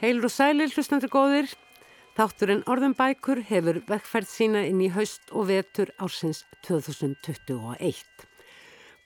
Heilur 0.00 0.30
og 0.30 0.32
sælir 0.32 0.70
hlustandi 0.72 1.10
góðir. 1.12 1.50
Þátturinn 2.16 2.62
Orðum 2.72 2.94
bækur 2.96 3.42
hefur 3.44 3.82
vekkferð 3.84 4.30
sína 4.32 4.62
inn 4.64 4.78
í 4.80 4.86
haust 4.94 5.28
og 5.36 5.50
vetur 5.50 5.90
ársins 6.00 6.40
2021. 6.64 8.00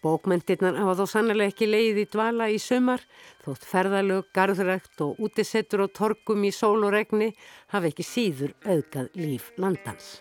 Bókmyndirnar 0.07 0.79
hafa 0.79 0.95
þó 1.01 1.11
sannlega 1.11 1.51
ekki 1.51 1.67
leið 1.67 1.99
í 1.99 2.05
dvala 2.13 2.47
í 2.55 2.61
sumar, 2.63 3.03
þótt 3.43 3.67
ferðalög, 3.67 4.29
garðrækt 4.39 5.03
og 5.03 5.19
útisettur 5.27 5.83
og 5.89 5.97
torgum 5.99 6.47
í 6.47 6.53
sól 6.55 6.87
og 6.87 6.95
regni 6.95 7.33
hafa 7.75 7.91
ekki 7.91 8.07
síður 8.07 8.55
auðgað 8.63 9.11
líf 9.19 9.51
landans. 9.59 10.21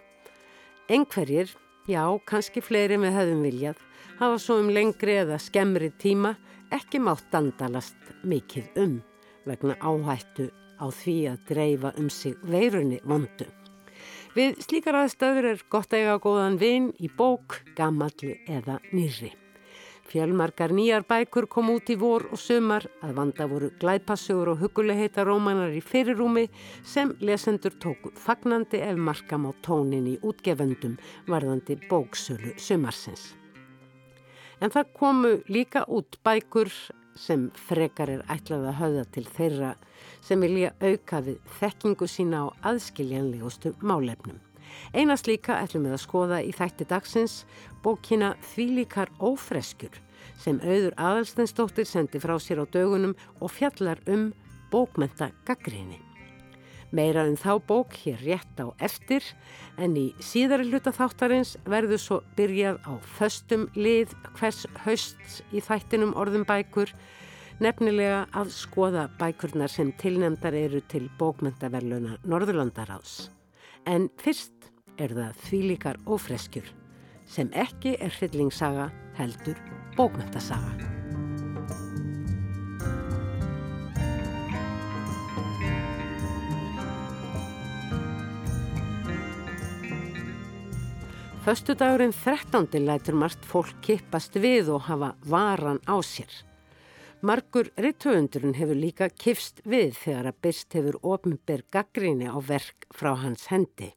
Engverjir, 0.90 1.54
já, 1.86 2.02
kannski 2.26 2.66
fleiri 2.66 2.98
með 2.98 3.20
höfum 3.20 3.46
viljað, 3.46 3.78
hafa 4.18 4.42
svo 4.42 4.58
um 4.64 4.74
lengri 4.74 5.22
eða 5.22 5.38
skemmri 5.38 5.94
tíma 6.02 6.34
ekki 6.74 6.98
mátt 6.98 7.30
dandalast 7.30 8.14
mikið 8.26 8.86
um 8.88 9.02
vegna 9.46 9.78
áhættu 9.78 10.50
á 10.84 10.88
því 10.92 11.18
að 11.32 11.46
dreifa 11.48 11.94
um 11.98 12.10
sig 12.12 12.36
veirunni 12.44 13.00
vondu. 13.08 13.48
Við 14.34 14.60
slíkar 14.66 14.98
aðstöður 14.98 15.52
er 15.54 15.64
gott 15.70 15.94
að 15.94 16.04
eiga 16.04 16.18
góðan 16.20 16.60
vinn 16.60 16.92
í 17.00 17.08
bók, 17.08 17.62
gammalli 17.78 18.40
eða 18.50 18.80
nýri. 18.92 19.30
Fjölmarkar 20.10 20.74
nýjar 20.76 21.06
bækur 21.10 21.48
kom 21.50 21.70
út 21.74 21.88
í 21.90 21.96
vor 21.98 22.26
og 22.34 22.42
sömar 22.42 22.84
að 23.06 23.14
vanda 23.18 23.46
voru 23.50 23.70
glæpassugur 23.82 24.52
og 24.52 24.60
huguleheita 24.62 25.24
rómanar 25.26 25.72
í 25.74 25.80
fyrirrúmi 25.82 26.44
sem 26.86 27.14
lesendur 27.24 27.74
tóku 27.82 28.12
fagnandi 28.26 28.82
ef 28.84 29.00
markam 29.00 29.48
á 29.50 29.52
tónin 29.66 30.10
í 30.12 30.18
útgefendum 30.22 31.00
varðandi 31.30 31.80
bóksölu 31.90 32.54
sömarsins. 32.58 33.32
En 34.62 34.70
það 34.70 34.92
komu 35.00 35.32
líka 35.50 35.86
út 35.88 36.20
bækur 36.26 36.70
sem 37.20 37.50
frekar 37.68 38.10
er 38.10 38.24
ætlað 38.32 38.70
að 38.70 38.80
höfða 38.80 39.04
til 39.16 39.26
þeirra 39.36 39.74
sem 40.24 40.42
vilja 40.44 40.72
auka 40.82 41.22
við 41.26 41.54
þekkingu 41.60 42.08
sína 42.10 42.46
á 42.46 42.48
aðskiljanlegustu 42.72 43.74
málefnum. 43.82 44.40
Einast 44.94 45.28
líka 45.30 45.60
ætlum 45.62 45.88
við 45.88 45.98
að 45.98 46.04
skoða 46.06 46.40
í 46.42 46.54
þætti 46.56 46.88
dagsins 46.90 47.44
bókina 47.84 48.34
Þvílíkar 48.54 49.12
ófreskjur 49.22 50.00
sem 50.44 50.62
auður 50.64 50.96
aðalstensdóttir 50.98 51.88
sendi 51.88 52.22
frá 52.24 52.36
sér 52.42 52.64
á 52.64 52.66
dögunum 52.66 53.14
og 53.40 53.54
fjallar 53.54 54.02
um 54.08 54.32
bókmenta 54.72 55.32
gaggrinni. 55.46 56.13
Meira 56.94 57.24
en 57.26 57.40
þá 57.42 57.58
bók 57.66 57.96
hér 58.04 58.20
rétt 58.22 58.60
á 58.62 58.70
eftir 58.78 59.26
en 59.82 59.96
í 59.98 60.12
síðari 60.22 60.68
hluta 60.70 60.94
þáttarins 60.94 61.56
verður 61.66 62.02
svo 62.02 62.20
byrjað 62.38 62.78
á 62.86 62.94
föstum 63.18 63.66
lið 63.74 64.14
hvers 64.38 64.68
hausts 64.86 65.42
í 65.50 65.64
þættinum 65.66 66.14
orðum 66.14 66.46
bækur 66.46 66.94
nefnilega 67.64 68.28
að 68.38 68.54
skoða 68.54 69.08
bækurnar 69.18 69.74
sem 69.74 69.90
tilnemdar 69.98 70.54
eru 70.54 70.84
til 70.86 71.08
bókmentaverluna 71.18 72.20
Norðurlandaráðs. 72.30 73.30
En 73.90 74.12
fyrst 74.22 74.70
er 75.02 75.18
það 75.18 75.46
þvílíkar 75.48 76.04
og 76.06 76.22
freskjur 76.22 76.70
sem 77.26 77.50
ekki 77.58 77.98
er 77.98 78.14
hryllingssaga 78.20 78.92
heldur 79.18 79.58
bókmentasaga. 79.98 80.93
Föstudagurinn 91.44 92.14
13. 92.14 92.68
lætur 92.86 93.18
margt 93.20 93.44
fólk 93.44 93.82
kippast 93.84 94.38
við 94.40 94.70
og 94.72 94.86
hafa 94.88 95.10
varan 95.28 95.82
á 95.84 96.00
sér. 96.00 96.32
Margur 97.20 97.68
rittöfundurinn 97.76 98.56
hefur 98.56 98.80
líka 98.80 99.10
kifst 99.12 99.60
við 99.68 99.92
þegar 100.06 100.30
að 100.32 100.38
byrst 100.46 100.78
hefur 100.80 100.98
ofnbyr 101.04 101.66
gaggríni 101.68 102.32
á 102.32 102.40
verk 102.40 102.88
frá 102.96 103.12
hans 103.20 103.50
hendi 103.52 103.92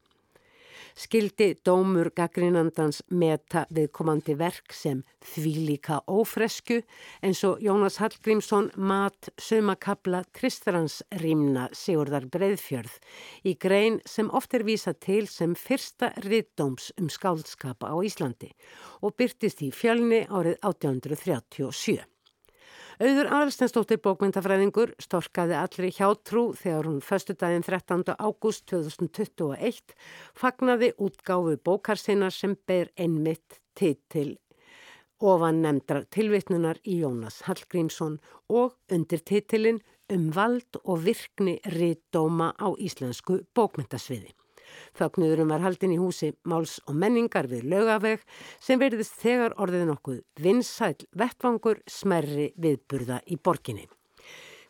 skildi 0.96 1.50
dómur 1.66 2.08
gaggrínandans 2.16 3.02
meta 3.12 3.66
viðkomandi 3.74 4.36
verk 4.40 4.72
sem 4.74 5.02
þvílíka 5.34 6.00
ófresku 6.08 6.80
eins 7.24 7.42
og 7.44 7.60
Jónas 7.64 8.00
Hallgrímsson 8.00 8.70
mat 8.76 9.28
sömakabla 9.36 10.24
Kristrans 10.36 11.02
rýmna 11.20 11.68
Sigurdar 11.76 12.26
Breiðfjörð 12.32 12.96
í 13.44 13.54
grein 13.60 14.00
sem 14.08 14.32
oft 14.32 14.56
er 14.56 14.64
vísa 14.66 14.96
til 14.96 15.28
sem 15.28 15.54
fyrsta 15.54 16.14
rittdóms 16.24 16.90
um 16.96 17.12
skáldskapa 17.12 17.92
á 17.92 17.96
Íslandi 18.00 18.54
og 19.04 19.16
byrtist 19.20 19.62
í 19.62 19.72
fjölni 19.74 20.24
árið 20.32 20.56
1837. 20.64 22.16
Auður 22.96 23.28
Aðalstensdóttir 23.28 23.98
bókmyndafræðingur 24.00 24.94
storkaði 25.04 25.52
allri 25.60 25.90
hjátrú 25.92 26.46
þegar 26.56 26.86
hún 26.88 27.02
förstu 27.04 27.34
daginn 27.36 27.66
13. 27.66 28.14
ágúst 28.16 28.64
2021 28.72 29.92
fagnaði 30.32 30.94
útgáfu 30.96 31.58
bókar 31.60 32.00
sinna 32.00 32.30
sem 32.32 32.54
ber 32.64 32.88
einmitt 32.96 33.60
titil 33.76 34.38
ofan 35.20 35.60
nefndrar 35.60 36.08
tilvittnunar 36.08 36.80
í 36.88 37.02
Jónas 37.02 37.42
Hallgrímsson 37.44 38.16
og 38.48 38.80
undir 38.88 39.20
titilin 39.28 39.82
um 40.08 40.30
vald 40.32 40.80
og 40.84 41.04
virkni 41.04 41.58
riðdóma 41.68 42.54
á 42.56 42.72
íslensku 42.80 43.42
bókmyndasviði. 43.52 44.32
Þögnuðurum 44.99 45.53
var 45.54 45.65
haldin 45.66 45.94
í 45.97 46.00
húsi 46.00 46.32
Máls 46.49 46.78
og 46.87 46.97
menningar 46.99 47.50
við 47.50 47.69
lögaveg 47.72 48.25
sem 48.60 48.81
verðist 48.81 49.19
þegar 49.22 49.56
orðið 49.60 49.87
nokkuð 49.91 50.22
vinsæl 50.43 50.97
vettvangur 51.16 51.82
smerri 51.91 52.53
viðburða 52.56 53.22
í 53.27 53.38
borginni. 53.38 53.87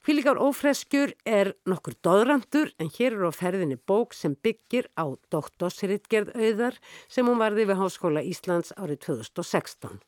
Fylgjár 0.07 0.39
ófreskjur 0.39 1.17
er 1.27 1.49
nokkur 1.67 1.97
doðrandur 2.07 2.69
en 2.79 2.93
hér 2.95 3.17
eru 3.17 3.27
á 3.27 3.34
ferðinni 3.34 3.75
bók 3.91 4.15
sem 4.15 4.37
byggir 4.39 4.87
á 4.95 5.11
doktorsritgerð 5.34 6.31
auðar 6.39 6.77
sem 7.11 7.27
hún 7.27 7.41
varði 7.43 7.65
við 7.67 7.81
Háskóla 7.81 8.23
Íslands 8.23 8.71
árið 8.78 9.01
2016. 9.09 9.99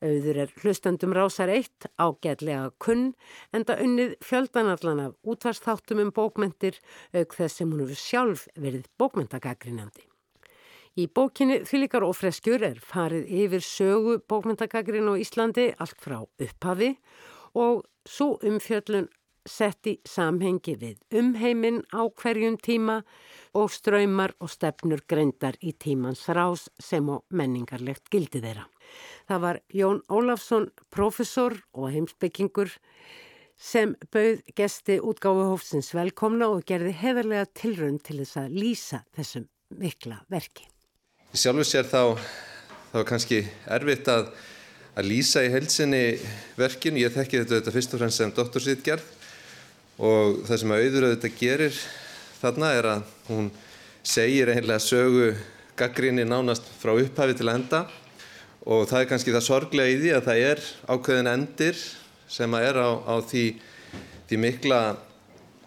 Auður 0.00 0.38
er 0.46 0.52
hlustandum 0.62 1.12
rásar 1.12 1.50
eitt 1.52 1.84
ágætlega 2.00 2.70
kunn 2.80 3.10
en 3.52 3.66
það 3.68 3.82
unnið 3.84 4.14
fjöldanallan 4.24 5.02
af 5.04 5.16
útvarsþáttum 5.28 6.00
um 6.06 6.12
bókmentir 6.16 6.78
auk 7.12 7.36
þess 7.36 7.60
sem 7.60 7.68
hún 7.68 7.84
eru 7.84 7.98
sjálf 7.98 8.46
verið 8.56 8.88
bókmentagagrinandi. 8.96 10.06
Í 10.96 11.04
bókinni 11.06 11.60
Þýlikar 11.68 12.02
og 12.08 12.16
freskjur 12.18 12.64
er 12.66 12.80
farið 12.82 13.28
yfir 13.44 13.62
sögu 13.62 14.16
bókmentagagrin 14.24 15.12
á 15.12 15.14
Íslandi 15.20 15.68
allt 15.76 16.00
frá 16.00 16.18
upphafi 16.24 16.94
og 17.60 17.84
svo 18.08 18.38
umfjöllun 18.40 19.06
sett 19.48 19.86
í 19.88 19.94
samhengi 20.08 20.74
við 20.80 21.20
umheiminn 21.20 21.80
á 21.92 22.08
hverjum 22.08 22.58
tíma 22.60 23.00
og 23.56 23.70
ströymar 23.72 24.34
og 24.40 24.50
stefnur 24.52 25.04
greindar 25.08 25.56
í 25.60 25.72
tímans 25.72 26.26
rás 26.28 26.68
sem 26.78 27.08
á 27.08 27.16
menningarlegt 27.30 28.10
gildi 28.12 28.42
þeirra. 28.42 28.66
Það 29.30 29.42
var 29.44 29.60
Jón 29.74 30.00
Ólafsson, 30.10 30.68
profesor 30.90 31.56
og 31.72 31.90
heimsbyggingur 31.94 32.72
sem 33.60 33.92
bauð 34.12 34.40
gesti 34.56 34.96
útgáfuhófsins 35.04 35.92
velkomna 35.94 36.48
og 36.48 36.64
gerði 36.68 36.94
heðarlega 36.96 37.48
tilrönd 37.52 38.00
til 38.06 38.22
þess 38.22 38.40
að 38.40 38.56
lýsa 38.56 39.02
þessum 39.16 39.46
mikla 39.80 40.22
verki. 40.32 40.64
Sjálfur 41.36 41.68
sér 41.68 41.86
þá, 41.86 42.16
þá 42.90 43.00
kannski 43.06 43.44
erfitt 43.70 44.08
að, 44.10 44.32
að 44.96 45.10
lýsa 45.12 45.44
í 45.46 45.52
heilsinni 45.52 46.04
verkin. 46.58 46.98
Ég 46.98 47.12
þekki 47.14 47.42
þetta, 47.42 47.60
þetta 47.60 47.74
fyrst 47.76 47.94
og 47.94 48.02
fremst 48.02 48.22
sem 48.22 48.34
doktorsýtgerð 48.34 49.16
og 50.00 50.40
það 50.48 50.62
sem 50.62 50.74
auður 50.74 51.06
auðvitað 51.10 51.36
gerir 51.38 51.80
þarna 52.40 52.72
er 52.78 52.88
að 52.94 53.08
hún 53.28 53.50
segir 54.06 54.48
einlega 54.48 54.80
sögu 54.80 55.34
gaggrinni 55.76 56.24
nánast 56.24 56.64
frá 56.80 56.94
upphafi 56.96 57.36
til 57.36 57.52
enda 57.52 57.84
og 58.70 58.86
það 58.86 59.02
er 59.02 59.08
kannski 59.10 59.34
það 59.34 59.46
sorglega 59.48 59.90
í 59.90 59.98
því 59.98 60.10
að 60.14 60.26
það 60.28 60.42
er 60.46 60.60
ákveðin 60.94 61.30
endir 61.32 61.78
sem 62.30 62.54
að 62.54 62.66
er 62.68 62.76
á, 62.78 62.90
á 63.02 63.14
því, 63.26 63.44
því 64.30 64.38
mikla 64.44 64.80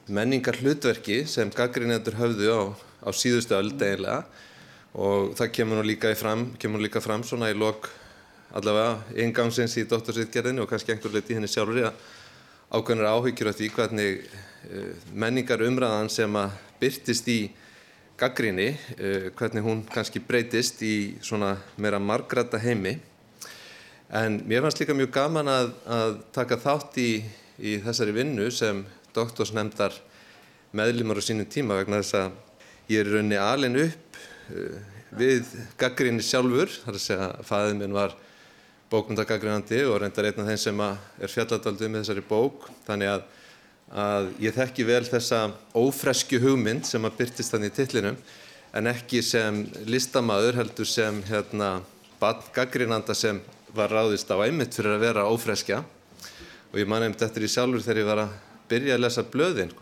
menningar 0.08 0.60
hlutverki 0.62 1.24
sem 1.28 1.52
gaggrinendur 1.52 2.16
höfðu 2.16 2.54
á, 2.56 2.62
á 3.04 3.10
síðustu 3.12 3.58
öll 3.58 3.74
deginlega 3.76 4.24
og 4.94 5.34
það 5.36 5.52
kemur 5.58 5.82
nú 5.82 5.88
líka 5.88 6.14
fram, 6.16 6.52
kemur 6.62 6.84
líka 6.84 7.02
fram 7.04 7.26
svona 7.28 7.52
í 7.52 7.58
lok 7.58 7.90
allavega 8.54 9.20
eingangsins 9.20 9.76
í 9.82 9.88
dóttorsýtgerðinu 9.90 10.64
og 10.64 10.70
kannski 10.72 10.94
einhver 10.94 11.16
leiti 11.16 11.36
henni 11.36 11.50
sjálfur 11.52 11.90
að 11.90 12.04
ákveðinir 12.74 13.10
áhyggjur 13.10 13.50
af 13.52 13.58
því 13.58 13.70
hvernig 13.74 14.24
uh, 14.24 14.92
menningar 15.12 15.66
umræðan 15.66 16.12
sem 16.14 16.40
að 16.40 16.56
byrtist 16.80 17.28
í 17.34 17.40
gaggríni, 18.20 18.70
uh, 18.98 19.30
hvernig 19.38 19.66
hún 19.66 19.84
kannski 19.90 20.22
breytist 20.24 20.82
í 20.86 21.16
svona 21.24 21.56
meira 21.78 22.00
margræta 22.00 22.60
heimi. 22.62 22.98
En 24.14 24.42
mér 24.48 24.62
fannst 24.66 24.82
líka 24.84 24.96
mjög 24.98 25.14
gaman 25.16 25.50
að, 25.50 25.72
að 25.90 26.18
taka 26.36 26.60
þátt 26.62 27.00
í, 27.02 27.12
í 27.58 27.78
þessari 27.82 28.14
vinnu 28.14 28.50
sem 28.54 28.84
doktorsnemdar 29.14 29.96
meðlumar 30.74 31.22
á 31.22 31.24
sínum 31.26 31.50
tíma 31.50 31.78
vegna 31.80 32.02
þess 32.02 32.20
að 32.22 32.94
ég 32.94 33.02
er 33.02 33.14
raunni 33.14 33.40
alin 33.42 33.80
upp 33.88 34.20
uh, 34.54 34.78
við 35.18 35.50
gaggríni 35.78 36.24
sjálfur, 36.26 36.72
þar 36.84 36.98
að 36.98 37.04
segja 37.04 37.30
að 37.30 37.48
fæðið 37.50 37.80
minn 37.82 37.98
var 37.98 38.16
bókmyndagagrínandi 38.94 39.82
og 39.90 40.02
reyndar 40.02 40.28
einn 40.30 40.42
af 40.44 40.50
þeim 40.52 40.62
sem 40.62 40.84
er 40.84 41.32
fjalladaldu 41.32 41.90
með 41.90 42.04
þessari 42.04 42.26
bók, 42.30 42.68
þannig 42.86 43.16
að 43.16 43.24
að 43.94 44.32
ég 44.42 44.56
þekki 44.56 44.86
vel 44.88 45.04
þessa 45.06 45.46
ófresku 45.78 46.40
hugmynd 46.42 46.88
sem 46.90 47.04
að 47.06 47.20
byrtist 47.20 47.54
þannig 47.54 47.74
í 47.74 47.78
tillinum 47.78 48.18
en 48.74 48.90
ekki 48.90 49.22
sem 49.22 49.60
listamæður 49.86 50.58
heldur 50.64 50.90
sem 50.90 51.20
hérna 51.28 51.76
gaggrinanda 52.56 53.14
sem 53.14 53.42
var 53.76 53.92
ráðist 53.92 54.32
á 54.34 54.38
einmitt 54.42 54.74
fyrir 54.74 54.96
að 54.96 55.04
vera 55.04 55.28
ófreskja. 55.30 55.84
Og 56.74 56.82
ég 56.82 56.90
man 56.90 57.04
einmitt 57.06 57.22
eftir 57.22 57.46
í 57.46 57.52
sjálfur 57.52 57.84
þegar 57.84 58.02
ég 58.02 58.10
var 58.10 58.22
að 58.24 58.36
byrja 58.72 58.98
að 58.98 59.04
lesa 59.04 59.24
blöðin, 59.30 59.74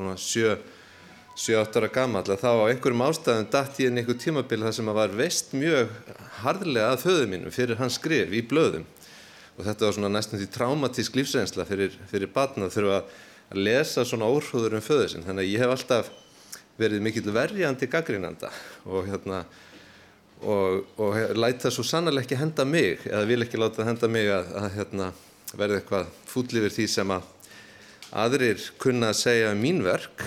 7-8 1.42 1.80
ára 1.80 1.90
gammal, 1.94 2.24
að 2.26 2.42
þá 2.42 2.50
á 2.52 2.70
einhverjum 2.72 3.04
ástæðum 3.06 3.50
dætt 3.54 3.80
ég 3.80 3.92
inn 3.92 4.02
einhver 4.02 4.18
tímabil 4.20 4.64
þar 4.66 4.76
sem 4.76 4.92
að 4.92 4.98
var 5.00 5.14
veist 5.16 5.54
mjög 5.56 5.94
harðlega 6.42 6.90
að 6.92 7.04
föðu 7.06 7.30
mínum 7.32 7.56
fyrir 7.56 7.80
hans 7.80 8.00
skrif 8.00 8.34
í 8.36 8.44
blöðum. 8.44 8.84
Og 9.56 9.68
þetta 9.68 9.88
var 9.88 9.96
svona 9.96 10.12
næstum 10.12 10.42
því 10.42 10.50
traumatísk 10.52 11.16
lífsreynsla 11.20 11.68
fyrir, 11.70 11.96
fyrir 12.12 12.32
batna 12.34 12.68
að 12.68 12.76
þurfa 12.80 12.98
að 13.00 13.14
lesa 13.58 14.06
svona 14.08 14.30
óhrúður 14.32 14.78
um 14.78 14.86
föðu 14.86 15.10
sin, 15.12 15.26
þannig 15.26 15.48
að 15.48 15.52
ég 15.52 15.64
hef 15.64 15.76
alltaf 15.76 16.12
verið 16.80 17.04
mikill 17.04 17.34
verjandi 17.34 17.90
gaggrínanda 17.92 18.50
og 18.88 19.10
hérna 19.10 19.44
og, 20.42 20.88
og 20.98 21.18
læta 21.38 21.72
svo 21.74 21.84
sannlega 21.86 22.24
ekki 22.24 22.40
henda 22.40 22.66
mig 22.66 23.04
eða 23.06 23.28
vil 23.30 23.46
ekki 23.46 23.60
láta 23.62 23.86
henda 23.86 24.10
mig 24.10 24.30
að, 24.32 24.50
að 24.58 24.70
hérna, 24.78 25.12
verða 25.54 25.82
eitthvað 25.82 26.12
fúllifir 26.32 26.74
því 26.74 26.88
sem 26.90 27.14
að 27.14 27.28
aðrir 28.24 28.64
kunna 28.82 29.12
að 29.12 29.20
segja 29.22 29.52
um 29.54 29.62
mín 29.62 29.84
verk. 29.86 30.26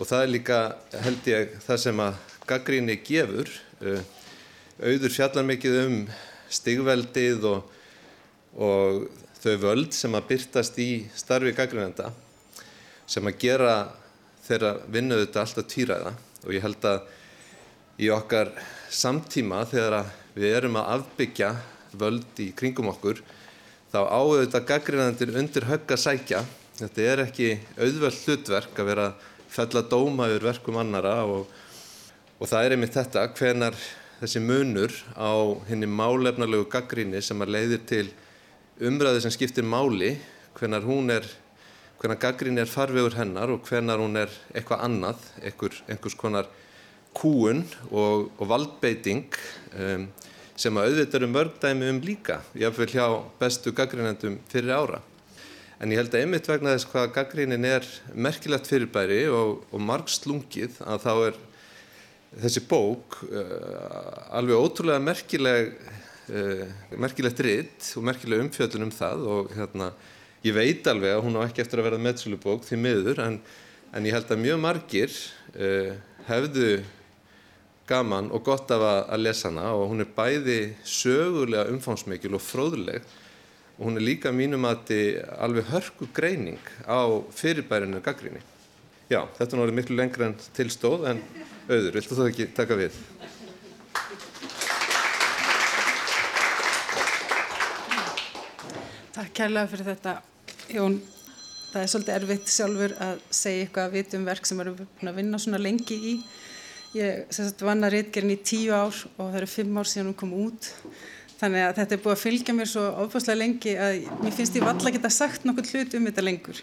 Og 0.00 0.08
það 0.08 0.24
er 0.24 0.32
líka 0.32 0.58
held 1.04 1.28
ég 1.30 1.54
það 1.62 1.80
sem 1.84 2.02
að 2.02 2.18
gaggríni 2.48 2.98
gefur. 3.04 3.50
Uh, 3.82 4.02
auður 4.82 5.14
fjallar 5.14 5.46
mikið 5.46 5.78
um 5.84 5.96
stigveldið 6.52 7.46
og, 7.48 7.76
og 8.58 9.04
þau 9.42 9.56
völd 9.64 9.96
sem 9.96 10.14
að 10.14 10.28
byrtast 10.30 10.78
í 10.78 10.90
starfi 11.18 11.54
gaggrínenda 11.56 12.12
sem 13.10 13.26
að 13.26 13.40
gera 13.42 13.74
þeirra 14.46 14.76
vinnuðu 14.92 15.26
þetta 15.26 15.42
alltaf 15.42 15.68
týræða 15.70 16.14
og 16.42 16.54
ég 16.54 16.64
held 16.64 16.88
að 16.88 17.02
í 18.02 18.08
okkar 18.14 18.52
samtíma 18.92 19.62
þegar 19.70 20.10
við 20.34 20.56
erum 20.56 20.78
að 20.80 20.90
afbyggja 20.96 21.52
völd 21.98 22.40
í 22.40 22.48
kringum 22.56 22.90
okkur 22.92 23.20
þá 23.92 24.00
áauðvitað 24.08 24.68
gaggrinandir 24.70 25.34
undir 25.36 25.66
högg 25.68 25.90
að 25.92 26.00
sækja. 26.00 26.38
Þetta 26.78 27.04
er 27.04 27.22
ekki 27.26 27.48
auðvöld 27.76 28.20
hlutverk 28.24 28.78
að 28.80 28.88
vera 28.88 29.08
fell 29.52 29.68
að 29.76 29.90
dóma 29.92 30.30
yfir 30.30 30.46
verkum 30.48 30.78
annara 30.80 31.18
og, 31.28 31.50
og 32.40 32.48
það 32.48 32.64
er 32.64 32.74
einmitt 32.76 32.96
þetta 32.96 33.26
hvenar 33.36 33.76
þessi 34.22 34.40
munur 34.40 34.94
á 35.12 35.32
henni 35.68 35.90
málefnarlegu 35.90 36.70
gaggrinni 36.72 37.20
sem 37.20 37.44
að 37.44 37.52
leiðir 37.58 37.84
til 37.90 38.06
umræði 38.88 39.22
sem 39.24 39.34
skiptir 39.34 39.66
máli 39.66 40.16
hvenar 40.58 40.84
hún 40.86 41.12
er 41.14 41.26
hvenar 42.02 42.18
gaggrinni 42.18 42.58
er 42.64 42.70
farvegur 42.70 43.14
hennar 43.14 43.52
og 43.54 43.68
hvenar 43.68 44.00
hún 44.02 44.18
er 44.18 44.32
eitthvað 44.50 44.82
annað, 44.88 45.22
einhver, 45.38 45.76
einhvers 45.86 46.16
konar 46.18 46.48
kúun 47.14 47.62
og, 47.92 48.32
og 48.40 48.48
valdbeiting 48.50 49.28
um, 49.78 50.08
sem 50.58 50.76
að 50.78 50.88
auðvitað 50.88 51.18
eru 51.20 51.30
mörgdæmi 51.30 51.90
um 51.92 52.00
líka, 52.02 52.40
jáfnveil 52.58 52.90
hjá 52.90 53.06
bestu 53.38 53.72
gaggrínendum 53.76 54.40
fyrir 54.50 54.74
ára. 54.74 55.00
En 55.82 55.90
ég 55.94 55.98
held 55.98 56.12
að 56.14 56.24
einmitt 56.24 56.50
vegna 56.50 56.74
þess 56.74 56.90
hvað 56.90 57.14
gaggrínin 57.14 57.66
er 57.66 57.86
merkilegt 58.14 58.68
fyrirbæri 58.70 59.24
og, 59.30 59.62
og 59.70 59.82
marg 59.82 60.10
slungið 60.10 60.82
að 60.82 61.06
þá 61.06 61.12
er 61.14 61.40
þessi 62.42 62.64
bók 62.66 63.18
uh, 63.30 64.34
alveg 64.38 64.58
ótrúlega 64.58 65.02
merkileg, 65.02 65.74
merkilegt 67.02 67.40
ritt 67.42 67.92
og 67.98 68.06
merkileg 68.06 68.44
umfjöldun 68.44 68.86
um 68.86 68.94
það 68.94 69.26
og 69.26 69.52
hérna, 69.56 69.90
ég 70.46 70.54
veit 70.54 70.86
alveg 70.86 71.16
að 71.16 71.24
hún 71.26 71.38
á 71.38 71.44
ekki 71.44 71.64
eftir 71.64 71.82
að 71.82 71.88
vera 71.90 72.02
meðsölubók 72.02 72.66
því 72.66 72.78
miður 72.78 73.22
en, 73.24 73.38
en 73.92 74.06
ég 74.06 74.14
held 74.14 74.30
að 74.30 74.44
mjög 74.44 74.60
margir 74.62 75.16
uh, 75.56 75.96
hefðu 76.28 76.68
gaman 77.90 78.30
og 78.32 78.44
gott 78.46 78.70
af 78.72 78.84
að 78.86 79.24
lesa 79.24 79.50
hana 79.50 79.72
og 79.74 79.90
hún 79.90 80.04
er 80.04 80.14
bæði 80.14 80.60
sögulega 80.86 81.66
umfánsmikil 81.72 82.36
og 82.38 82.44
fróðuleg 82.44 83.02
og 83.78 83.88
hún 83.88 83.98
er 83.98 84.06
líka 84.06 84.32
mínum 84.34 84.66
að 84.68 84.84
þetta 84.92 85.36
alveg 85.42 85.70
hörku 85.72 86.08
greining 86.14 86.60
á 86.86 87.02
fyrirbærinu 87.34 88.02
gaggrinni. 88.04 88.42
Já, 89.10 89.26
þetta 89.36 89.48
er 89.48 89.58
náttúrulega 89.58 89.78
miklu 89.80 89.96
lengra 89.98 90.28
en 90.28 90.36
tilstóð 90.56 91.08
en 91.10 91.22
auður, 91.68 91.96
viltu 91.98 92.16
þú 92.16 92.28
ekki 92.30 92.46
taka 92.56 92.78
við? 92.78 92.96
Takk 99.12 99.34
kærlega 99.36 99.68
fyrir 99.68 99.90
þetta, 99.90 100.12
Jón. 100.72 100.94
Það 101.72 101.82
er 101.82 101.90
svolítið 101.92 102.14
erfitt 102.14 102.52
sjálfur 102.52 102.94
að 103.00 103.18
segja 103.32 103.64
eitthvað 103.66 103.88
að 103.88 103.96
vitum 103.98 104.24
verk 104.28 104.48
sem 104.48 104.62
eru 104.62 104.72
búin 104.78 105.10
að 105.10 105.18
vinna 105.20 105.40
svona 105.40 105.60
lengi 105.60 105.98
í 106.12 106.14
Ég 106.92 107.38
vann 107.64 107.86
að 107.86 107.94
reytgerinn 107.94 108.34
í 108.34 108.42
tíu 108.44 108.72
ár 108.76 108.92
og 108.92 109.20
það 109.22 109.36
eru 109.38 109.48
fimm 109.48 109.78
ár 109.80 109.88
síðan 109.88 110.10
hún 110.10 110.16
kom 110.20 110.32
út. 110.36 110.66
Þannig 111.40 111.64
að 111.64 111.78
þetta 111.78 111.96
er 111.96 112.02
búið 112.04 112.12
að 112.12 112.22
fylgja 112.22 112.54
mér 112.56 112.68
svo 112.68 112.82
ofbáslega 113.04 113.40
lengi 113.40 113.72
að 113.80 114.00
mér 114.20 114.34
finnst 114.36 114.58
ég 114.58 114.66
valla 114.66 114.90
að 114.90 114.96
geta 114.98 115.12
sagt 115.12 115.46
nokkur 115.48 115.70
hlut 115.70 115.96
um 115.96 116.08
þetta 116.10 116.24
lengur. 116.26 116.60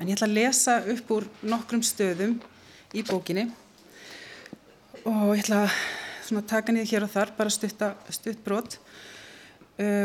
En 0.00 0.10
ég 0.10 0.16
ætla 0.16 0.26
að 0.26 0.34
lesa 0.40 0.76
upp 0.94 1.14
úr 1.14 1.28
nokkrum 1.54 1.84
stöðum 1.86 2.34
í 2.90 3.04
bókinni 3.06 3.46
og 5.06 5.36
ég 5.36 5.44
ætla 5.44 5.64
að 5.70 6.44
taka 6.50 6.74
niður 6.74 6.90
hér 6.90 7.06
og 7.06 7.14
þar, 7.14 7.34
bara 7.38 7.54
stutta, 7.54 7.94
stutt 8.10 8.42
brot 8.42 8.78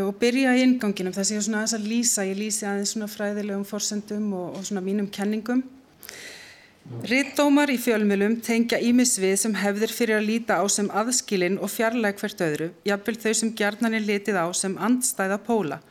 og 0.06 0.14
byrja 0.22 0.56
í 0.58 0.66
inganginum. 0.66 1.16
Það 1.16 1.30
sé 1.30 1.40
svona 1.42 1.64
aðeins 1.64 1.78
að 1.78 1.90
lýsa, 1.92 2.28
ég 2.28 2.40
lýsi 2.40 2.68
aðeins 2.68 2.94
svona 2.96 3.10
fræðilegum 3.12 3.66
forsendum 3.68 4.30
og, 4.38 4.60
og 4.60 4.68
svona 4.68 4.84
mínum 4.86 5.10
kenningum. 5.12 5.64
Rittdómar 6.88 7.68
í 7.68 7.76
fjölmjölum 7.84 8.38
tengja 8.40 8.78
ímisvið 8.80 9.34
sem 9.42 9.56
hefðir 9.60 9.92
fyrir 9.92 10.22
að 10.22 10.30
líta 10.30 10.56
á 10.56 10.64
sem 10.72 10.88
aðskilinn 10.88 11.58
og 11.60 11.68
fjarlæg 11.74 12.16
hvert 12.22 12.44
öðru, 12.46 12.70
jafnvel 12.88 13.18
þau 13.20 13.34
sem 13.36 13.52
gjarnanir 13.60 14.06
litið 14.08 14.40
á 14.40 14.48
sem 14.56 14.78
andstæða 14.80 15.36
póla, 15.44 15.82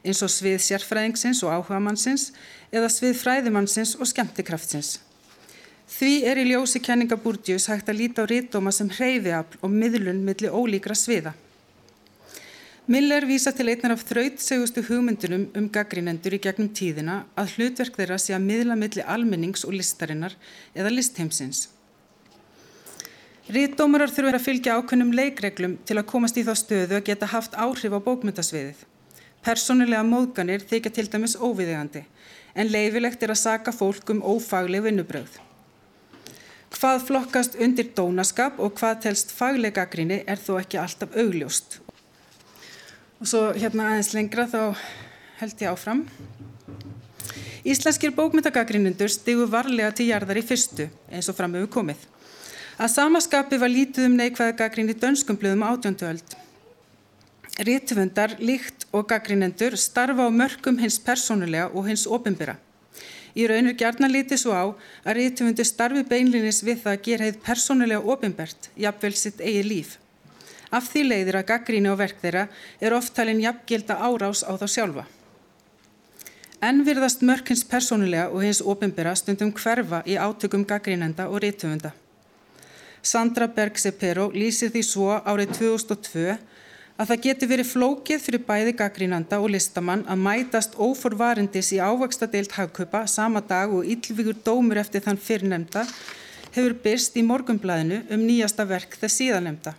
eins 0.00 0.24
og 0.24 0.32
svið 0.32 0.62
sérfræðingsins 0.64 1.42
og 1.44 1.52
áhugamannsins 1.58 2.30
eða 2.72 2.88
svið 2.88 3.20
fræðimannsins 3.20 3.98
og 4.00 4.08
skemmtikraftsins. 4.08 4.96
Því 5.92 6.12
er 6.24 6.40
í 6.40 6.48
ljósi 6.48 6.80
kenningabúrdjus 6.80 7.68
hægt 7.68 7.92
að 7.92 8.00
líta 8.00 8.24
á 8.24 8.30
rittdóma 8.30 8.72
sem 8.72 8.88
hreyfiafl 8.88 9.60
og 9.60 9.76
miðlun 9.76 10.24
millir 10.24 10.56
ólíkra 10.56 10.96
sviða. 10.96 11.36
Miller 12.86 13.24
vísa 13.26 13.50
til 13.50 13.66
einnar 13.66 13.96
af 13.96 14.04
þrautsegustu 14.06 14.84
hugmyndunum 14.86 15.48
um 15.58 15.64
gaggrínendur 15.74 16.36
í 16.36 16.38
gegnum 16.38 16.68
tíðina 16.70 17.16
að 17.34 17.56
hlutverk 17.56 17.96
þeirra 17.98 18.18
sé 18.22 18.34
að 18.36 18.44
miðla 18.44 18.76
milli 18.78 19.02
almennings 19.02 19.64
og 19.66 19.72
listarinnar 19.74 20.36
eða 20.70 20.92
listheimsins. 20.92 21.64
Ríðdómarar 23.50 24.12
þurfa 24.14 24.38
að 24.38 24.44
fylgja 24.44 24.76
ákveðnum 24.78 25.10
leikreglum 25.18 25.74
til 25.82 25.96
að 25.98 26.06
komast 26.12 26.38
í 26.38 26.44
þá 26.46 26.52
stöðu 26.60 26.94
að 27.00 27.02
geta 27.08 27.28
haft 27.32 27.56
áhrif 27.58 27.96
á 27.98 28.00
bókmyndasviðið. 28.06 28.84
Persónulega 29.42 30.04
móðganir 30.06 30.62
þykja 30.70 30.92
til 30.94 31.06
dæmis 31.10 31.34
óviðegandi 31.34 32.04
en 32.54 32.70
leifilegt 32.70 33.24
er 33.26 33.32
að 33.34 33.40
saka 33.40 33.74
fólk 33.74 34.12
um 34.14 34.22
ófagleg 34.22 34.84
vinnubröð. 34.86 35.40
Hvað 36.76 37.02
flokkast 37.10 37.58
undir 37.58 37.90
dónaskap 37.98 38.62
og 38.62 38.78
hvað 38.78 39.02
telst 39.08 39.34
fagleg 39.34 39.74
gaggríni 39.74 40.20
er 40.22 40.38
þó 40.38 40.60
ekki 40.60 40.78
alltaf 40.78 41.18
augljóst 41.18 41.80
Og 43.16 43.28
svo 43.30 43.46
hérna 43.56 43.92
aðeins 43.92 44.10
lengra 44.12 44.44
þá 44.44 44.60
held 45.40 45.62
ég 45.62 45.70
áfram. 45.70 46.02
Íslenskir 47.66 48.12
bókmyndagagrinundur 48.14 49.08
stigu 49.10 49.46
varlega 49.48 49.88
til 49.96 50.10
jarðar 50.10 50.38
í 50.38 50.44
fyrstu 50.44 50.90
eins 51.08 51.30
og 51.32 51.38
fram 51.38 51.56
hefur 51.56 51.72
komið. 51.78 52.02
Að 52.76 52.92
samaskapi 52.92 53.56
var 53.56 53.72
lítið 53.72 54.10
um 54.10 54.18
neikvæða 54.20 54.58
gaggrin 54.60 54.92
í 54.92 54.98
dönskum 55.00 55.38
blöðum 55.40 55.64
átjönduöld. 55.64 56.36
Rítvöndar, 57.56 58.36
líkt 58.36 58.84
og 58.92 59.08
gaggrinendur 59.08 59.78
starfa 59.80 60.28
á 60.28 60.30
mörgum 60.30 60.76
hins 60.76 61.00
persónulega 61.00 61.70
og 61.72 61.88
hins 61.88 62.04
ofinbyrra. 62.04 62.58
Í 63.32 63.48
raun 63.48 63.72
er 63.72 63.80
gjarnar 63.80 64.12
lítið 64.12 64.44
svo 64.44 64.52
á 64.52 64.64
að 65.08 65.22
rítvöndu 65.22 65.64
starfi 65.64 66.04
beinlinis 66.04 66.60
við 66.64 66.84
það 66.84 66.98
að 66.98 67.06
gera 67.08 67.30
heið 67.30 67.44
persónulega 67.48 68.12
ofinbært, 68.12 68.68
jafnvel 68.76 69.16
sitt 69.16 69.40
eigi 69.40 69.64
líf. 69.64 69.96
Af 70.76 70.90
því 70.92 71.02
leiðir 71.08 71.38
að 71.40 71.48
gaggríni 71.50 71.88
og 71.92 72.00
verk 72.00 72.18
þeirra 72.20 72.48
er 72.82 72.96
oftalinn 72.96 73.40
jafngilda 73.44 73.96
árás 73.96 74.42
á 74.44 74.52
þá 74.60 74.66
sjálfa. 74.68 75.04
En 76.64 76.82
virðast 76.84 77.22
mörkins 77.24 77.62
persónulega 77.68 78.30
og 78.32 78.42
hins 78.44 78.62
ofinbera 78.64 79.14
stundum 79.16 79.52
hverfa 79.56 80.02
í 80.08 80.16
átökum 80.16 80.64
gaggrínenda 80.68 81.28
og 81.28 81.42
rítumunda. 81.44 81.92
Sandra 83.06 83.46
Bergsepero 83.46 84.30
lýsir 84.34 84.72
því 84.74 84.82
svo 84.82 85.12
árið 85.20 85.52
2002 85.60 86.36
að 86.96 87.10
það 87.10 87.22
geti 87.26 87.48
verið 87.50 87.70
flókið 87.70 88.22
fyrir 88.24 88.44
bæði 88.48 88.72
gaggrínanda 88.80 89.38
og 89.38 89.52
listamann 89.52 90.04
að 90.08 90.22
mætast 90.26 90.76
óforvarendis 90.80 91.74
í 91.76 91.80
ávaksta 91.80 92.28
deilt 92.32 92.56
hagkupa 92.56 93.04
sama 93.06 93.44
dag 93.44 93.72
og 93.72 93.84
yllvíkur 93.84 94.40
dómur 94.44 94.80
eftir 94.80 95.04
þann 95.04 95.20
fyrirnemda 95.20 95.84
hefur 96.56 96.78
byrst 96.82 97.20
í 97.20 97.24
morgumblæðinu 97.26 98.06
um 98.10 98.24
nýjasta 98.26 98.64
verk 98.66 98.96
þess 98.96 99.20
síðanemda. 99.20 99.76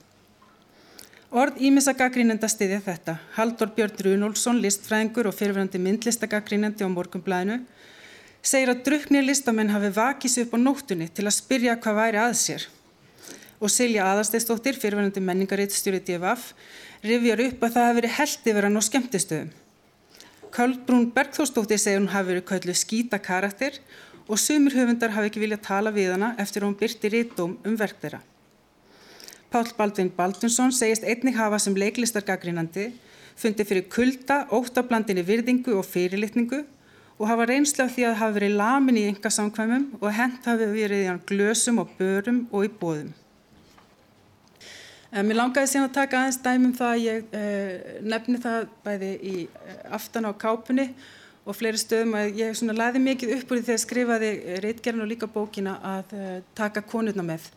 Orð 1.28 1.58
Ímissa 1.60 1.92
gaggrínenda 1.92 2.48
stiðja 2.48 2.78
þetta. 2.86 3.18
Haldur 3.36 3.68
Björn 3.76 3.98
Runolfsson, 4.06 4.62
listfræðingur 4.64 5.28
og 5.28 5.34
fyrirverandi 5.36 5.82
myndlistagaggrínandi 5.84 6.88
á 6.88 6.90
morgumblæðinu, 6.94 7.58
segir 8.40 8.72
að 8.72 8.86
druknir 8.86 9.26
listamenn 9.28 9.74
hafi 9.74 9.90
vakið 9.98 10.32
sér 10.32 10.48
upp 10.48 10.56
á 10.56 10.60
nóttunni 10.62 11.10
til 11.12 11.26
að 11.28 11.36
spyrja 11.36 11.76
hvað 11.84 12.00
væri 12.00 12.22
að 12.22 12.36
sér. 12.40 12.68
Og 13.60 13.74
Silja 13.74 14.06
Aðarsteinsdóttir, 14.08 14.80
fyrirverðandi 14.80 15.26
menningarriðstjóri 15.28 16.00
DFF, 16.08 16.54
rifjar 17.04 17.44
upp 17.50 17.68
að 17.68 17.76
það 17.76 17.90
hafi 17.90 18.00
verið 18.00 18.16
held 18.22 18.50
yfir 18.54 18.70
hann 18.70 18.80
á 18.80 18.88
skemmtistöðum. 18.88 19.52
Kaldbrún 20.56 21.12
Bergþórsdóttir 21.12 21.84
segir 21.84 22.00
hún 22.00 22.14
hafi 22.14 22.32
verið 22.32 22.48
kölluð 22.54 22.80
skýta 22.80 23.20
karakter 23.20 23.82
og 24.32 24.40
sumur 24.40 24.80
höfundar 24.80 25.12
hafi 25.12 25.28
ekki 25.34 25.44
viljað 25.44 25.66
tala 25.68 25.92
við 25.92 26.16
hana 26.16 26.34
eftir 26.40 26.64
að 26.64 26.72
hún 26.72 26.80
byrti 26.80 27.12
rítóm 27.12 27.60
um 27.68 27.76
verk 27.76 28.00
þeirra. 28.00 28.24
Pál 29.52 29.68
Baldvin 29.78 30.10
Baldunsson 30.12 30.74
segist 30.76 31.06
einnig 31.08 31.38
hafa 31.40 31.60
sem 31.60 31.76
leiklistargagrínandi 31.76 32.90
fundi 33.38 33.64
fyrir 33.68 33.86
kulda, 33.92 34.42
óttablandinni 34.52 35.24
virðingu 35.24 35.78
og 35.78 35.86
fyrirlitningu 35.88 36.64
og 37.18 37.30
hafa 37.30 37.46
reynslu 37.50 37.86
af 37.86 37.94
því 37.96 38.08
að 38.10 38.18
hafa 38.22 38.36
verið 38.36 38.58
lamin 38.60 39.00
í 39.00 39.06
enga 39.12 39.32
samkvæmum 39.34 39.86
og 40.02 40.10
hent 40.14 40.50
hafi 40.50 40.68
verið 40.74 41.06
í 41.06 41.16
glösum 41.30 41.80
og 41.82 41.94
börum 42.00 42.44
og 42.52 42.68
í 42.68 42.72
bóðum. 42.82 43.14
Eh, 45.14 45.24
mér 45.24 45.40
langaði 45.40 45.72
síðan 45.72 45.88
að 45.88 45.96
taka 45.96 46.20
aðeins 46.20 46.42
dæmum 46.44 46.76
það 46.76 46.92
að 46.92 47.06
ég 47.06 47.38
eh, 47.40 47.96
nefni 48.04 48.42
það 48.44 48.68
bæði 48.84 49.14
í 49.16 49.36
eh, 49.48 49.80
aftan 49.96 50.28
á 50.28 50.32
kápunni 50.36 50.90
og 51.48 51.56
fleiri 51.56 51.80
stöðum 51.80 52.18
að 52.20 52.42
ég 52.42 52.62
laði 52.76 53.02
mikið 53.06 53.36
upp 53.38 53.52
úr 53.52 53.62
því 53.62 53.68
þegar 53.70 53.84
skrifaði 53.86 54.32
reitgerðin 54.66 55.06
og 55.06 55.12
líka 55.14 55.30
bókina 55.32 55.78
að 55.96 56.16
eh, 56.20 56.40
taka 56.58 56.84
konurna 56.84 57.24
með. 57.24 57.48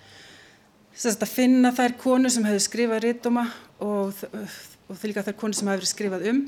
Að 1.00 1.30
finna 1.32 1.70
þær 1.72 1.94
konur 1.96 2.32
sem 2.32 2.44
hefur 2.44 2.60
skrifað 2.60 3.04
reitdóma 3.06 3.46
og, 3.80 4.18
og 4.20 4.98
því 4.98 5.08
líka 5.08 5.22
þær 5.24 5.36
konur 5.40 5.56
sem 5.56 5.70
hefur 5.72 5.88
skrifað 5.88 6.26
um 6.28 6.42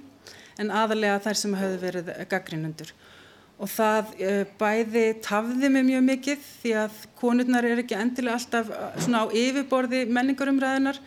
en 0.61 0.73
aðalega 0.77 1.23
þær 1.25 1.39
sem 1.41 1.55
hefur 1.57 1.81
verið 1.81 2.11
gaggrinundur. 2.29 2.93
Og 3.63 3.71
það 3.71 4.13
uh, 4.19 4.43
bæði 4.59 5.07
tafði 5.25 5.71
mig 5.73 5.87
mjög 5.87 6.05
mikið 6.09 6.47
því 6.63 6.75
að 6.83 7.01
konurnar 7.21 7.69
er 7.69 7.81
ekki 7.81 7.97
endilega 7.97 8.37
alltaf 8.37 8.73
uh, 8.75 8.89
svona 9.01 9.25
á 9.25 9.27
yfirborði 9.31 10.03
menningarumræðinar. 10.13 11.01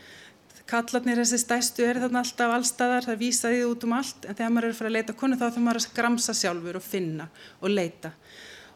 Kallarnir 0.66 1.22
þessi 1.22 1.44
stæstu 1.44 1.86
er 1.86 2.00
þarna 2.02 2.24
alltaf 2.24 2.54
allstaðar, 2.56 3.06
það 3.06 3.22
vísaði 3.22 3.66
út 3.70 3.84
um 3.86 3.94
allt 4.00 4.26
en 4.26 4.38
þegar 4.38 4.54
maður 4.56 4.70
er 4.72 4.74
að 4.74 4.80
fara 4.80 4.90
að 4.90 4.98
leita 4.98 5.18
konu 5.20 5.38
þá 5.38 5.44
þarf 5.46 5.66
maður 5.68 5.82
að 5.84 5.98
gramsa 6.00 6.38
sjálfur 6.40 6.80
og 6.80 6.86
finna 6.86 7.28
og 7.60 7.70
leita. 7.76 8.16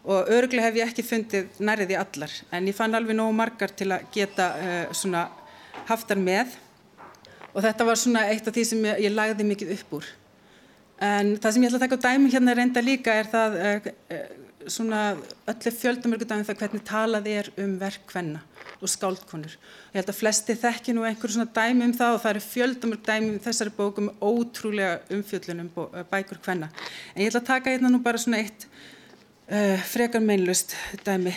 Og 0.07 0.29
örglega 0.31 0.69
hef 0.69 0.79
ég 0.79 0.87
ekki 0.87 1.03
fundið 1.03 1.59
nærið 1.59 1.93
í 1.93 1.99
allar 1.99 2.33
en 2.55 2.67
ég 2.69 2.77
fann 2.77 2.95
alveg 2.95 3.17
nógu 3.17 3.35
margar 3.35 3.73
til 3.75 3.89
að 3.91 4.05
geta 4.15 4.47
uh, 4.55 4.93
svona 4.95 5.25
haftar 5.89 6.21
með 6.21 6.55
og 7.51 7.63
þetta 7.65 7.87
var 7.87 7.99
svona 7.99 8.27
eitt 8.31 8.47
af 8.47 8.55
því 8.55 8.65
sem 8.69 8.85
ég, 8.87 9.01
ég 9.09 9.13
lagði 9.15 9.47
mikið 9.49 9.73
upp 9.75 9.97
úr. 9.99 10.11
En 11.03 11.33
það 11.39 11.55
sem 11.55 11.65
ég 11.65 11.71
ætla 11.71 11.79
að 11.79 11.85
taka 11.87 11.99
á 11.99 12.05
dæmi 12.07 12.31
hérna 12.31 12.55
reynda 12.55 12.83
líka 12.83 13.15
er 13.15 13.27
það 13.31 13.57
uh, 13.59 13.89
uh, 14.15 14.29
svona 14.67 15.01
öllu 15.49 15.73
fjöldamörgu 15.73 16.27
dæmi 16.27 16.47
það 16.47 16.61
hvernig 16.61 16.85
talað 16.87 17.27
er 17.31 17.49
um 17.59 17.75
verkkvenna 17.81 18.41
og 18.79 18.91
skáldkonur. 18.91 19.55
Ég 19.91 19.99
held 19.99 20.11
að 20.11 20.19
flesti 20.19 20.55
þekki 20.59 20.95
nú 20.95 21.03
einhverju 21.07 21.35
svona 21.35 21.51
dæmi 21.55 21.87
um 21.87 21.95
það 21.95 22.15
og 22.15 22.21
það 22.23 22.33
eru 22.33 22.43
fjöldamörg 22.45 23.03
dæmi 23.07 23.33
um 23.33 23.41
þessari 23.43 23.73
bókum 23.75 24.11
ótrúlega 24.19 24.99
umfjöldunum 25.15 25.71
bækur 26.11 26.39
kvenna. 26.43 26.69
En 27.15 27.23
ég 27.23 27.31
ætla 27.31 27.43
að 27.43 27.51
taka 27.51 27.73
hérna 27.73 27.91
nú 27.91 28.01
bara 28.03 28.21
svona 28.21 28.39
eitt 28.43 28.67
frekar 29.49 30.21
meinlust 30.21 30.75
dæmi. 31.05 31.33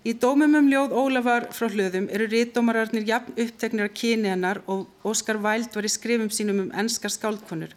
Í 0.00 0.14
dómum 0.16 0.54
um 0.56 0.68
ljóð 0.68 0.94
Ólafar 0.96 1.46
frá 1.52 1.66
hlöðum 1.68 2.06
eru 2.08 2.24
rítdómararnir 2.32 3.04
jafn 3.08 3.34
uppteknir 3.36 3.90
af 3.90 3.94
kyni 3.96 4.30
hennar 4.32 4.62
og 4.64 4.86
Óskar 5.04 5.36
Væld 5.40 5.74
var 5.76 5.84
í 5.84 5.92
skrifum 5.92 6.30
sínum 6.32 6.62
um 6.62 6.70
ennskar 6.72 7.12
skáldkonur. 7.12 7.74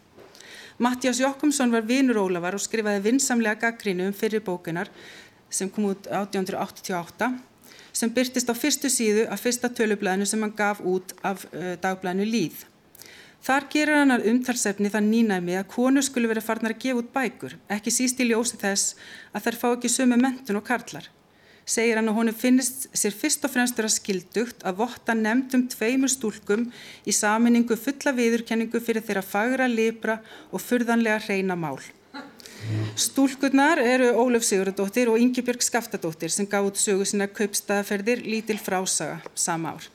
Mattias 0.79 1.19
Jokkumsson 1.19 1.71
var 1.71 1.83
vinur 1.87 2.21
Ólafar 2.23 2.55
og 2.55 2.63
skrifaði 2.63 3.03
vinsamlega 3.09 3.59
gaggrínu 3.65 4.07
um 4.07 4.15
fyrir 4.15 4.43
bókinar 4.43 4.87
sem 5.49 5.69
kom 5.69 5.91
út 5.91 6.07
1888 6.07 7.33
sem 7.93 8.09
byrtist 8.09 8.49
á 8.49 8.55
fyrstu 8.57 8.89
síðu 8.89 9.27
af 9.29 9.43
fyrsta 9.43 9.69
tölublaðinu 9.69 10.25
sem 10.25 10.41
hann 10.41 10.55
gaf 10.57 10.79
út 10.79 11.13
af 11.21 11.43
uh, 11.51 11.75
dagblaðinu 11.83 12.25
Líð. 12.25 12.63
Þar 13.43 13.65
gerir 13.73 13.99
hann 13.99 14.15
að 14.15 14.29
umtalsefni 14.31 14.91
það 14.93 15.09
nýnæmi 15.09 15.57
að 15.59 15.67
konur 15.73 16.05
skulle 16.05 16.29
verið 16.31 16.47
farnar 16.47 16.75
að 16.77 16.85
gefa 16.85 17.01
út 17.01 17.09
bækur, 17.15 17.57
ekki 17.75 17.91
síst 17.91 18.21
í 18.23 18.29
ljósi 18.29 18.59
þess 18.61 18.95
að 19.33 19.49
þær 19.49 19.59
fá 19.59 19.67
ekki 19.73 19.91
sömu 19.91 20.19
mentun 20.21 20.61
og 20.61 20.65
karlar 20.67 21.09
segir 21.65 21.97
hann 21.97 22.11
að 22.11 22.17
honum 22.17 22.35
finnist 22.35 22.87
sér 22.95 23.15
fyrst 23.15 23.45
og 23.47 23.53
fremst 23.53 23.77
vera 23.79 23.91
skildugt 23.91 24.63
að 24.67 24.79
votta 24.81 25.15
nefndum 25.15 25.65
tveimur 25.71 26.11
stúlkum 26.11 26.67
í 27.07 27.15
saminningu 27.15 27.77
fulla 27.79 28.13
viðurkenningu 28.15 28.81
fyrir 28.83 29.05
þeirra 29.05 29.23
fagra, 29.23 29.67
libra 29.67 30.19
og 30.51 30.63
furðanlega 30.63 31.23
hreina 31.27 31.57
mál. 31.59 31.79
Stúlkurnar 32.99 33.81
eru 33.83 34.11
Ólaf 34.19 34.45
Sigurðardóttir 34.47 35.11
og 35.11 35.19
Ingebjörg 35.19 35.63
Skaftadóttir 35.65 36.31
sem 36.31 36.47
gaf 36.47 36.69
út 36.69 36.79
sögu 36.79 37.07
sinna 37.07 37.27
kaupstaðaferðir 37.27 38.23
Lítil 38.23 38.59
frásaga 38.61 39.19
sama 39.35 39.75
ár. 39.75 39.89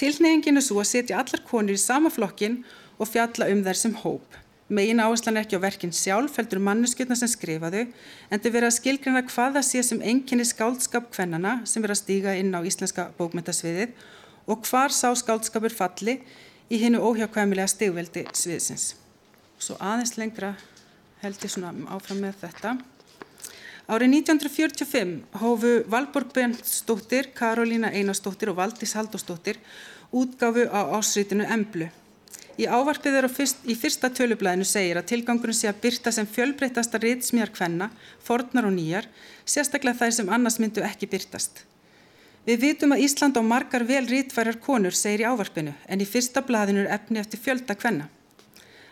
Tilneyingin 0.00 0.56
er 0.56 0.64
svo 0.64 0.78
að 0.80 0.94
setja 0.94 1.18
allar 1.20 1.42
konur 1.44 1.76
í 1.76 1.80
sama 1.80 2.08
flokkin 2.08 2.62
og 2.96 3.08
fjalla 3.10 3.50
um 3.52 3.58
þær 3.66 3.76
sem 3.76 3.96
hóp. 4.00 4.38
Megin 4.72 5.02
áherslan 5.02 5.36
er 5.36 5.44
ekki 5.44 5.58
á 5.60 5.64
verkinn 5.66 5.92
sjálf, 5.92 6.38
heldur 6.38 6.62
manneskjötna 6.64 7.18
sem 7.18 7.28
skrifaðu, 7.28 7.82
en 8.30 8.40
þau 8.40 8.48
verða 8.54 8.70
að 8.70 8.76
skilgrina 8.78 9.22
hvað 9.26 9.58
það 9.58 9.66
sé 9.66 9.82
sem 9.84 10.00
enginni 10.12 10.46
skáldskap 10.48 11.10
kvennana 11.12 11.58
sem 11.68 11.84
verða 11.84 11.98
að 11.98 12.00
stíga 12.04 12.36
inn 12.38 12.54
á 12.56 12.64
íslenska 12.64 13.10
bókmyndasviðið 13.18 13.92
og 14.48 14.64
hvar 14.70 14.94
sá 14.94 15.10
skáldskapur 15.20 15.74
falli 15.74 16.16
í 16.70 16.80
hinnu 16.80 17.02
óhjákvæmilega 17.02 17.68
stigveldi 17.68 18.24
sviðsins. 18.32 18.94
Svo 19.60 19.76
aðeins 19.84 20.16
lengra 20.16 20.54
held 21.20 21.44
ég 21.44 21.52
svona 21.52 21.74
áfram 21.92 22.24
með 22.24 22.40
þetta. 22.46 22.78
Árið 23.90 24.12
1945 24.22 25.40
hófu 25.42 25.70
Valborg 25.90 26.30
Berntsdóttir, 26.30 27.32
Karolína 27.34 27.90
Einarsdóttir 27.90 28.52
og 28.52 28.60
Valdís 28.60 28.94
Haldósdóttir 28.94 29.58
útgáfu 30.12 30.66
á 30.70 30.80
ásrítinu 30.98 31.46
Emblu. 31.46 31.88
Í 32.60 32.66
ávarpið 32.68 33.16
er 33.16 33.28
fyrst, 33.32 33.62
í 33.64 33.74
fyrsta 33.78 34.10
tölublaðinu 34.12 34.66
segir 34.68 34.98
að 35.00 35.08
tilgangurinn 35.14 35.56
sé 35.56 35.70
að 35.70 35.80
byrta 35.84 36.12
sem 36.12 36.26
fjölbreytasta 36.28 37.00
ritsmjar 37.00 37.52
kvenna, 37.54 37.88
fornar 38.20 38.68
og 38.68 38.74
nýjar, 38.74 39.06
sérstaklega 39.48 39.96
þær 40.02 40.16
sem 40.18 40.32
annars 40.34 40.58
myndu 40.60 40.84
ekki 40.84 41.08
byrtast. 41.08 41.62
Við 42.44 42.60
vitum 42.64 42.92
að 42.92 43.04
Ísland 43.06 43.38
á 43.40 43.42
margar 43.44 43.84
vel 43.88 44.04
rítværar 44.08 44.58
konur, 44.60 44.96
segir 44.96 45.24
í 45.24 45.28
ávarpinu, 45.28 45.72
en 45.88 46.00
í 46.00 46.08
fyrsta 46.08 46.42
blaðinu 46.44 46.84
er 46.84 46.94
efni 46.98 47.20
eftir 47.20 47.40
fjölda 47.40 47.76
kvenna. 47.76 48.10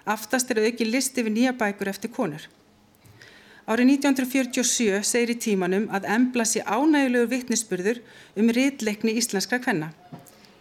Aftast 0.08 0.50
er 0.52 0.62
auki 0.64 0.86
listi 0.88 1.24
við 1.26 1.34
nýja 1.34 1.52
bækur 1.56 1.90
eftir 1.92 2.12
konur. 2.14 2.46
Árið 3.68 3.90
1947 3.98 5.02
segir 5.04 5.34
í 5.34 5.40
tímanum 5.44 5.90
að 5.92 6.06
embla 6.08 6.46
sé 6.48 6.62
ánægulegur 6.64 7.28
vittnisspurður 7.34 8.00
um 8.40 8.48
rítleikni 8.56 9.12
íslenskra 9.20 9.58
kvenna. 9.60 9.90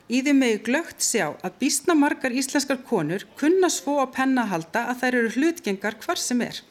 Í 0.08 0.22
því 0.24 0.34
megu 0.38 0.60
glögt 0.64 1.04
sjá 1.04 1.34
að 1.44 1.58
býstna 1.60 1.92
margar 2.00 2.32
íslenskar 2.32 2.80
konur 2.88 3.26
kunna 3.40 3.68
svo 3.68 3.98
á 4.00 4.08
penna 4.08 4.46
halda 4.48 4.86
að 4.88 5.02
þær 5.02 5.18
eru 5.20 5.32
hlutgengar 5.36 5.98
hvar 6.00 6.22
sem 6.22 6.42
er. 6.46 6.62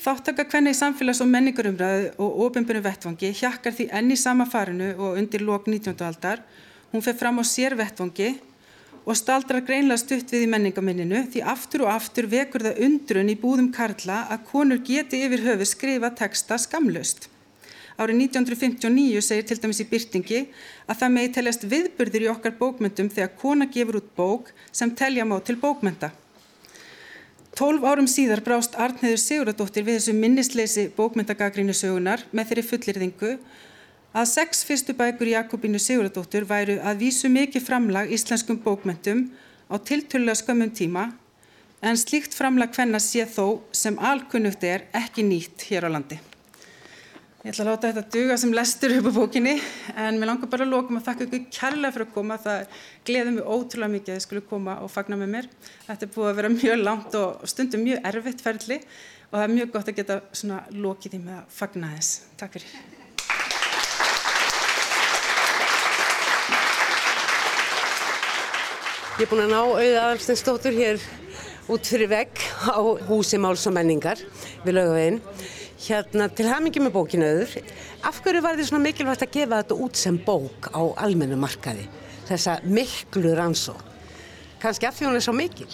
Þáttaka 0.00 0.44
hvenna 0.48 0.72
í 0.72 0.76
samfélags- 0.76 1.22
og 1.24 1.28
menningarumræðu 1.32 2.12
og 2.20 2.36
ofinbjörnum 2.46 2.84
vettvangi 2.84 3.32
hjakkar 3.40 3.72
því 3.76 3.88
enni 3.96 4.16
sama 4.16 4.44
farinu 4.48 4.92
og 4.96 5.16
undir 5.20 5.40
lok 5.40 5.66
19. 5.68 5.96
aldar. 6.04 6.44
Hún 6.92 7.04
fer 7.04 7.16
fram 7.16 7.40
á 7.40 7.44
sér 7.48 7.76
vettvangi 7.76 8.34
og 9.06 9.16
staldrar 9.16 9.64
greinlega 9.64 10.04
stutt 10.04 10.32
við 10.32 10.44
í 10.44 10.52
menningaminninu 10.52 11.24
því 11.32 11.44
aftur 11.48 11.86
og 11.86 11.94
aftur 11.94 12.28
vekur 12.28 12.68
það 12.68 12.84
undrun 12.84 13.32
í 13.32 13.40
búðum 13.40 13.72
Karla 13.72 14.26
að 14.28 14.44
konur 14.52 14.84
geti 14.84 15.24
yfir 15.24 15.46
höfu 15.48 15.64
skrifa 15.64 16.12
texta 16.12 16.60
skamlust. 16.60 17.29
Árið 18.00 18.22
1959 18.30 19.20
segir 19.20 19.44
til 19.44 19.58
dæmis 19.60 19.82
í 19.82 19.84
byrtingi 19.90 20.38
að 20.88 21.00
það 21.02 21.10
megi 21.12 21.32
teljast 21.36 21.66
viðburðir 21.68 22.22
í 22.24 22.30
okkar 22.32 22.54
bókmyndum 22.56 23.10
þegar 23.12 23.34
kona 23.42 23.66
gefur 23.68 23.98
út 24.00 24.06
bók 24.16 24.48
sem 24.72 24.94
telja 24.96 25.26
má 25.28 25.36
til 25.44 25.58
bókmynda. 25.60 26.08
Tólf 27.52 27.84
árum 27.84 28.08
síðar 28.08 28.40
brást 28.46 28.78
Arnheður 28.80 29.20
Siguradóttir 29.20 29.84
við 29.84 29.98
þessu 29.98 30.14
minnisleysi 30.16 30.86
bókmyndagagrínu 30.96 31.74
sögunar 31.76 32.24
með 32.32 32.52
þeirri 32.52 32.66
fullirðingu 32.70 33.34
að 34.16 34.30
sex 34.32 34.64
fyrstu 34.64 34.96
bækur 34.96 35.34
Jakobínu 35.34 35.82
Siguradóttir 35.82 36.48
væru 36.48 36.78
að 36.80 37.04
vísu 37.04 37.28
mikið 37.28 37.66
framlag 37.68 38.16
íslenskum 38.16 38.62
bókmyndum 38.64 39.26
á 39.68 39.76
tiltölulega 39.76 40.40
skömmum 40.40 40.72
tíma 40.72 41.10
en 41.84 42.00
slíkt 42.00 42.32
framlag 42.38 42.72
hvenna 42.72 43.02
sé 43.02 43.28
þó 43.28 43.60
sem 43.76 44.00
alkunnugt 44.00 44.64
er 44.64 44.88
ekki 44.96 45.26
nýtt 45.26 45.68
hér 45.68 45.90
á 45.90 45.92
landi. 45.92 46.29
Ég 47.40 47.54
ætla 47.54 47.64
að 47.64 47.68
láta 47.70 47.88
þetta 47.88 48.10
duga 48.12 48.34
sem 48.36 48.50
lestur 48.52 48.92
upp 48.98 49.06
á 49.08 49.12
bókinni 49.16 49.54
en 49.96 50.18
mér 50.20 50.28
langar 50.28 50.50
bara 50.52 50.66
að 50.66 50.74
lóka 50.74 50.92
maður 50.92 51.00
að 51.00 51.06
þakka 51.06 51.24
ykkur 51.24 51.44
kærlega 51.56 51.94
fyrir 51.94 52.04
að 52.04 52.10
koma. 52.12 52.34
Það 52.36 52.74
gleður 53.08 53.32
mér 53.32 53.46
ótrúlega 53.54 53.92
mikið 53.94 54.10
að 54.12 54.18
þið 54.18 54.24
skulle 54.26 54.42
koma 54.50 54.74
og 54.84 54.90
fagna 54.92 55.16
með 55.16 55.30
mér. 55.32 55.46
Þetta 55.86 56.04
er 56.04 56.10
búið 56.12 56.28
að 56.28 56.36
vera 56.36 56.50
mjög 56.52 56.82
langt 56.82 57.14
og 57.16 57.46
stundum 57.48 57.86
mjög 57.86 58.08
erfitt 58.10 58.44
ferli 58.44 58.76
og 58.76 59.38
það 59.38 59.44
er 59.46 59.54
mjög 59.54 59.70
gott 59.72 59.88
að 59.88 59.96
geta 60.02 60.18
svona 60.36 60.58
lókið 60.84 61.14
því 61.14 61.20
með 61.22 61.38
að 61.38 61.54
fagna 61.56 61.92
þess. 61.94 62.10
Takk 62.42 62.58
fyrir. 62.58 62.74
Ég 69.16 69.24
er 69.24 69.32
búin 69.32 69.46
að 69.46 69.54
ná 69.54 69.62
auða 69.64 70.04
Alstinsdóttur 70.10 70.76
hér 70.76 71.00
út 71.72 71.88
fyrir 71.88 72.12
vegg 72.12 72.44
á 72.68 72.84
húsi 73.08 73.40
Máls 73.40 73.64
og 73.64 73.78
menningar 73.78 74.20
við 74.66 74.76
lögaveginn. 74.76 75.22
Hérna, 75.80 76.26
til 76.28 76.44
hamingi 76.44 76.80
með 76.82 76.92
bókinauður, 76.92 77.52
af 78.04 78.18
hverju 78.20 78.42
var 78.44 78.58
þið 78.58 78.66
svona 78.68 78.84
mikilvægt 78.84 79.22
að 79.24 79.30
gefa 79.38 79.60
þetta 79.62 79.78
út 79.86 79.96
sem 79.96 80.18
bók 80.26 80.68
á 80.76 80.82
almennu 81.06 81.38
markaði? 81.40 81.86
Þessa 82.28 82.58
miklu 82.68 83.32
rannsók. 83.38 83.86
Kanski 84.60 84.84
af 84.84 84.98
því 84.98 85.08
hún 85.08 85.16
er 85.16 85.24
svo 85.24 85.32
mikil? 85.32 85.70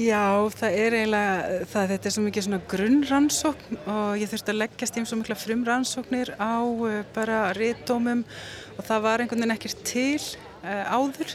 Já, 0.00 0.48
það 0.54 0.78
er 0.78 0.96
eiginlega, 0.96 1.60
það, 1.68 1.92
þetta 1.92 2.08
er 2.08 2.14
svo 2.14 2.24
mikið 2.24 2.46
svona 2.46 2.60
grunnrannsókn 2.70 3.78
og 3.90 4.20
ég 4.22 4.30
þurfti 4.30 4.52
að 4.54 4.60
leggjast 4.62 4.96
í 4.96 5.02
um 5.02 5.08
svo 5.10 5.20
mikla 5.20 5.36
frumrannsóknir 5.42 6.32
á 6.38 6.62
uh, 6.62 7.00
bara 7.12 7.40
réttómum 7.58 8.24
og 8.78 8.84
það 8.86 9.06
var 9.10 9.24
einhvern 9.24 9.42
veginn 9.42 9.56
ekkert 9.58 9.84
til 9.84 10.22
uh, 10.62 10.94
áður. 10.94 11.34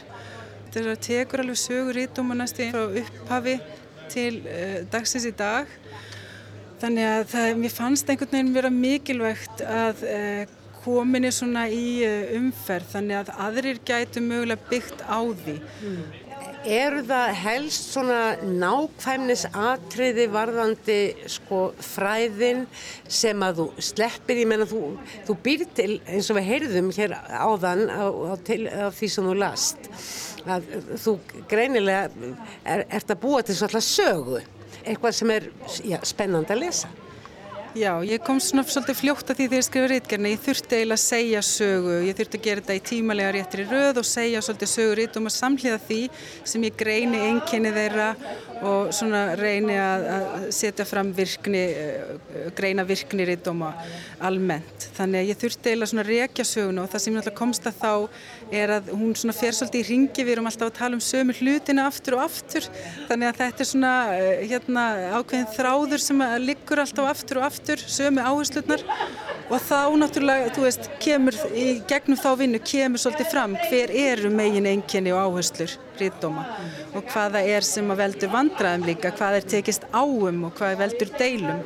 Þetta 0.74 0.98
tekur 1.04 1.44
alveg 1.44 1.60
sögur 1.62 2.00
næstu 2.32 2.70
frá 2.72 2.86
upphafi 3.04 3.58
til 4.10 4.40
uh, 4.48 4.80
dagsins 4.90 5.28
í 5.28 5.36
dag 5.36 5.70
Þannig 6.80 7.08
að 7.08 7.24
það, 7.32 7.50
mér 7.62 7.72
fannst 7.72 8.10
einhvern 8.12 8.32
veginn 8.34 8.54
vera 8.56 8.70
mikilvægt 8.72 9.62
að 9.64 10.02
eh, 10.10 10.54
kominni 10.84 11.32
svona 11.34 11.66
í 11.72 12.02
eh, 12.04 12.36
umferð 12.36 12.92
þannig 12.92 13.20
að 13.22 13.34
aðrir 13.46 13.82
gætu 13.88 14.22
mögulega 14.24 14.70
byggt 14.70 15.04
á 15.08 15.18
því. 15.24 15.56
Mm. 15.80 16.02
Eru 16.76 17.00
það 17.06 17.32
helst 17.40 17.92
svona 17.94 18.20
nákvæmnis 18.42 19.44
atriði 19.54 20.26
varðandi 20.34 20.98
sko 21.30 21.60
fræðin 21.80 22.64
sem 23.08 23.44
að 23.46 23.62
þú 23.62 23.66
sleppir, 23.88 24.42
ég 24.42 24.50
menna 24.50 24.66
þú, 24.68 24.82
þú 25.28 25.36
býr 25.46 25.64
til 25.78 25.92
eins 26.10 26.28
og 26.28 26.40
við 26.40 26.50
heyrðum 26.50 26.90
hér 26.98 27.14
áðan 27.30 27.86
á, 27.88 28.04
á, 28.04 28.34
til, 28.44 28.60
á 28.66 28.90
því 28.90 29.12
sem 29.14 29.30
þú 29.30 29.36
last 29.40 29.88
að 30.46 30.66
þú 31.02 31.16
greinilega 31.50 32.10
er, 32.66 32.84
ert 32.84 33.14
að 33.14 33.22
búa 33.22 33.40
til 33.46 33.56
svona 33.58 33.82
sögu 33.82 34.42
eitthvað 34.86 35.18
sem 35.18 35.34
er 35.34 35.50
já, 35.84 35.98
spennand 36.06 36.50
að 36.50 36.64
lesa. 36.66 36.92
Já, 37.76 37.90
ég 38.08 38.22
kom 38.24 38.38
svona 38.40 38.62
svolítið 38.64 38.96
fljótt 38.96 39.30
að 39.30 39.36
því 39.36 39.46
þegar 39.46 39.58
ég 39.58 39.64
skrifa 39.66 39.88
rítgerna, 39.90 40.30
ég 40.32 40.40
þurfti 40.40 40.76
eiginlega 40.78 40.96
að 40.96 41.02
segja 41.02 41.40
sögu, 41.44 41.96
ég 42.06 42.16
þurfti 42.16 42.38
að 42.38 42.46
gera 42.46 42.62
þetta 42.62 42.76
í 42.78 42.82
tímalega 42.88 43.32
réttir 43.34 43.60
í 43.60 43.66
röð 43.68 44.00
og 44.00 44.06
segja 44.08 44.40
svolítið 44.46 44.70
sögur 44.72 44.96
rít 44.96 45.18
um 45.20 45.28
að 45.28 45.34
samhliða 45.34 45.80
því 45.84 45.98
sem 46.52 46.64
ég 46.64 46.78
greini 46.80 47.20
einkenni 47.26 47.72
þeirra 47.74 48.06
og 48.62 48.94
svona 48.96 49.20
reyni 49.36 49.76
að, 49.76 50.06
að 50.14 50.46
setja 50.56 50.86
fram 50.88 51.10
virkni, 51.18 51.62
uh, 51.82 52.48
greina 52.56 52.86
virkni 52.88 53.28
rít 53.28 53.52
að 53.52 53.66
almennt. 54.24 54.88
Þannig 54.96 55.20
að 55.20 55.30
ég 55.34 55.40
þurfti 55.44 55.74
eiginlega 55.74 55.92
svona 55.92 56.06
að 56.06 56.12
rekja 56.14 56.48
söguna 56.48 56.86
og 56.86 56.92
það 56.94 57.04
sem 57.04 57.12
ég 57.12 57.20
náttúrulega 57.20 57.42
komst 57.42 57.68
að 57.68 57.80
þá 57.82 57.92
er 58.54 58.72
að 58.76 58.90
hún 58.94 59.14
svona 59.18 59.34
fer 59.36 59.54
svolítið 59.56 59.82
í 59.82 59.86
ringi, 59.90 60.24
við 60.24 60.36
erum 60.36 60.50
alltaf 60.50 60.70
að 60.70 60.76
tala 60.78 60.98
um 60.98 61.02
sömu 61.02 61.34
hlutina 61.38 61.86
aftur 61.90 62.18
og 62.18 62.24
aftur, 62.26 62.68
þannig 63.08 63.30
að 63.30 63.40
þetta 63.42 63.64
er 63.64 63.70
svona 63.70 63.94
uh, 64.14 64.28
hérna, 64.42 64.84
ákveðin 65.18 65.48
þráður 65.56 66.04
sem 66.04 66.22
liggur 66.44 66.82
alltaf 66.84 67.10
aftur 67.10 67.40
og 67.40 67.48
aftur, 67.48 67.82
sömu 67.96 68.22
áherslunar 68.22 68.84
og 69.46 69.62
þá 69.62 69.80
náttúrulega, 70.02 70.52
þú 70.54 70.66
veist, 70.66 70.88
kemur 71.02 71.36
í 71.54 71.66
gegnum 71.90 72.18
þá 72.18 72.30
vinnu, 72.40 72.62
kemur 72.66 73.02
svolítið 73.02 73.30
fram 73.34 73.58
hver 73.66 73.92
eru 73.94 74.30
megin 74.34 74.70
einkenni 74.70 75.14
og 75.14 75.22
áherslur 75.26 75.76
ríðdóma 76.00 76.46
og 76.96 77.12
hvaða 77.12 77.42
er 77.46 77.66
sem 77.66 77.90
að 77.92 78.02
veldur 78.02 78.32
vandraðum 78.32 78.86
líka, 78.88 79.12
hvað 79.16 79.40
er 79.40 79.46
tekist 79.56 79.86
áum 79.94 80.48
og 80.48 80.56
hvað 80.58 80.80
veldur 80.82 81.12
deilum 81.18 81.62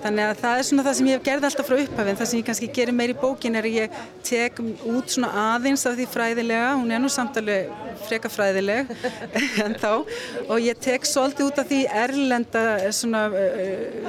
Þannig 0.00 0.24
að 0.24 0.38
það 0.40 0.58
er 0.58 0.66
svona 0.68 0.84
það 0.86 0.94
sem 0.96 1.08
ég 1.10 1.18
hef 1.18 1.24
gerði 1.26 1.46
alltaf 1.48 1.66
frá 1.68 1.76
upphafinn, 1.82 2.16
það 2.16 2.28
sem 2.30 2.38
ég 2.40 2.46
kannski 2.48 2.68
gerir 2.78 2.96
meir 2.96 3.12
í 3.12 3.16
bókin 3.20 3.58
er 3.58 3.68
að 3.68 3.76
ég 3.76 3.98
tek 4.24 4.60
út 4.62 5.12
svona 5.12 5.30
aðeins 5.42 5.84
af 5.88 5.98
því 5.98 6.06
fræðilega, 6.14 6.70
hún 6.80 6.94
er 6.94 7.02
nú 7.02 7.10
samtalið 7.12 7.74
freka 8.06 8.30
fræðileg 8.32 8.94
en 9.64 9.76
þá 9.82 9.90
og 9.92 10.56
ég 10.64 10.80
tek 10.80 11.04
svolítið 11.08 11.50
út 11.50 11.60
af 11.60 11.68
því 11.68 11.82
erlenda, 12.04 12.64
svona 12.96 13.26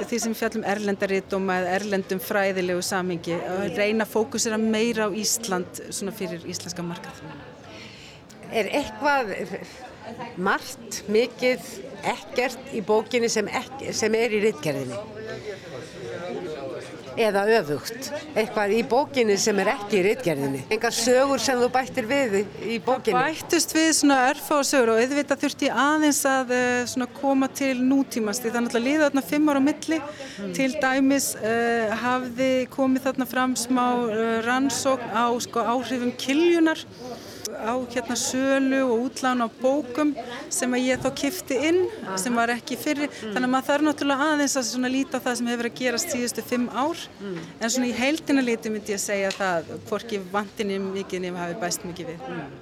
því 0.08 0.22
sem 0.24 0.36
fjallum 0.38 0.66
erlendarítum 0.74 1.52
eða 1.58 1.76
erlendum 1.76 2.24
fræðilegu 2.24 2.84
samingi 2.88 3.36
að 3.36 3.76
reyna 3.76 4.06
að 4.06 4.14
fókusera 4.16 4.60
meira 4.60 5.08
á 5.08 5.10
Ísland 5.12 5.84
svona 5.90 6.16
fyrir 6.16 6.44
íslenska 6.48 6.84
markað. 6.86 7.20
Er 8.52 8.68
eitthvað 8.80 9.32
margt, 10.36 11.02
mikið, 11.12 11.68
ekkert 12.14 12.72
í 12.74 12.82
bókinni 12.86 13.30
sem, 13.32 13.48
ekki, 13.62 13.92
sem 13.96 14.14
er 14.18 14.36
í 14.36 14.42
rittgerðinni? 14.46 15.00
eða 17.20 17.42
öfugt 17.58 18.08
eitthvað 18.38 18.74
í 18.76 18.80
bókinni 18.88 19.36
sem 19.40 19.58
er 19.62 19.72
ekki 19.74 19.98
í 19.98 20.02
rittgerðinni 20.06 20.62
engar 20.72 20.94
sögur 20.96 21.42
sem 21.42 21.60
þú 21.60 21.68
bættir 21.74 22.08
við 22.08 22.36
í 22.64 22.78
bókinni 22.82 23.18
Það 23.18 23.28
bættust 23.28 23.74
við 23.76 23.88
svona 23.98 24.18
örfa 24.30 24.58
og 24.60 24.68
sögur 24.68 24.92
og 24.94 25.02
auðvitað 25.02 25.42
þurfti 25.44 25.70
aðeins 25.84 26.22
að 26.28 26.54
uh, 26.56 27.06
koma 27.18 27.48
til 27.52 27.74
nútímasti 27.82 28.52
þannig 28.54 28.78
að 28.78 28.86
liða 28.86 29.08
þarna 29.08 29.24
fimm 29.28 29.52
ára 29.52 29.62
á 29.62 29.68
milli 29.68 29.98
mm. 30.00 30.54
til 30.56 30.70
dæmis 30.82 31.28
uh, 31.40 31.92
hafði 32.02 32.52
komið 32.72 33.08
þarna 33.08 33.28
fram 33.34 33.56
smá 33.60 33.84
uh, 34.06 34.38
rannsókn 34.46 35.12
á 35.12 35.26
sko, 35.44 35.66
áhrifum 35.74 36.14
kiljunar 36.20 36.80
á 37.50 37.74
hérna 37.92 38.16
sölu 38.18 38.80
og 38.86 39.04
útlán 39.06 39.44
á 39.44 39.48
bókum 39.60 40.14
sem 40.52 40.72
að 40.72 40.86
ég 40.86 41.02
þá 41.02 41.10
kifti 41.22 41.58
inn 41.68 41.80
sem 42.16 42.34
var 42.36 42.52
ekki 42.54 42.78
fyrir 42.80 43.08
mm. 43.10 43.34
þannig 43.34 43.48
að 43.48 43.52
maður 43.54 43.68
þarf 43.70 43.86
náttúrulega 43.88 44.28
aðeins 44.32 44.56
að 44.60 44.68
svona 44.70 44.92
líta 44.92 45.22
það 45.22 45.38
sem 45.40 45.52
hefur 45.52 45.70
að 45.70 45.78
gerast 45.82 46.12
síðustu 46.14 46.46
fimm 46.46 46.68
ár 46.70 47.06
mm. 47.20 47.38
en 47.60 47.74
svona 47.76 47.90
í 47.90 47.96
heildina 47.98 48.44
líti 48.44 48.72
myndi 48.72 48.96
ég 48.96 49.02
segja 49.02 49.32
það 49.36 49.72
hvorki 49.88 50.22
vantinni 50.32 50.78
mikið 50.82 51.26
nefn 51.26 51.42
hafi 51.42 51.58
bæst 51.62 51.88
mikið 51.88 52.14
við 52.14 52.28
mm. 52.28 52.60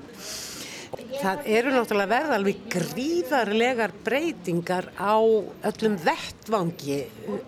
Það 0.91 1.45
eru 1.53 1.73
náttúrulega 1.75 2.11
verða 2.11 2.37
alveg 2.39 2.63
gríðarlegar 2.73 3.93
breytingar 4.05 4.89
á 4.99 5.15
öllum 5.69 5.97
vettvangi 6.03 6.99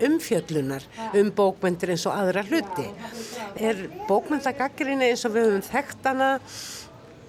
umfjöllunar 0.06 0.86
um 1.18 1.30
bókmyndir 1.34 1.94
eins 1.94 2.04
og 2.06 2.14
aðra 2.14 2.44
hluti. 2.46 2.86
Er 3.58 3.86
bókmyndagaggrinni 4.10 5.10
eins 5.10 5.24
og 5.26 5.34
við 5.36 5.48
höfum 5.48 5.66
þekkt 5.72 6.10
hana 6.10 6.30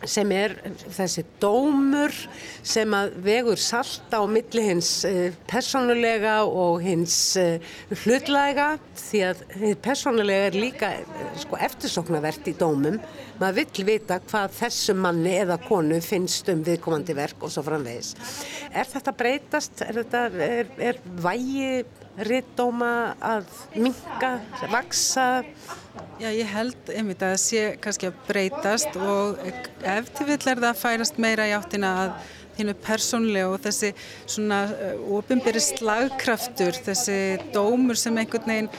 sem 0.09 0.31
er 0.35 0.55
þessi 0.93 1.23
dómur 1.41 2.13
sem 2.65 2.93
að 2.95 3.15
vegur 3.23 3.59
salta 3.59 4.19
á 4.19 4.25
milli 4.29 4.65
hins 4.65 4.91
eh, 5.07 5.35
personulega 5.49 6.41
og 6.47 6.83
hins 6.83 7.15
eh, 7.39 7.63
hlutlæga 8.03 8.73
því 8.99 9.23
að 9.29 9.43
personulega 9.83 10.49
er 10.49 10.59
líka 10.59 10.91
eh, 10.99 11.23
sko, 11.43 11.59
eftirsoknavert 11.69 12.51
í 12.51 12.55
dómum 12.59 12.99
maður 13.39 13.59
vill 13.61 13.87
vita 13.87 14.19
hvað 14.27 14.55
þessum 14.59 15.01
manni 15.03 15.35
eða 15.41 15.57
konu 15.63 15.99
finnst 16.03 16.49
um 16.53 16.63
viðkomandi 16.65 17.15
verk 17.17 17.43
og 17.43 17.51
svo 17.53 17.63
framvegis. 17.65 18.13
Er 18.71 18.87
þetta 18.89 19.15
breytast? 19.17 19.83
Er, 19.85 20.01
þetta, 20.03 20.25
er, 20.45 20.73
er 20.91 21.01
vægi 21.23 21.83
rittdóma 22.17 23.15
að 23.23 23.49
minka, 23.75 24.35
vaksa? 24.71 25.27
Já, 26.21 26.29
ég 26.29 26.45
held 26.49 26.91
einmitt 26.93 27.23
að 27.25 27.33
það 27.33 27.41
sé 27.43 27.63
kannski 27.81 28.09
að 28.09 28.19
breytast 28.27 28.95
og 29.01 29.41
ef 29.43 30.11
til 30.13 30.27
vill 30.29 30.39
er 30.39 30.61
það 30.61 30.69
að 30.69 30.81
færast 30.83 31.19
meira 31.21 31.47
í 31.49 31.55
áttina 31.57 31.93
að 32.03 32.13
þínu 32.57 32.75
persónlega 32.83 33.51
og 33.53 33.61
þessi 33.63 33.93
svona 34.25 34.63
ofinberi 35.17 35.61
slagkraftur, 35.63 36.77
þessi 36.85 37.17
dómur 37.55 37.99
sem 37.99 38.17
einhvern 38.17 38.53
veginn 38.53 38.71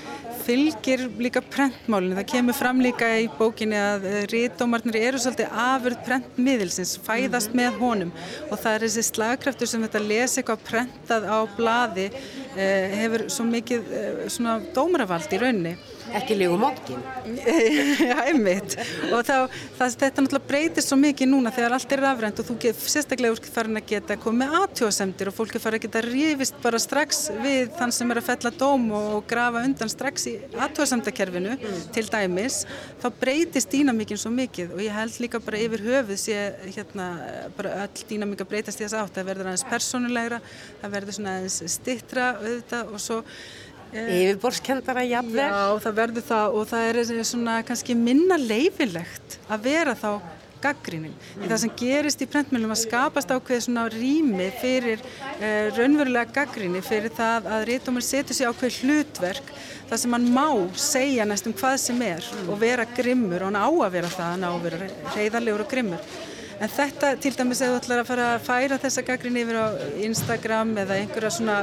fylgir 0.45 1.07
líka 1.21 1.41
prentmálinu. 1.41 2.17
Það 2.19 2.29
kemur 2.33 2.57
fram 2.57 2.83
líka 2.85 3.09
í 3.23 3.29
bókinni 3.39 3.79
að 3.81 4.07
ríðdómarnir 4.33 4.99
eru 5.01 5.21
svolítið 5.23 5.57
afurð 5.65 6.03
prentmiðilsins, 6.09 6.97
fæðast 7.05 7.53
mm 7.53 7.61
-hmm. 7.61 7.63
með 7.63 7.81
honum 7.81 8.13
og 8.51 8.59
það 8.59 8.75
er 8.75 8.87
þessi 8.87 9.05
slagkraftur 9.09 9.71
sem 9.71 9.83
þetta 9.87 10.05
lesi 10.05 10.41
eitthvað 10.41 10.67
prentað 10.69 11.29
á 11.29 11.39
bladi 11.57 12.11
eh, 12.57 12.87
hefur 13.01 13.29
svo 13.29 13.45
mikið 13.45 13.93
eh, 13.93 14.29
svona 14.29 14.61
dómaravald 14.75 15.33
í 15.33 15.41
raunni 15.41 15.77
ekki 16.12 16.37
lígu 16.38 16.59
mótkin 16.61 17.01
Já, 18.11 18.17
einmitt. 18.29 18.77
Og 19.11 19.23
þá, 19.25 19.49
það, 19.79 19.95
þetta 20.01 20.25
náttúrulega 20.25 20.49
breytir 20.49 20.85
svo 20.85 20.99
mikið 21.01 21.31
núna 21.31 21.53
þegar 21.55 21.77
allt 21.77 21.95
er 21.95 22.03
rafrænt 22.05 22.40
og 22.40 22.49
þú 22.49 22.57
get, 22.64 22.83
sérstaklega 22.95 23.35
úr 23.35 23.51
farin 23.55 23.81
að 23.81 23.87
geta 23.93 24.17
komið 24.21 24.57
aðtjóðsendir 24.61 25.31
og 25.31 25.37
fólki 25.37 25.62
fara 25.62 25.79
að 25.79 25.87
geta 25.87 26.03
rífist 26.05 26.59
bara 26.62 26.81
strax 26.83 27.25
við 27.43 27.73
þann 27.79 27.95
sem 27.97 28.12
er 28.12 28.21
að 28.21 28.29
fella 28.29 28.53
dóm 28.61 28.87
og 28.99 29.27
grafa 29.31 29.64
undan 29.67 29.93
strax 29.93 30.29
í 30.31 30.35
aðtjóðsendakerfinu 30.53 31.57
mm. 31.57 31.83
til 31.97 32.07
dæmis, 32.12 32.61
þá 33.03 33.09
breytist 33.23 33.73
dýnamíkin 33.73 34.21
svo 34.21 34.33
mikið 34.35 34.77
og 34.77 34.85
ég 34.85 34.97
held 34.99 35.21
líka 35.25 35.40
bara 35.45 35.62
yfir 35.64 35.85
höfuð 35.88 36.21
sé 36.21 36.38
hérna 36.69 37.11
bara 37.57 37.77
öll 37.87 38.07
dýnamíka 38.11 38.49
breytast 38.49 38.81
í 38.81 38.87
þess 38.87 38.99
átt, 39.01 39.17
það 39.19 39.31
verður 39.33 39.53
aðeins 39.53 39.69
persónulegra, 39.71 40.40
það 40.83 40.97
verður 40.99 41.19
svona 41.19 41.37
aðeins 41.38 41.61
stittra 41.79 42.33
auðvitað 42.40 42.93
og 42.95 43.03
svo 43.03 43.23
yfirborskendara 43.94 45.04
jafnvel. 45.09 45.50
Já, 45.50 45.83
það 45.87 45.98
verður 46.00 46.26
það 46.30 46.57
og 46.59 46.70
það 46.70 46.88
er 46.88 47.20
svona 47.24 47.59
kannski 47.66 47.98
minna 47.98 48.38
leifilegt 48.40 49.38
að 49.48 49.68
vera 49.68 49.94
þá 49.98 50.11
gaggrínin. 50.64 51.12
Mm. 51.12 51.46
Það 51.50 51.61
sem 51.62 51.72
gerist 51.78 52.22
í 52.24 52.28
prentmjölum 52.30 52.72
að 52.72 52.80
skapast 52.85 53.33
ákveð 53.35 53.64
svona 53.66 53.85
rými 53.92 54.48
fyrir 54.61 55.02
uh, 55.02 55.70
raunverulega 55.76 56.33
gaggríni 56.38 56.83
fyrir 56.85 57.12
það 57.14 57.48
að 57.57 57.66
réttumur 57.70 58.04
setur 58.04 58.37
sér 58.37 58.52
ákveð 58.52 58.78
hlutverk 58.83 59.50
það 59.90 60.00
sem 60.00 60.16
hann 60.16 60.30
má 60.35 60.46
segja 60.80 61.26
næstum 61.28 61.57
hvað 61.59 61.76
sem 61.85 62.04
er 62.07 62.24
mm. 62.24 62.52
og 62.52 62.62
vera 62.62 62.87
grimmur 62.96 63.44
og 63.44 63.52
hann 63.52 63.61
á 63.61 63.68
að 63.68 63.98
vera 63.98 64.14
það, 64.14 64.30
hann 64.33 64.48
á 64.48 64.52
að 64.52 64.64
vera 64.68 64.88
reyðarlegur 65.18 65.66
og 65.66 65.74
grimmur 65.74 66.14
En 66.62 66.71
þetta 66.71 67.11
til 67.21 67.33
dæmis 67.35 67.61
ef 67.64 67.73
þú 67.73 67.79
ætlar 67.81 68.01
að 68.03 68.09
fara 68.09 68.27
að 68.35 68.45
færa 68.47 68.79
þessa 68.83 69.03
gaggrinni 69.07 69.43
yfir 69.43 69.59
á 69.59 69.67
Instagram 70.07 70.73
eða 70.85 70.99
einhverja 71.01 71.33
svona 71.35 71.57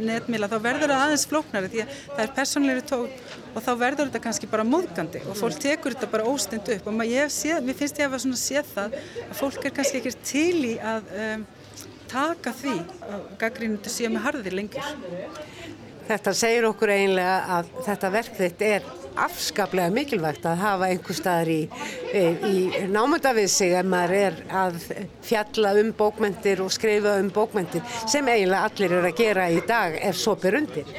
netmila 0.00 0.48
þá 0.48 0.56
verður 0.64 0.94
það 0.94 1.04
aðeins 1.04 1.26
flóknari 1.28 1.70
því 1.72 1.82
að 1.84 1.94
það 2.06 2.22
er 2.24 2.34
personleiri 2.38 2.84
tón 2.88 3.06
og 3.50 3.64
þá 3.66 3.70
verður 3.82 4.10
þetta 4.10 4.22
kannski 4.26 4.50
bara 4.50 4.66
móðgandi 4.66 5.22
og 5.26 5.38
fólk 5.38 5.60
tekur 5.60 5.96
þetta 5.96 6.10
bara 6.14 6.28
óstund 6.30 6.72
upp 6.76 6.88
og 6.90 7.02
sé, 7.30 7.54
mér 7.60 7.78
finnst 7.78 8.00
ég 8.00 8.06
að 8.06 8.14
vera 8.14 8.24
svona 8.24 8.40
séð 8.40 8.72
það 8.74 8.96
að 9.26 9.34
fólk 9.42 9.64
er 9.66 9.76
kannski 9.76 10.00
ekki 10.00 10.14
til 10.24 10.64
í 10.70 10.74
að 10.78 11.12
um, 11.24 11.44
taka 12.10 12.54
því 12.56 12.76
að 13.10 13.26
gaggrinni 13.40 13.78
þetta 13.78 13.94
séu 13.94 14.10
með 14.10 14.26
harðir 14.26 14.56
lengur. 14.58 14.94
Þetta 16.10 16.32
segir 16.34 16.66
okkur 16.66 16.90
eiginlega 16.90 17.36
að 17.58 17.70
þetta 17.86 18.10
verk 18.16 18.40
þitt 18.40 18.64
er 18.66 18.88
afskaplega 19.18 19.90
mikilvægt 19.94 20.46
að 20.46 20.62
hafa 20.64 20.90
einhver 20.90 21.16
staðar 21.16 21.50
í, 21.52 21.60
í 22.14 22.84
námönda 22.92 23.32
við 23.36 23.48
sig 23.52 23.74
ef 23.78 23.88
maður 23.90 24.16
er 24.20 24.38
að 24.62 24.78
fjalla 25.26 25.74
um 25.80 25.92
bókmentir 25.96 26.62
og 26.64 26.72
skrifa 26.74 27.16
um 27.22 27.30
bókmentir 27.34 27.84
sem 28.06 28.28
eiginlega 28.28 28.70
allir 28.70 28.96
er 28.98 29.10
að 29.10 29.18
gera 29.22 29.50
í 29.50 29.60
dag 29.66 29.98
ef 30.00 30.20
svo 30.20 30.36
ber 30.40 30.60
undir. 30.62 30.94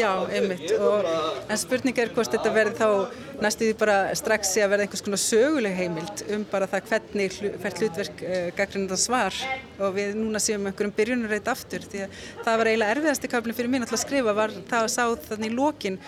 Já, 0.00 0.10
einmitt. 0.32 0.70
Og, 0.78 1.06
en 1.50 1.60
spurning 1.60 1.98
er 2.00 2.12
hvort 2.14 2.32
þetta 2.32 2.52
verði 2.54 2.74
þá 2.78 3.42
næstuði 3.42 3.74
bara 3.80 3.96
strax 4.16 4.54
í 4.56 4.62
að 4.64 4.72
verða 4.72 4.86
einhvers 4.86 5.04
konar 5.04 5.20
söguleg 5.20 5.76
heimild 5.76 6.22
um 6.32 6.44
bara 6.50 6.68
það 6.70 6.88
hvernig 6.90 7.36
hvert 7.62 7.82
hlutverk 7.82 8.22
uh, 8.24 8.48
gaggrindan 8.58 9.00
svar 9.00 9.36
og 9.78 9.96
við 9.96 10.16
núna 10.18 10.40
séum 10.42 10.68
einhverjum 10.70 10.94
byrjunurreit 10.96 11.50
aftur 11.52 11.84
því 11.84 12.04
að 12.06 12.16
það 12.44 12.60
var 12.60 12.70
eiginlega 12.70 12.96
erfiðasti 12.96 13.32
kaflin 13.32 13.58
fyrir 13.58 13.72
mín 13.72 13.84
alltaf 13.84 13.98
að 13.98 14.04
skrifa 14.06 14.36
var 14.38 14.54
það 14.70 14.86
að 14.86 14.92
sá 14.94 15.28
þannig 15.28 15.52
í 15.52 15.56
lokin 15.58 16.00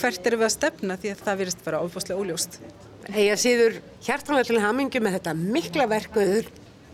hvert 0.00 0.30
eru 0.30 0.40
við 0.40 0.48
að 0.48 0.56
stefna 0.56 0.98
því 1.00 1.14
að 1.14 1.26
það 1.28 1.42
virðist 1.42 1.66
bara 1.66 1.82
ofbúslega 1.86 2.24
óljóst. 2.24 2.60
Eða 3.10 3.38
síður 3.40 3.78
hjartanlega 4.04 4.50
til 4.50 4.62
hamingu 4.62 5.02
með 5.02 5.18
þetta 5.18 5.36
mikla 5.40 5.88
verkuður 5.90 6.50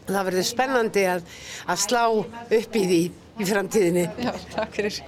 það 0.06 0.28
verður 0.30 0.46
spennandi 0.46 1.06
að, 1.10 1.24
að 1.66 1.82
slá 1.82 2.02
upp 2.06 2.78
í 2.78 2.84
því 2.90 3.00
í 3.36 3.48
framtíðinni. 3.48 4.06
Já, 4.22 4.32
takk 4.54 4.78
fyrir. 4.78 5.02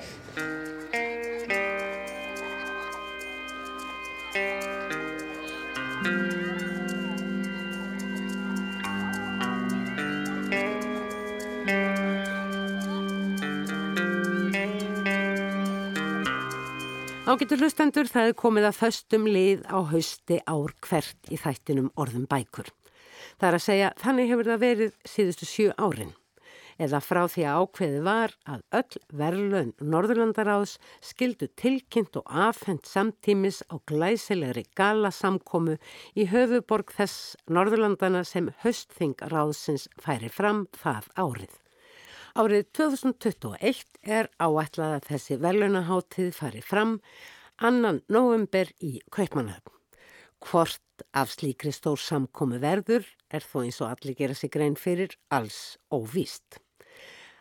Ágættur 17.29 17.61
hlustendur 17.61 18.09
það 18.09 18.31
er 18.31 18.35
komið 18.41 18.67
að 18.67 18.79
föstum 18.79 19.27
lið 19.29 19.67
á 19.69 19.79
hausti 19.91 20.39
ár 20.49 20.73
hvert 20.83 21.29
í 21.29 21.37
þættinum 21.37 21.91
orðum 22.01 22.25
bækur. 22.27 22.73
Það 23.37 23.49
er 23.51 23.57
að 23.59 23.65
segja 23.67 23.91
þannig 24.01 24.33
hefur 24.33 24.49
það 24.49 24.65
verið 24.65 24.97
síðustu 25.13 25.47
sjö 25.47 25.75
árin. 25.77 26.18
Eða 26.79 27.01
frá 27.03 27.25
því 27.27 27.43
að 27.51 27.61
ákveði 27.65 28.01
var 28.07 28.35
að 28.47 28.61
öll 28.79 28.99
verðlun 29.21 29.71
Norðurlandaráðs 29.83 30.77
skildu 31.03 31.49
tilkynnt 31.59 32.19
og 32.21 32.29
afhengt 32.31 32.87
samtímis 32.87 33.65
á 33.67 33.83
glæsilegri 33.91 34.63
galasamkomu 34.79 35.75
í 36.15 36.29
höfuborg 36.31 36.93
þess 36.95 37.35
Norðurlandana 37.51 38.23
sem 38.23 38.53
höstþing 38.63 39.17
ráðsins 39.33 39.89
færi 39.99 40.31
fram 40.31 40.69
það 40.79 41.11
árið. 41.19 41.57
Árið 42.39 42.69
2021 42.79 43.99
er 44.07 44.31
áætlað 44.39 45.01
að 45.01 45.09
þessi 45.11 45.41
velunaháttíð 45.43 46.31
fari 46.37 46.63
fram 46.63 47.01
annan 47.59 48.05
november 48.07 48.71
í 48.79 49.01
Kaupmannhöfn. 49.11 49.75
Hvort 50.47 51.03
af 51.11 51.35
slíkri 51.35 51.75
stór 51.75 51.99
samkomi 51.99 52.63
verður 52.63 53.03
er 53.35 53.43
þó 53.43 53.65
eins 53.65 53.83
og 53.83 53.91
allir 53.91 54.15
gera 54.15 54.39
sig 54.39 54.55
grein 54.55 54.79
fyrir 54.79 55.19
alls 55.35 55.75
óvíst. 55.91 56.63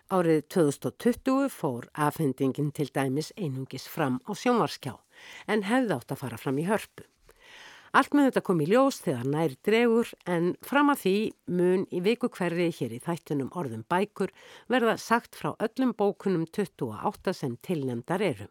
Árið 0.08 0.46
2020 0.56 1.50
fór 1.52 1.90
afhendingin 2.00 2.70
til 2.72 2.88
dæmis 2.96 3.34
einungis 3.36 3.90
fram 3.92 4.22
á 4.24 4.32
sjónvarskjá 4.40 4.94
en 5.52 5.66
hefði 5.68 5.98
átt 5.98 6.14
að 6.16 6.22
fara 6.22 6.38
fram 6.40 6.62
í 6.62 6.64
hörpu. 6.70 7.04
Allt 7.92 8.16
með 8.16 8.30
þetta 8.30 8.44
kom 8.48 8.62
í 8.64 8.70
ljós 8.70 9.02
þegar 9.04 9.28
nær 9.34 9.58
dregur 9.68 10.14
en 10.24 10.54
fram 10.64 10.94
að 10.94 11.02
því 11.04 11.16
mun 11.60 11.84
í 11.92 12.00
viku 12.08 12.32
hverri 12.32 12.70
hér 12.80 12.96
í 12.96 13.02
þættunum 13.04 13.52
orðum 13.52 13.84
bækur 13.92 14.32
verða 14.72 14.96
sagt 14.96 15.36
frá 15.36 15.52
öllum 15.60 15.92
bókunum 15.92 16.48
28 16.56 17.36
sem 17.36 17.60
tilnemdar 17.60 18.24
eru. 18.24 18.48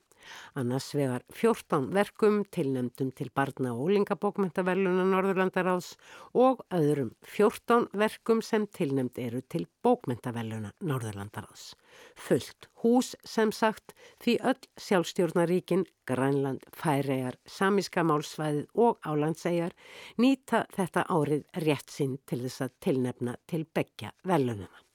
Annars 0.59 0.89
vegar 0.97 1.25
14 1.33 1.91
verkum 1.95 2.43
tilnemdum 2.55 3.11
til 3.17 3.31
barna 3.35 3.73
og 3.75 3.89
ólingabókmentaverluna 3.89 5.07
Norðurlandaráðs 5.11 5.95
og 6.35 6.63
öðrum 6.75 7.13
14 7.25 7.89
verkum 7.97 8.43
sem 8.43 8.67
tilnemd 8.67 9.19
eru 9.23 9.43
til 9.43 9.67
bókmentaverluna 9.85 10.73
Norðurlandaráðs. 10.81 11.75
Fullt 12.17 12.69
hús 12.83 13.15
sem 13.25 13.53
sagt 13.53 13.95
því 14.23 14.39
öll 14.53 14.71
sjálfstjórnaríkin, 14.87 15.87
Grænland, 16.07 16.63
Færegar, 16.71 17.39
Samiska 17.47 18.05
málsvæðið 18.07 18.67
og 18.75 19.01
Álandsæjar 19.03 19.75
nýta 20.23 20.65
þetta 20.77 21.07
árið 21.11 21.47
rétt 21.67 21.91
sinn 21.91 22.19
til 22.27 22.45
þess 22.47 22.69
að 22.69 22.77
tilnefna 22.87 23.39
til 23.51 23.67
begja 23.75 24.13
verlununa. 24.23 24.86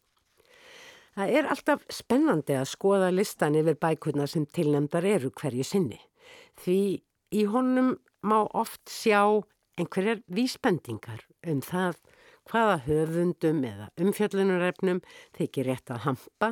Það 1.12 1.34
er 1.38 1.48
alltaf 1.52 1.84
spennandi 1.92 2.56
að 2.56 2.70
skoða 2.72 3.10
listan 3.12 3.58
yfir 3.60 3.76
bækurna 3.82 4.28
sem 4.32 4.46
tilnæmdar 4.48 5.04
eru 5.08 5.32
hverju 5.36 5.66
sinni. 5.68 6.00
Því 6.56 6.80
í 7.36 7.44
honum 7.52 7.98
má 8.24 8.40
oft 8.56 8.88
sjá 8.92 9.44
einhverjar 9.80 10.22
vísbendingar 10.32 11.26
um 11.48 11.60
það 11.66 12.00
hvaða 12.52 12.78
höfundum 12.86 13.62
eða 13.68 13.90
umfjöllunarefnum 14.02 15.02
þykir 15.38 15.72
rétt 15.72 15.92
að 15.94 16.06
hampa 16.08 16.52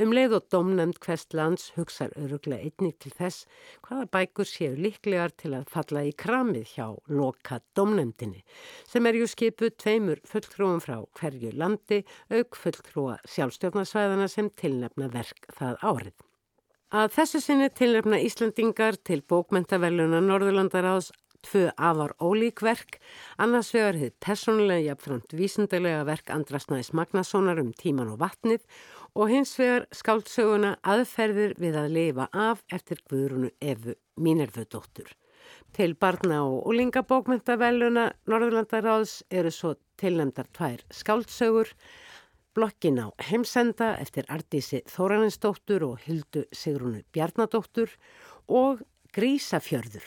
Um 0.00 0.14
leið 0.16 0.36
og 0.38 0.46
domnemnd 0.54 0.98
hverst 1.04 1.34
lands 1.36 1.70
hugsar 1.76 2.14
öruglega 2.16 2.64
einnig 2.66 2.96
til 3.02 3.12
þess 3.16 3.46
hvaða 3.86 4.06
bækur 4.16 4.48
séu 4.48 4.72
líklegar 4.78 5.34
til 5.36 5.52
að 5.58 5.68
falla 5.74 6.04
í 6.08 6.14
kramið 6.16 6.74
hjá 6.74 6.86
loka 7.12 7.60
domnemndinni 7.76 8.42
sem 8.88 9.06
er 9.06 9.20
ju 9.20 9.28
skipuð 9.30 9.76
tveimur 9.82 10.24
fulltrúum 10.28 10.80
frá 10.84 10.98
hverju 11.20 11.52
landi 11.52 12.02
auk 12.32 12.58
fulltrúa 12.58 13.18
sjálfstjórnarsvæðana 13.28 14.28
sem 14.32 14.50
tilnefna 14.50 15.10
verk 15.12 15.50
það 15.56 15.80
árið. 15.82 16.16
Að 16.90 17.12
þessu 17.14 17.38
sinni 17.38 17.68
tilnefna 17.70 18.18
Íslandingar 18.18 18.96
til 19.06 19.20
bókmentaveluna 19.22 20.18
Norðurlandaráðs 20.24 21.12
tvö 21.46 21.70
afar 21.76 22.12
ólík 22.20 22.60
verk, 22.64 22.98
annars 23.40 23.70
vegar 23.74 23.96
hefði 23.96 24.12
personlega 24.26 24.86
jafnframt 24.90 25.34
vísindilega 25.36 26.02
verk 26.08 26.32
Andrasnæs 26.34 26.92
Magnasonar 26.96 27.60
um 27.62 27.72
tíman 27.76 28.10
og 28.12 28.20
vatnið 28.20 28.66
og 29.14 29.30
hins 29.30 29.52
vegar 29.58 29.86
skáldsöguna 29.94 30.76
aðferðir 30.86 31.56
við 31.58 31.78
að 31.80 31.94
lifa 31.96 32.28
af 32.32 32.62
eftir 32.72 33.00
Guðrunu 33.10 33.50
Efu 33.60 33.96
Mínervudóttur. 34.20 35.10
Til 35.74 35.94
barna 35.94 36.42
og 36.44 36.66
úlingabókmyndavelluna 36.70 38.10
Norðurlandaráðs 38.30 39.20
eru 39.30 39.50
svo 39.54 39.74
tilnæmdar 40.00 40.48
tvær 40.54 40.84
skáldsögur, 40.94 41.70
blokkin 42.54 42.98
á 42.98 43.06
heimsenda 43.30 43.94
eftir 44.02 44.26
Ardísi 44.28 44.82
Þóraninsdóttur 44.90 45.84
og 45.86 46.00
Hildu 46.06 46.46
Sigrunu 46.52 47.02
Bjarnadóttur 47.14 47.92
og 48.48 48.82
Grísafjörður, 49.14 50.06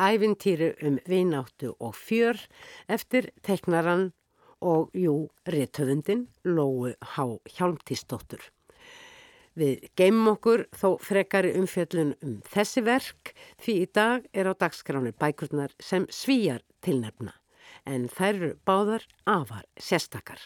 æfintýri 0.00 0.74
um 0.84 0.98
vináttu 1.08 1.74
og 1.80 1.96
fjör 1.96 2.40
eftir 2.88 3.32
teknaran 3.42 4.12
og 4.60 4.90
jú, 4.94 5.30
réttöfundin 5.46 6.26
Lóu 6.44 6.92
Há 7.00 7.24
Hjálmtísdóttur. 7.56 8.42
Við 9.54 9.86
geymum 9.94 10.32
okkur 10.34 10.64
þó 10.74 10.96
frekari 10.98 11.52
umfjöllun 11.54 12.16
um 12.26 12.40
þessi 12.50 12.82
verk 12.82 13.34
því 13.62 13.74
í 13.84 13.86
dag 13.94 14.26
er 14.34 14.50
á 14.50 14.52
dagskráni 14.58 15.14
bækurnar 15.14 15.74
sem 15.78 16.08
svíjar 16.10 16.64
tilnefna 16.82 17.36
en 17.86 18.08
þær 18.10 18.34
eru 18.34 18.50
báðar 18.66 19.06
afar 19.30 19.64
sérstakar. 19.78 20.40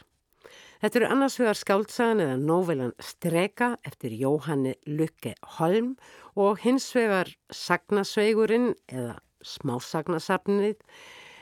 Þetta 0.79 1.01
eru 1.01 1.09
annars 1.11 1.39
vegar 1.41 1.59
skáltsagan 1.59 2.23
eða 2.23 2.37
nóvelan 2.39 2.93
Streka 3.03 3.73
eftir 3.89 4.13
Jóhanni 4.15 4.77
Lukke 4.87 5.35
Holm 5.57 5.97
og 6.39 6.61
hins 6.63 6.87
vegar 6.95 7.33
Sagnasveigurinn 7.51 8.75
eða 8.87 9.17
Smásagnasafnið 9.43 10.79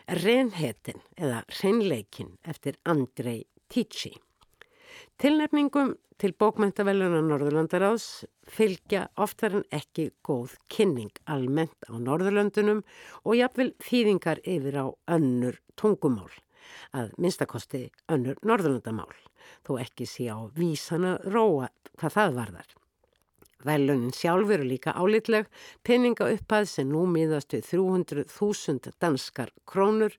Renhetin 0.06 1.00
eða 1.18 1.40
Renleikin 1.50 2.36
eftir 2.46 2.76
Andrei 2.86 3.40
Ticci. 3.68 4.12
Tilnefningum 5.18 5.96
til 6.22 6.30
bókmæntaveluna 6.38 7.24
Norðurlandaráðs 7.26 8.22
fylgja 8.46 9.08
oftar 9.18 9.58
en 9.58 9.66
ekki 9.74 10.12
góð 10.24 10.54
kynning 10.70 11.10
almennt 11.26 11.90
á 11.90 11.98
Norðurlandunum 11.98 12.84
og 13.24 13.34
jafnvel 13.34 13.72
þýðingar 13.82 14.44
yfir 14.46 14.78
á 14.78 14.86
önnur 15.18 15.58
tungumál, 15.74 16.30
að 16.94 17.10
minnstakosti 17.18 17.88
önnur 18.06 18.38
Norðurlandamál, 18.46 19.10
þó 19.66 19.74
ekki 19.82 20.06
sé 20.06 20.30
á 20.30 20.38
vísana 20.54 21.18
róa 21.26 21.72
hvað 21.98 22.14
það 22.20 22.38
varðar. 22.38 22.70
Vælunin 23.64 24.12
sjálf 24.12 24.50
eru 24.52 24.66
líka 24.68 24.92
álitleg, 24.92 25.46
peninga 25.82 26.28
upphæð 26.34 26.66
sem 26.68 26.90
nú 26.92 27.06
miðast 27.08 27.54
við 27.56 27.70
300.000 27.70 28.92
danskar 29.00 29.52
krónur 29.64 30.12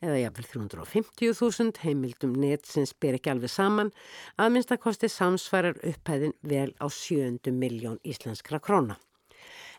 eða 0.00 0.22
jafnvel 0.22 0.46
350.000 0.54 1.82
heimildum 1.84 2.32
net 2.40 2.64
sem 2.66 2.86
spyr 2.88 3.18
ekki 3.18 3.34
alveg 3.34 3.52
saman 3.52 3.92
að 4.38 4.54
minnstakosti 4.54 5.10
samsvarar 5.12 5.76
upphæðin 5.82 6.34
vel 6.40 6.70
á 6.80 6.86
7 6.88 7.52
miljón 7.52 8.00
íslenskra 8.06 8.62
króna. 8.62 8.96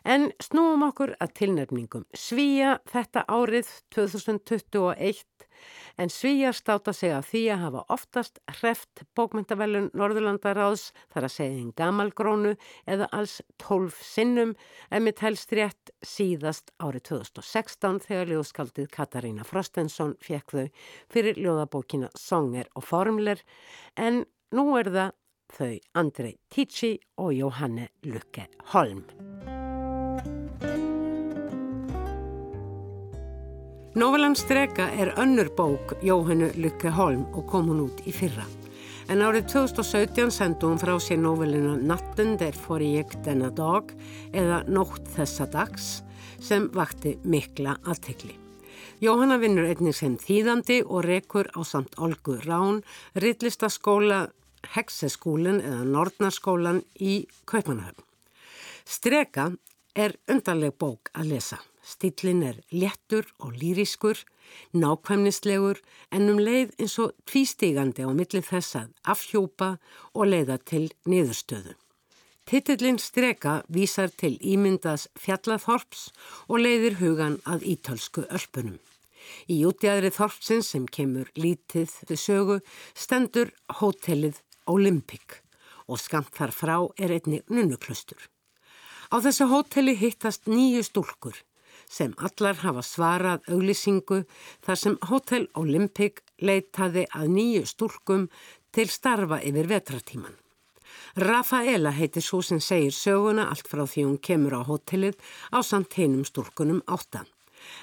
En 0.04 0.30
snúum 0.40 0.86
okkur 0.86 1.12
að 1.20 1.34
tilnefningum. 1.42 2.06
Svíja 2.16 2.78
þetta 2.88 3.26
árið 3.28 3.68
2021 3.92 5.26
en 6.00 6.12
Svíja 6.12 6.52
státa 6.56 6.94
sig 6.96 7.12
að 7.14 7.28
því 7.30 7.42
að 7.54 7.62
hafa 7.64 7.84
oftast 7.96 8.40
hreft 8.60 9.04
bókmyndavellun 9.18 9.90
Norðurlandaráðs 9.96 10.90
þar 11.12 11.28
að 11.28 11.34
segja 11.36 11.60
einn 11.60 11.72
gamalgrónu 11.78 12.54
eða 12.86 13.08
alls 13.16 13.38
12 13.62 14.00
sinnum 14.04 14.54
en 14.90 15.06
mitt 15.06 15.22
helst 15.24 15.54
rétt 15.56 15.94
síðast 16.02 16.74
árið 16.82 17.06
2016 17.12 18.02
þegar 18.06 18.34
ljóðskaldið 18.34 18.90
Katarína 18.94 19.46
Frostensson 19.46 20.16
fekk 20.24 20.56
þau 20.56 20.66
fyrir 21.12 21.40
ljóðabókina 21.40 22.12
Songer 22.18 22.70
og 22.74 22.86
Formler 22.86 23.42
en 23.96 24.24
nú 24.54 24.70
er 24.80 24.90
það 24.90 25.16
þau 25.50 25.74
Andrei 25.98 26.36
Tíci 26.50 26.96
og 27.18 27.34
Jóhanne 27.34 27.90
Lukke 28.06 28.48
Holm. 28.74 29.04
Nóvelan 33.94 34.36
Streka 34.36 34.84
er 34.94 35.08
önnur 35.18 35.48
bók 35.56 35.96
Jóhannu 36.02 36.52
Lykke 36.54 36.92
Holm 36.94 37.24
og 37.34 37.48
kom 37.50 37.66
hún 37.66 37.80
út 37.88 37.98
í 38.06 38.12
fyrra. 38.14 38.44
En 39.10 39.18
árið 39.18 39.48
2017 39.50 40.30
sendu 40.30 40.68
hún 40.68 40.78
frá 40.78 40.92
sér 41.02 41.18
nóvelina 41.18 41.72
Natten 41.74 42.36
der 42.38 42.54
for 42.54 42.78
ég 42.78 43.10
denna 43.26 43.48
dag 43.50 43.90
eða 44.30 44.60
Nótt 44.70 45.10
þessa 45.16 45.48
dags 45.50 45.88
sem 46.38 46.68
vakti 46.70 47.16
mikla 47.26 47.80
aðtekli. 47.82 48.36
Jóhanna 49.02 49.40
vinnur 49.42 49.66
einnig 49.66 49.98
sem 49.98 50.14
þýðandi 50.22 50.84
og 50.86 51.02
rekur 51.08 51.50
á 51.50 51.58
samt 51.66 51.98
Olgu 51.98 52.36
Rán, 52.44 52.84
rittlistaskóla 53.18 54.28
Hekseskúlin 54.76 55.58
eða 55.58 55.82
Nordnarskólan 55.82 56.84
í 56.94 57.24
Kaupanahöfn. 57.42 58.06
Streka 58.86 59.50
er 59.98 60.14
undarleg 60.30 60.78
bók 60.78 61.10
að 61.10 61.34
lesa. 61.34 61.58
Stillin 61.82 62.42
er 62.42 62.56
léttur 62.70 63.24
og 63.40 63.54
lýriskur, 63.56 64.18
nákvæmnislegur 64.76 65.80
en 66.12 66.28
um 66.28 66.38
leið 66.38 66.74
eins 66.78 66.98
og 67.00 67.14
tvístígandi 67.26 68.04
á 68.04 68.10
millin 68.12 68.44
þess 68.44 68.76
að 68.76 68.90
afhjópa 69.14 69.70
og 70.14 70.28
leiða 70.28 70.58
til 70.58 70.90
niðurstöðu. 71.08 71.74
Titillin 72.44 72.98
streka 72.98 73.62
vísar 73.72 74.10
til 74.10 74.36
ímyndas 74.42 75.06
fjallathorps 75.16 76.08
og 76.48 76.64
leiðir 76.64 76.98
hugan 77.00 77.38
að 77.46 77.66
ítölsku 77.74 78.26
ölpunum. 78.28 78.78
Í 79.46 79.62
útjæðri 79.68 80.10
þorpsins 80.10 80.72
sem 80.74 80.88
kemur 80.90 81.30
lítið 81.38 81.92
sögu 82.18 82.58
stendur 82.94 83.52
hótelið 83.80 84.40
Olympic 84.66 85.40
og 85.86 86.00
skamt 86.02 86.34
þar 86.34 86.52
frá 86.54 86.76
er 86.98 87.14
einni 87.14 87.40
nunnuklustur. 87.48 88.18
Á 89.10 89.16
þessu 89.22 89.46
hóteli 89.50 89.94
hittast 89.98 90.50
nýju 90.50 90.82
stúlkur 90.86 91.38
sem 91.90 92.14
allar 92.26 92.60
hafa 92.62 92.84
svarað 92.86 93.48
auglýsingu 93.50 94.22
þar 94.66 94.78
sem 94.82 94.98
Hotel 95.10 95.48
Olympic 95.58 96.22
leitaði 96.38 97.08
að 97.10 97.32
nýju 97.34 97.64
stúrkum 97.66 98.28
til 98.70 98.86
starfa 98.88 99.40
yfir 99.42 99.68
vetratíman. 99.70 100.36
Rafaela 101.18 101.90
heitir 101.90 102.22
svo 102.22 102.40
sem 102.46 102.60
segir 102.62 102.94
söguna 102.94 103.48
allt 103.50 103.66
frá 103.66 103.82
því 103.82 104.06
hún 104.06 104.18
kemur 104.22 104.54
á 104.54 104.62
hotellið 104.66 105.18
á 105.50 105.58
samt 105.66 105.98
heinum 105.98 106.24
stúrkunum 106.24 106.84
áttan. 106.86 107.26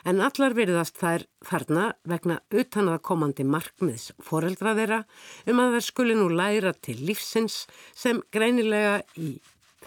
En 0.09 0.23
allar 0.25 0.55
virðast 0.57 0.97
þær 0.97 1.27
þarna 1.45 1.83
vegna 2.07 2.39
utan 2.49 2.89
að 2.89 3.03
komandi 3.09 3.45
markmiðs 3.45 4.09
foreldra 4.23 4.73
þeirra 4.79 5.03
um 5.51 5.61
að 5.61 5.77
þær 5.77 5.85
skuli 5.89 6.15
nú 6.17 6.31
læra 6.33 6.73
til 6.73 6.97
lífsins 7.03 7.65
sem 7.93 8.23
greinilega 8.33 9.03
í 9.19 9.35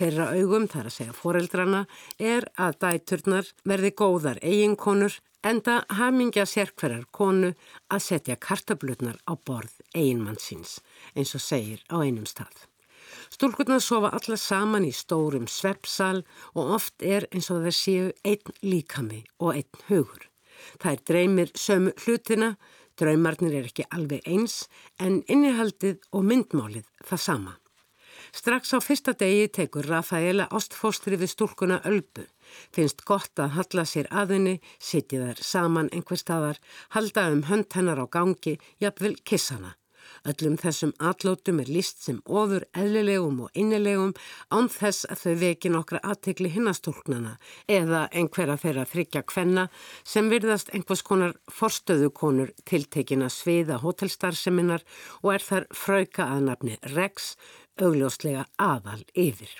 Þeirra 0.00 0.30
augum, 0.32 0.64
þar 0.64 0.86
að 0.88 0.94
segja 0.94 1.12
foreldrana, 1.12 1.80
er 2.16 2.46
að 2.56 2.78
dæturnar 2.80 3.50
verði 3.68 3.90
góðar 4.00 4.38
eiginkonur 4.40 5.18
enda 5.44 5.74
hamingja 5.92 6.46
sérkverjar 6.48 7.04
konu 7.12 7.50
að 7.92 8.02
setja 8.06 8.38
kartablutnar 8.40 9.18
á 9.28 9.36
borð 9.36 9.76
eiginmannsins, 9.92 10.78
eins 11.12 11.34
og 11.36 11.44
segir 11.44 11.84
á 11.92 12.00
einum 12.00 12.24
stað. 12.24 12.64
Stúlkurnar 13.28 13.84
sofa 13.84 14.14
alla 14.16 14.40
saman 14.40 14.88
í 14.88 14.94
stórum 14.96 15.44
sveppsal 15.44 16.24
og 16.54 16.74
oft 16.80 17.04
er 17.04 17.28
eins 17.28 17.52
og 17.52 17.66
þeir 17.68 17.76
séu 17.82 18.10
einn 18.24 18.56
líkami 18.64 19.24
og 19.36 19.52
einn 19.60 19.86
hugur. 19.92 20.30
Það 20.80 20.92
er 20.94 21.08
dreymir 21.12 21.52
sömu 21.52 21.92
hlutina, 22.00 22.54
draumarnir 22.96 23.60
er 23.60 23.68
ekki 23.68 23.84
alveg 23.92 24.24
eins 24.24 24.62
en 24.96 25.20
innihaldið 25.28 26.00
og 26.12 26.24
myndmálið 26.24 26.88
það 27.04 27.28
sama. 27.28 27.60
Strax 28.32 28.74
á 28.76 28.78
fyrsta 28.78 29.14
degi 29.18 29.48
tekur 29.58 29.88
Rafaela 29.90 30.46
ástfóstri 30.54 31.18
við 31.20 31.32
stúlkuna 31.34 31.80
Ölbu. 31.90 32.26
Finnst 32.74 33.04
gott 33.08 33.42
að 33.42 33.56
halla 33.58 33.84
sér 33.86 34.10
aðinni, 34.10 34.60
sitja 34.78 35.24
þær 35.26 35.42
saman 35.52 35.92
einhver 35.94 36.20
staðar, 36.20 36.62
halda 36.94 37.28
um 37.34 37.44
hönd 37.50 37.74
hennar 37.74 38.02
á 38.02 38.06
gangi, 38.06 38.58
jafnvel 38.82 39.16
kissana. 39.24 39.76
Öllum 40.28 40.56
þessum 40.60 40.90
atlótum 41.00 41.62
er 41.62 41.70
líst 41.72 42.02
sem 42.04 42.18
ofur 42.26 42.66
eðlilegum 42.76 43.38
og 43.46 43.54
innilegum 43.56 44.12
án 44.52 44.68
þess 44.72 45.06
að 45.08 45.22
þau 45.22 45.34
veki 45.42 45.72
nokkra 45.72 46.00
aðtegli 46.12 46.50
hinnastúlknana 46.52 47.36
eða 47.78 48.02
einhverja 48.12 48.58
þeirra 48.60 48.84
þryggja 48.90 49.22
kvenna 49.32 49.66
sem 50.04 50.28
virðast 50.32 50.74
einhvers 50.76 51.04
konar 51.06 51.36
forstöðukonur 51.60 52.52
tiltekina 52.68 53.30
sviða 53.32 53.80
hótelstarseminnar 53.84 54.84
og 55.22 55.32
er 55.36 55.46
þar 55.46 55.68
frauka 55.72 56.28
að 56.34 56.46
nafni 56.50 56.76
Rex 56.92 57.32
augljóslega 57.78 58.46
aðal 58.58 59.04
yfir. 59.14 59.52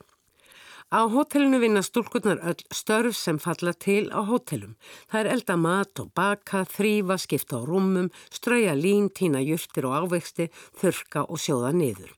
Á 0.91 1.07
hótelinu 1.07 1.61
vinna 1.63 1.85
stúlkurnar 1.87 2.41
öll 2.43 2.63
störf 2.75 3.15
sem 3.15 3.39
falla 3.39 3.71
til 3.73 4.11
á 4.11 4.27
hótelum. 4.27 4.75
Það 5.07 5.21
er 5.21 5.29
elda 5.35 5.57
mat 5.57 6.01
og 6.03 6.09
baka, 6.19 6.65
þrýfa, 6.67 7.15
skipta 7.23 7.61
á 7.61 7.63
rúmum, 7.63 8.09
strauja 8.35 8.75
lín, 8.75 9.07
týna 9.15 9.39
júftir 9.39 9.87
og 9.87 9.95
ávexti, 10.11 10.49
þurka 10.81 11.29
og 11.31 11.39
sjóða 11.39 11.71
niður. 11.79 12.11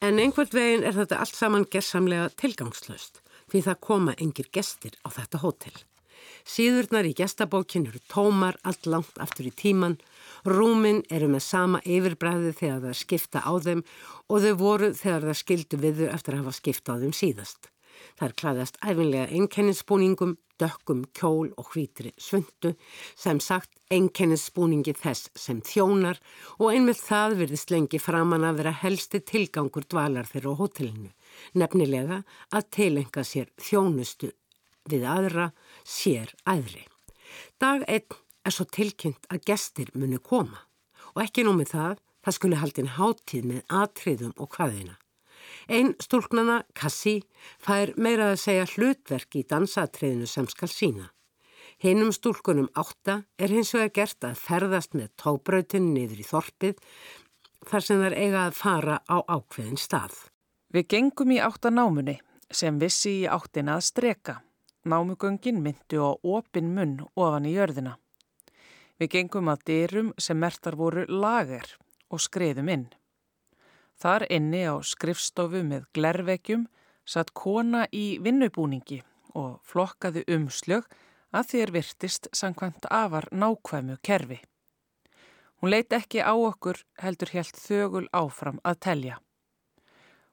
En 0.00 0.16
einhvert 0.16 0.56
veginn 0.56 0.84
er 0.84 0.96
þetta 0.96 1.20
allt 1.20 1.36
saman 1.36 1.68
gerðsamlega 1.68 2.32
tilgangslöst 2.40 3.20
því 3.52 3.62
það 3.68 3.84
koma 3.84 4.16
engir 4.16 4.48
gestir 4.52 4.96
á 5.04 5.08
þetta 5.12 5.42
hótel. 5.44 5.76
Síðurnar 6.46 7.06
í 7.08 7.14
gestabókin 7.16 7.88
eru 7.90 8.00
tómar 8.08 8.56
allt 8.64 8.86
langt 8.86 9.20
aftur 9.20 9.48
í 9.48 9.52
tíman 9.52 9.96
Rúmin 10.46 11.00
eru 11.10 11.26
með 11.30 11.42
sama 11.42 11.80
yfirbræði 11.82 12.52
þegar 12.54 12.82
það 12.84 12.98
skipta 13.00 13.40
á 13.42 13.52
þeim 13.58 13.80
og 14.30 14.42
þau 14.44 14.52
voru 14.60 14.90
þegar 14.94 15.24
það 15.26 15.38
skildu 15.40 15.78
við 15.82 16.02
þau 16.02 16.10
eftir 16.14 16.34
að 16.36 16.42
hafa 16.44 16.58
skipta 16.60 16.94
á 16.94 17.00
þeim 17.02 17.14
síðast. 17.18 17.70
Það 18.16 18.26
er 18.28 18.34
klæðast 18.40 18.76
æfinlega 18.84 19.26
einkennisspúningum, 19.34 20.34
dökkum, 20.60 21.02
kjól 21.16 21.50
og 21.58 21.70
hvítri 21.72 22.12
svöndu, 22.20 22.74
sem 23.18 23.40
sagt 23.42 23.72
einkennisspúningi 23.92 24.94
þess 24.96 25.32
sem 25.34 25.62
þjónar 25.66 26.20
og 26.60 26.70
einmitt 26.70 27.00
það 27.02 27.38
verðist 27.42 27.72
lengi 27.74 28.00
framann 28.00 28.46
að 28.46 28.60
vera 28.62 28.74
helsti 28.84 29.20
tilgangur 29.26 29.88
dvalar 29.90 30.28
þeirra 30.30 30.54
á 30.54 30.60
hotellinu, 30.60 31.10
nefnilega 31.58 32.22
að 32.52 32.68
tilenga 32.78 33.24
sér 33.26 33.50
þjónustu 33.58 34.30
við 34.86 35.08
aðra 35.10 35.50
sér 35.82 36.30
aðri. 36.46 36.86
Dag 37.58 37.82
einn 37.90 38.22
er 38.46 38.54
svo 38.54 38.66
tilkynnt 38.70 39.26
að 39.32 39.42
gestir 39.50 39.90
muni 39.94 40.20
koma 40.22 40.62
og 41.16 41.24
ekki 41.24 41.46
nómið 41.46 41.72
það, 41.72 41.98
það 42.22 42.36
skuli 42.36 42.60
haldin 42.60 42.94
háttíð 42.96 43.50
með 43.50 43.74
atriðum 43.82 44.32
og 44.36 44.56
hvaðina. 44.56 44.96
Einn 45.66 45.94
stúlknana, 46.02 46.60
Kassi, 46.76 47.20
fær 47.62 47.92
meirað 47.96 48.34
að 48.34 48.42
segja 48.42 48.66
hlutverk 48.74 49.38
í 49.38 49.44
dansatriðinu 49.48 50.28
sem 50.30 50.48
skal 50.50 50.68
sína. 50.70 51.10
Hinnum 51.82 52.12
stúlkunum 52.14 52.68
átta 52.78 53.22
er 53.38 53.52
hins 53.52 53.74
vegar 53.74 53.92
gert 53.98 54.24
að 54.24 54.38
ferðast 54.40 54.94
með 54.96 55.10
tóbrautin 55.20 55.90
niður 55.92 56.22
í 56.22 56.28
þorpið 56.28 56.78
þar 57.66 57.84
sem 57.84 58.00
þær 58.04 58.16
eiga 58.16 58.46
að 58.46 58.56
fara 58.60 58.96
á 59.04 59.16
ákveðin 59.26 59.80
stað. 59.80 60.14
Við 60.72 60.88
gengum 60.94 61.34
í 61.34 61.42
áttanámunni 61.42 62.18
sem 62.50 62.78
vissi 62.80 63.22
í 63.22 63.28
áttina 63.28 63.76
að 63.76 63.86
streka. 63.90 64.40
Námugöngin 64.86 65.60
myndu 65.64 66.00
á 66.00 66.10
opin 66.22 66.72
munn 66.76 67.00
ofan 67.14 67.48
í 67.48 67.56
jörðina. 67.56 67.96
Við 68.96 69.10
gengum 69.12 69.50
að 69.52 69.64
dyrum 69.68 70.12
sem 70.18 70.38
mertar 70.40 70.76
voru 70.76 71.04
lager 71.08 71.68
og 72.08 72.22
skreiðum 72.22 72.70
inn. 72.72 72.86
Þar 73.96 74.26
inni 74.32 74.62
á 74.68 74.76
skrifstofu 74.84 75.62
með 75.64 75.86
glervekjum 75.96 76.66
satt 77.04 77.32
kona 77.36 77.86
í 77.92 78.18
vinnubúningi 78.24 79.02
og 79.36 79.60
flokkaði 79.68 80.24
umslög 80.32 80.88
að 81.36 81.48
þér 81.52 81.72
virtist 81.76 82.28
sangkvæmt 82.32 82.88
afar 82.90 83.28
nákvæmu 83.32 83.98
kerfi. 84.02 84.40
Hún 85.60 85.72
leiti 85.72 85.96
ekki 85.96 86.20
á 86.20 86.32
okkur 86.36 86.82
heldur 87.00 87.32
helt 87.32 87.56
þögul 87.56 88.06
áfram 88.12 88.60
að 88.64 88.80
telja. 88.88 89.16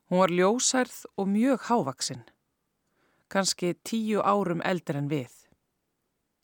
Hún 0.07 0.19
var 0.19 0.31
ljósærð 0.31 1.05
og 1.17 1.27
mjög 1.27 1.67
hávaksinn. 1.69 2.23
kannski 3.33 3.73
tíu 3.89 4.21
árum 4.21 4.61
eldur 4.61 4.99
en 4.99 5.09
við. 5.09 5.31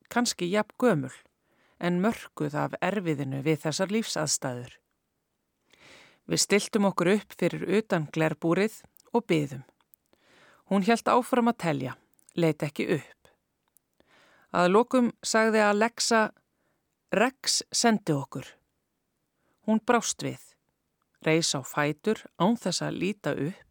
Kannski 0.10 0.48
jafn 0.50 0.74
gömul, 0.82 1.14
en 1.80 2.02
mörguð 2.04 2.56
af 2.60 2.76
erfiðinu 2.84 3.42
við 3.46 3.64
þessar 3.66 3.94
lífsaðstæður. 3.96 4.74
Við 6.30 6.44
stiltum 6.44 6.86
okkur 6.92 7.14
upp 7.16 7.36
fyrir 7.40 7.66
utan 7.80 8.08
glerbúrið 8.14 8.82
og 9.14 9.26
byðum. 9.26 9.64
Hún 10.70 10.86
helt 10.86 11.08
áfram 11.10 11.50
að 11.50 11.62
telja, 11.64 11.96
leit 12.38 12.62
ekki 12.62 12.86
upp. 13.00 13.32
Að 14.54 14.70
lokum 14.74 15.10
sagði 15.26 15.64
að 15.64 15.72
Alexa, 15.74 16.22
Rex 17.10 17.64
sendi 17.74 18.14
okkur. 18.14 18.46
Hún 19.66 19.82
brást 19.82 20.22
við, 20.22 20.42
reys 21.26 21.56
á 21.58 21.62
fætur 21.66 22.22
án 22.38 22.58
þess 22.58 22.84
að 22.86 23.00
líta 23.02 23.34
upp 23.34 23.70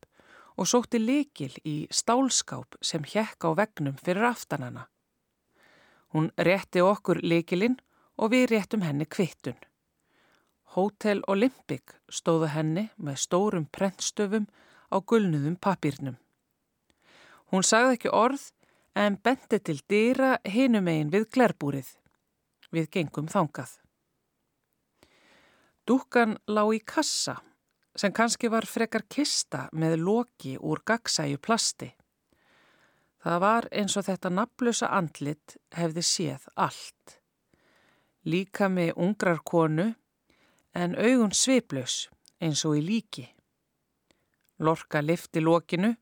og 0.58 0.66
sótti 0.66 0.98
likil 0.98 1.52
í 1.62 1.86
stálskáp 1.94 2.74
sem 2.82 3.06
hjekk 3.06 3.46
á 3.46 3.50
vegnum 3.60 3.98
fyrir 4.02 4.26
aftanana. 4.32 4.88
Hún 6.14 6.32
rétti 6.34 6.82
okkur 6.82 7.22
likilinn 7.22 7.78
og 8.18 8.32
við 8.34 8.50
réttum 8.52 8.82
henni 8.82 9.06
kvittun. 9.06 9.56
Hotel 10.74 11.22
Olympic 11.32 11.94
stóðu 12.12 12.50
henni 12.52 12.88
með 12.96 13.22
stórum 13.24 13.66
prentstöfum 13.72 14.48
á 14.92 14.96
gulnuðum 15.00 15.56
papírnum. 15.56 16.18
Hún 17.48 17.64
sagði 17.64 17.96
ekki 17.96 18.12
orð 18.12 18.50
en 18.98 19.16
bendi 19.24 19.60
til 19.64 19.78
dýra 19.88 20.36
hinum 20.44 20.88
einn 20.90 21.12
við 21.14 21.28
glerbúrið. 21.32 21.88
Við 22.74 22.90
gengum 22.92 23.30
þangað. 23.32 23.78
Dúkan 25.88 26.36
lág 26.52 26.74
í 26.76 26.80
kassa 26.84 27.38
sem 27.96 28.12
kannski 28.12 28.50
var 28.52 28.68
frekar 28.68 29.06
kista 29.08 29.68
með 29.72 29.96
loki 30.02 30.58
úr 30.60 30.82
gagsæju 30.84 31.40
plasti. 31.40 31.88
Það 33.24 33.40
var 33.42 33.68
eins 33.72 33.96
og 33.96 34.04
þetta 34.06 34.30
naflusa 34.30 34.90
andlit 34.94 35.56
hefði 35.74 36.04
séð 36.04 36.44
allt. 36.54 37.16
Líka 38.28 38.68
með 38.68 38.92
ungrar 39.00 39.40
konu 39.44 39.88
en 40.76 40.94
augun 41.00 41.32
sviplaus 41.32 42.08
eins 42.44 42.64
og 42.68 42.76
í 42.78 42.84
líki. 42.84 43.24
Lorka 44.60 45.00
lifti 45.00 45.40
lokinu 45.40 45.94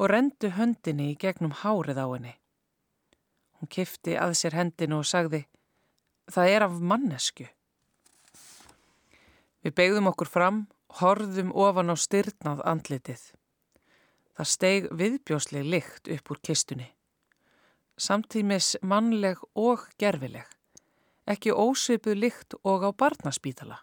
og 0.00 0.10
rendu 0.10 0.50
höndinni 0.56 1.12
í 1.12 1.18
gegnum 1.20 1.54
hárið 1.62 2.00
á 2.00 2.06
henni. 2.10 2.34
Hún 3.60 3.68
kifti 3.68 4.16
að 4.16 4.34
sér 4.40 4.56
hendinu 4.56 5.02
og 5.02 5.08
sagði, 5.08 5.44
það 6.32 6.52
er 6.54 6.64
af 6.64 6.78
mannesku. 6.80 7.46
Við 9.60 9.74
begðum 9.76 10.08
okkur 10.08 10.30
fram 10.32 10.62
horðum 11.00 11.52
ofan 11.52 11.92
á 11.92 11.96
styrnað 12.00 12.62
andlitið. 12.64 13.20
Það 14.32 14.48
steg 14.54 14.88
viðbjósleg 14.96 15.68
lykt 15.68 16.08
upp 16.08 16.32
úr 16.32 16.40
kistunni. 16.40 16.88
Samtímis 18.00 18.78
mannleg 18.80 19.42
og 19.52 19.84
gerfileg, 20.00 20.46
ekki 21.30 21.54
ósvipuð 21.54 22.18
lykt 22.18 22.58
og 22.64 22.84
á 22.86 22.90
barnaspítala. 22.90 23.78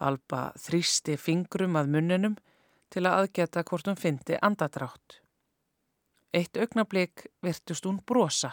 Alba 0.00 0.50
þrýsti 0.60 1.16
fingrum 1.20 1.76
að 1.76 1.92
munninum 1.94 2.36
til 2.92 3.06
að 3.06 3.22
aðgeta 3.22 3.64
hvort 3.64 3.88
hún 3.88 4.00
fyndi 4.00 4.38
andadrátt. 4.42 5.20
Eitt 6.36 6.56
augnablík 6.60 7.26
virtust 7.44 7.86
hún 7.88 8.02
brosa. 8.04 8.52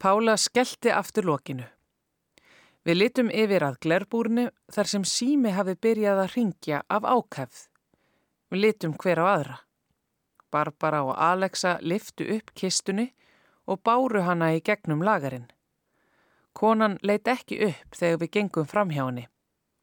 Pála 0.00 0.36
skellti 0.40 0.92
aftur 0.92 1.28
lokinu. 1.28 1.66
Við 2.84 2.98
litum 3.00 3.30
yfir 3.32 3.64
að 3.64 3.78
glerbúrnu 3.84 4.48
þar 4.72 4.88
sem 4.88 5.04
sími 5.08 5.52
hafi 5.56 5.76
byrjað 5.80 6.20
að 6.24 6.32
ringja 6.36 6.80
af 6.88 7.04
ákæfð. 7.04 7.60
Við 8.52 8.60
litum 8.60 8.96
hver 9.00 9.20
á 9.20 9.26
aðra. 9.34 9.56
Barbara 10.52 11.00
og 11.04 11.14
Alexa 11.16 11.78
liftu 11.80 12.26
upp 12.36 12.52
kistunni 12.54 13.08
og 13.66 13.80
báru 13.82 14.22
hana 14.22 14.52
í 14.54 14.60
gegnum 14.60 15.02
lagarinn. 15.02 15.48
Konan 16.54 16.98
leitt 17.02 17.28
ekki 17.28 17.58
upp 17.66 17.96
þegar 17.98 18.20
við 18.22 18.32
gengum 18.36 18.68
fram 18.70 18.92
hjá 18.94 19.02
henni. 19.04 19.26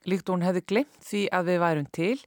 Líkt 0.08 0.32
hún 0.32 0.46
hefði 0.46 0.64
glemt 0.72 1.04
því 1.06 1.26
að 1.36 1.50
við 1.52 1.62
værum 1.62 1.90
til 1.94 2.18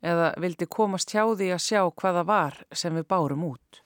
eða 0.00 0.32
vildi 0.40 0.68
komast 0.70 1.12
hjá 1.12 1.24
því 1.26 1.50
að 1.52 1.64
sjá 1.66 1.80
hvaða 1.90 2.24
var 2.28 2.60
sem 2.72 2.94
við 2.96 3.08
bárum 3.10 3.44
út. 3.50 3.82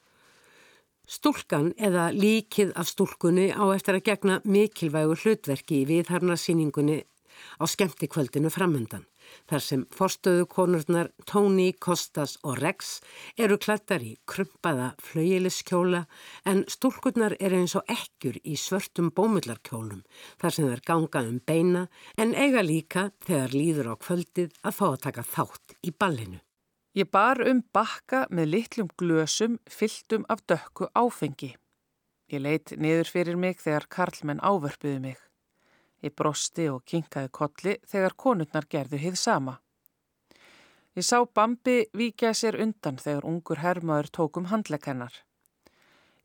Stúlkan 1.05 1.73
eða 1.77 2.07
líkið 2.15 2.71
af 2.79 2.89
stúlkunni 2.89 3.51
á 3.53 3.65
eftir 3.75 3.99
að 3.99 4.07
gegna 4.07 4.37
mikilvægu 4.45 5.17
hlutverki 5.21 5.83
í 5.83 5.89
viðharnarsýningunni 5.89 7.01
á 7.61 7.63
skemmtikvöldinu 7.69 8.49
framöndan. 8.49 9.05
Þar 9.49 9.63
sem 9.65 9.83
forstöðu 9.93 10.45
konurnar 10.51 11.11
Tony, 11.29 11.71
Kostas 11.73 12.37
og 12.43 12.59
Rex 12.61 12.99
eru 13.37 13.57
klættar 13.61 14.03
í 14.05 14.15
krumpaða 14.29 14.93
flauiliskjóla 15.01 16.05
en 16.49 16.63
stúlkurnar 16.71 17.37
eru 17.39 17.61
eins 17.61 17.75
og 17.79 17.85
ekkjur 17.91 18.39
í 18.43 18.55
svörtum 18.59 19.11
bómullarkjólum 19.15 20.01
þar 20.41 20.57
sem 20.57 20.71
þær 20.71 20.85
ganga 20.89 21.25
um 21.27 21.39
beina 21.45 21.85
en 22.17 22.33
eiga 22.33 22.65
líka 22.65 23.09
þegar 23.27 23.53
líður 23.55 23.91
á 23.91 23.95
kvöldið 24.01 24.57
að 24.63 24.77
fá 24.79 24.87
að 24.91 25.03
taka 25.09 25.27
þátt 25.35 25.77
í 25.83 25.93
ballinu. 25.93 26.41
Ég 26.95 27.09
bar 27.11 27.41
um 27.43 27.59
bakka 27.75 28.23
með 28.31 28.51
litlum 28.53 28.89
glösum 28.95 29.57
fylltum 29.67 30.23
af 30.31 30.45
dökku 30.47 30.87
áfengi. 30.95 31.51
Ég 32.31 32.39
leitt 32.39 32.71
niður 32.79 33.11
fyrir 33.11 33.35
mig 33.35 33.59
þegar 33.59 33.89
karlmenn 33.91 34.39
ávörpuðu 34.39 35.01
mig. 35.03 35.19
Ég 36.05 36.13
brosti 36.13 36.67
og 36.69 36.83
kinkaði 36.85 37.31
kolli 37.33 37.71
þegar 37.89 38.13
konurnar 38.13 38.67
gerðu 38.69 38.99
hið 39.01 39.15
sama. 39.17 39.55
Ég 40.95 41.03
sá 41.03 41.17
Bambi 41.25 41.87
vikja 41.97 42.33
sér 42.37 42.59
undan 42.61 42.99
þegar 43.01 43.25
ungur 43.25 43.59
hermaður 43.63 44.11
tókum 44.17 44.45
handlekennar. 44.51 45.15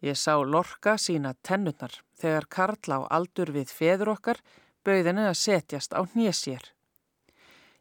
Ég 0.05 0.21
sá 0.21 0.37
Lorka 0.45 0.99
sína 1.01 1.33
tennurnar 1.43 1.97
þegar 2.21 2.47
Karl 2.57 2.93
á 2.93 2.99
aldur 3.09 3.51
við 3.57 3.73
feður 3.73 4.12
okkar 4.14 4.45
bauðinu 4.85 5.27
að 5.31 5.40
setjast 5.40 5.97
á 5.97 6.05
hnéssér. 6.12 6.62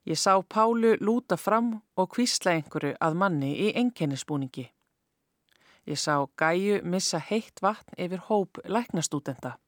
Ég 0.08 0.18
sá 0.18 0.40
Pálu 0.42 0.96
lúta 1.04 1.38
fram 1.38 1.82
og 2.00 2.12
kvísla 2.16 2.56
einhverju 2.56 2.96
að 3.00 3.16
manni 3.22 3.54
í 3.68 3.72
enkennisbúningi. 3.76 4.70
Ég 5.86 6.00
sá 6.00 6.16
Gæju 6.40 6.82
missa 6.84 7.20
heitt 7.20 7.60
vatn 7.62 7.96
yfir 8.00 8.24
hóp 8.28 8.60
læknastútenda. 8.66 9.60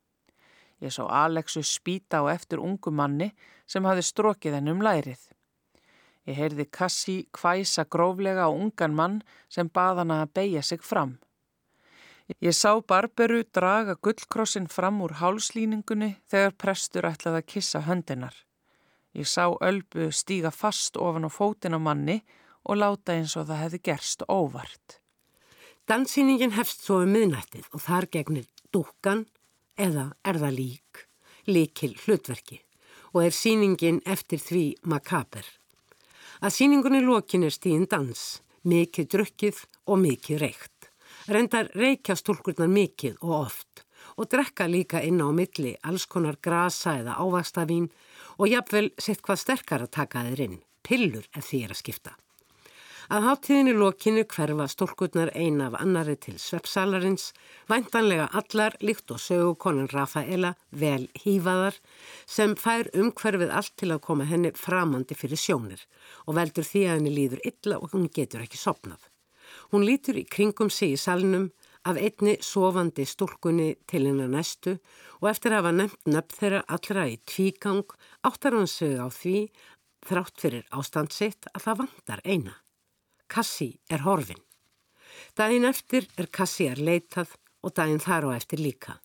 Ég 0.81 0.93
sá 0.93 1.05
Alexu 1.05 1.61
spýta 1.61 2.23
á 2.25 2.33
eftir 2.33 2.59
ungu 2.59 2.91
manni 2.91 3.29
sem 3.69 3.85
hafi 3.85 4.01
strokið 4.05 4.57
henn 4.57 4.71
um 4.73 4.81
lærið. 4.81 5.21
Ég 6.29 6.37
heyrði 6.37 6.65
Kassi 6.69 7.17
kvæsa 7.33 7.85
gróflega 7.85 8.45
á 8.45 8.51
ungan 8.51 8.95
mann 8.97 9.19
sem 9.49 9.69
bað 9.69 10.01
hana 10.01 10.21
að 10.23 10.33
beigja 10.37 10.61
sig 10.65 10.81
fram. 10.81 11.17
Ég 12.39 12.55
sá 12.55 12.79
Barberu 12.87 13.41
draga 13.43 13.95
gullkrossin 13.95 14.67
fram 14.71 15.01
úr 15.03 15.17
hálslýningunni 15.19 16.15
þegar 16.31 16.55
prestur 16.63 17.07
ætlaði 17.09 17.41
að 17.41 17.49
kissa 17.53 17.81
höndinar. 17.87 18.35
Ég 19.13 19.27
sá 19.27 19.51
Ölbu 19.51 20.11
stíga 20.15 20.51
fast 20.55 20.95
ofan 20.97 21.27
á 21.27 21.29
fótin 21.29 21.75
á 21.75 21.79
manni 21.81 22.21
og 22.63 22.79
láta 22.79 23.17
eins 23.17 23.35
og 23.35 23.49
það 23.49 23.63
hefði 23.65 23.81
gerst 23.89 24.23
óvart. 24.29 25.01
Danssýningin 25.89 26.55
hefst 26.55 26.85
svo 26.85 27.01
um 27.03 27.11
miðnættið 27.11 27.67
og 27.73 27.83
þar 27.83 28.07
gegnir 28.13 28.47
dúkan 28.71 29.25
eða 29.77 30.11
er 30.25 30.39
það 30.41 30.57
lík, 30.57 31.01
líkil 31.47 31.95
hlutverki 32.03 32.61
og 33.11 33.25
er 33.25 33.35
sýningin 33.35 33.99
eftir 34.07 34.39
því 34.39 34.65
makaber. 34.87 35.45
Að 36.41 36.55
sýningunni 36.55 37.01
lokin 37.03 37.43
er 37.43 37.53
stíðin 37.53 37.89
dans, 37.91 38.41
mikið 38.63 39.09
drukkið 39.13 39.63
og 39.91 39.99
mikið 40.01 40.41
reykt. 40.41 40.89
Rendar 41.29 41.69
reykja 41.77 42.15
stúlkurnar 42.17 42.71
mikið 42.71 43.19
og 43.21 43.35
oft 43.43 43.85
og 44.17 44.27
drekka 44.31 44.65
líka 44.67 45.01
inn 45.05 45.21
á 45.21 45.29
milli 45.31 45.75
alls 45.87 46.07
konar 46.09 46.39
grasa 46.41 46.97
eða 46.99 47.19
ávastavín 47.21 47.87
og 48.37 48.49
jafnvel 48.49 48.89
sett 48.97 49.21
hvað 49.21 49.43
sterkar 49.43 49.85
að 49.85 49.93
taka 49.97 50.25
þeir 50.27 50.43
inn, 50.47 50.57
pillur 50.83 51.27
ef 51.37 51.47
því 51.47 51.63
er 51.65 51.75
að 51.75 51.81
skipta. 51.83 52.15
Að 53.11 53.25
háttíðinni 53.27 53.71
lokinu 53.75 54.21
hverfa 54.23 54.65
stólkurnar 54.71 55.33
eina 55.35 55.65
af 55.67 55.73
annari 55.81 56.13
til 56.15 56.37
sveppsalarins, 56.39 57.33
væntanlega 57.67 58.29
allar 58.39 58.77
líkt 58.79 59.11
og 59.11 59.19
sögu 59.19 59.57
konan 59.59 59.89
Rafaela 59.91 60.53
vel 60.71 61.09
hýfaðar 61.19 61.75
sem 62.23 62.53
fær 62.55 62.87
umhverfið 62.95 63.51
allt 63.51 63.75
til 63.83 63.89
að 63.91 63.99
koma 64.05 64.29
henni 64.29 64.53
framandi 64.55 65.19
fyrir 65.19 65.43
sjónir 65.43 65.83
og 66.23 66.39
veldur 66.39 66.69
því 66.69 66.85
að 66.85 66.95
henni 66.95 67.13
líður 67.17 67.43
illa 67.51 67.81
og 67.81 67.91
hún 67.91 68.07
getur 68.15 68.45
ekki 68.47 68.63
sopnað. 68.63 69.03
Hún 69.75 69.83
lítur 69.83 70.23
í 70.23 70.23
kringum 70.23 70.71
sig 70.71 70.95
í 70.95 71.03
salnum 71.03 71.51
af 71.83 71.99
einni 71.99 72.39
sofandi 72.39 73.03
stúlkunni 73.03 73.73
til 73.91 74.05
hennar 74.07 74.31
næstu 74.31 74.77
og 75.19 75.31
eftir 75.35 75.51
að 75.51 75.65
hafa 75.65 75.77
nefnt 75.81 76.15
nöfn 76.15 76.39
þeirra 76.39 76.65
allra 76.79 77.07
í 77.11 77.19
tvígang 77.27 77.83
áttar 78.23 78.55
hann 78.55 78.71
sig 78.71 78.95
á 78.95 79.11
því 79.11 79.37
þrátt 80.07 80.45
fyrir 80.47 80.67
ástandsitt 80.71 81.51
að 81.51 81.65
það 81.67 81.81
vandar 81.83 82.23
eina. 82.23 82.61
Kassi 83.31 83.69
er 83.89 84.03
horfin. 84.03 84.41
Dægin 85.37 85.67
eftir 85.69 86.07
er 86.19 86.27
Kassi 86.27 86.67
er 86.67 86.79
leitað 86.81 87.31
og 87.63 87.71
dægin 87.77 88.03
þar 88.03 88.27
og 88.27 88.35
eftir 88.35 88.59
líka. 88.59 88.97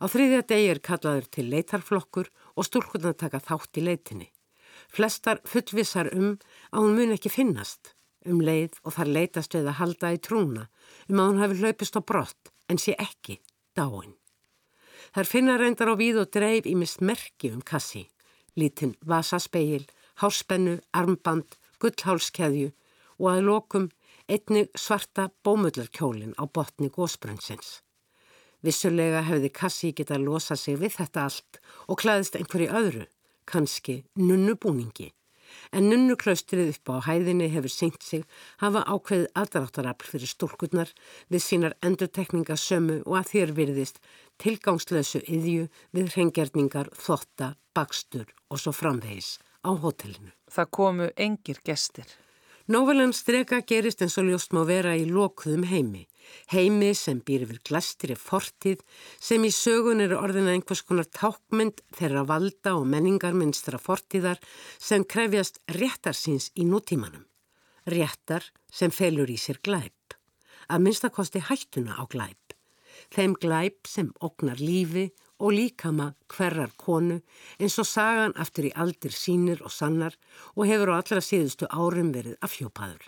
Á 0.00 0.04
þriðja 0.08 0.46
degi 0.48 0.70
er 0.72 0.80
kallaður 0.88 1.26
til 1.36 1.50
leitarflokkur 1.52 2.30
og 2.56 2.66
stúlkunna 2.68 3.12
taka 3.12 3.42
þátt 3.44 3.80
í 3.80 3.84
leitinni. 3.84 4.28
Flestar 4.88 5.42
fullvisar 5.44 6.08
um 6.16 6.38
að 6.72 6.80
hún 6.80 6.96
mun 6.96 7.14
ekki 7.16 7.32
finnast 7.32 7.92
um 8.26 8.40
leið 8.40 8.78
og 8.82 8.96
þar 8.96 9.12
leitast 9.18 9.54
við 9.54 9.68
að 9.68 9.78
halda 9.80 10.12
í 10.14 10.22
trúna 10.24 10.64
um 11.10 11.20
að 11.20 11.28
hún 11.28 11.42
hafi 11.42 11.60
hlaupist 11.60 11.98
á 11.98 12.02
brott 12.02 12.52
en 12.72 12.80
sé 12.80 12.96
ekki 12.98 13.38
dáin. 13.76 14.16
Þar 15.14 15.30
finna 15.32 15.58
reyndar 15.60 15.92
á 15.92 15.94
víð 16.00 16.22
og 16.24 16.32
dreif 16.32 16.66
í 16.66 16.74
mist 16.78 17.04
merki 17.04 17.52
um 17.52 17.60
kassi, 17.60 18.06
lítinn 18.56 18.96
vasaspeil, 19.04 19.84
háspennu, 20.20 20.80
armband, 20.96 21.56
gullhálskeðju 21.80 22.72
og 23.18 23.32
að 23.32 23.42
lokum 23.48 23.88
einnig 24.28 24.70
svarta 24.74 25.28
bómullarkjólin 25.44 26.34
á 26.40 26.44
botni 26.46 26.90
gósbrunnsins. 26.90 27.80
Vissulega 28.64 29.20
hefði 29.22 29.52
kassi 29.54 29.92
geta 29.94 30.18
losa 30.18 30.56
sig 30.56 30.78
við 30.80 30.96
þetta 30.98 31.26
allt 31.28 31.60
og 31.86 32.00
klæðist 32.02 32.38
einhverju 32.38 32.72
öðru, 32.80 33.04
kannski 33.46 34.02
nunnubúningi. 34.18 35.12
En 35.70 35.86
nunnuklaustrið 35.90 36.72
upp 36.74 36.90
á 36.90 36.96
hæðinni 37.06 37.46
hefur 37.52 37.70
seint 37.70 38.02
sig 38.02 38.24
hafa 38.62 38.82
ákveðið 38.90 39.28
aðráttarafl 39.42 40.10
fyrir 40.10 40.32
stúrkurnar 40.32 40.92
við 41.30 41.44
sínar 41.46 41.76
endurtekningasömu 41.86 42.98
og 43.06 43.18
að 43.20 43.32
þér 43.32 43.54
virðist 43.60 44.02
tilgangslösu 44.42 45.22
yðju 45.22 45.68
við 45.94 46.12
hrengjarningar, 46.16 46.90
þotta, 46.92 47.54
bakstur 47.76 48.26
og 48.50 48.62
svo 48.62 48.74
framvegis 48.74 49.36
á 49.62 49.70
hotellinu. 49.70 50.34
Það 50.50 50.72
komu 50.78 51.10
engir 51.16 51.62
gestir. 51.62 52.10
Nóvelan 52.66 53.12
streka 53.14 53.60
gerist 53.62 54.00
eins 54.02 54.16
og 54.18 54.26
ljóst 54.26 54.50
má 54.50 54.64
vera 54.66 54.96
í 54.98 55.04
lokuðum 55.06 55.68
heimi. 55.70 56.00
Heimi 56.50 56.88
sem 56.98 57.20
býr 57.22 57.44
yfir 57.44 57.60
glastri 57.68 58.16
fortíð 58.18 58.80
sem 59.22 59.44
í 59.46 59.52
sögun 59.54 60.02
eru 60.02 60.18
orðina 60.18 60.50
einhvers 60.50 60.82
konar 60.82 61.06
tákmynd 61.06 61.84
þeirra 61.94 62.24
valda 62.26 62.72
og 62.74 62.88
menningar 62.90 63.38
minnstra 63.38 63.78
fortíðar 63.78 64.42
sem 64.82 65.06
krefjast 65.06 65.60
réttarsins 65.78 66.48
í 66.58 66.66
nútímanum. 66.66 67.22
Réttar 67.86 68.50
sem 68.66 68.90
felur 68.90 69.30
í 69.30 69.38
sér 69.38 69.62
glæp. 69.62 70.18
Að 70.66 70.88
minnstakosti 70.88 71.44
hættuna 71.46 71.94
á 71.94 72.02
glæp. 72.10 72.56
Þeim 73.14 73.38
glæp 73.38 73.86
sem 73.86 74.10
oknar 74.18 74.58
lífi 74.58 75.12
og 75.38 75.52
líkama 75.52 76.12
hverjar 76.32 76.72
konu 76.80 77.20
eins 77.60 77.76
og 77.82 77.88
sagan 77.88 78.36
aftur 78.40 78.68
í 78.68 78.76
aldir 78.76 79.12
sínir 79.14 79.60
og 79.64 79.72
sannar 79.72 80.16
og 80.54 80.66
hefur 80.70 80.94
á 80.96 80.98
allra 81.00 81.20
síðustu 81.24 81.68
árum 81.70 82.12
verið 82.14 82.38
afhjópaður. 82.46 83.04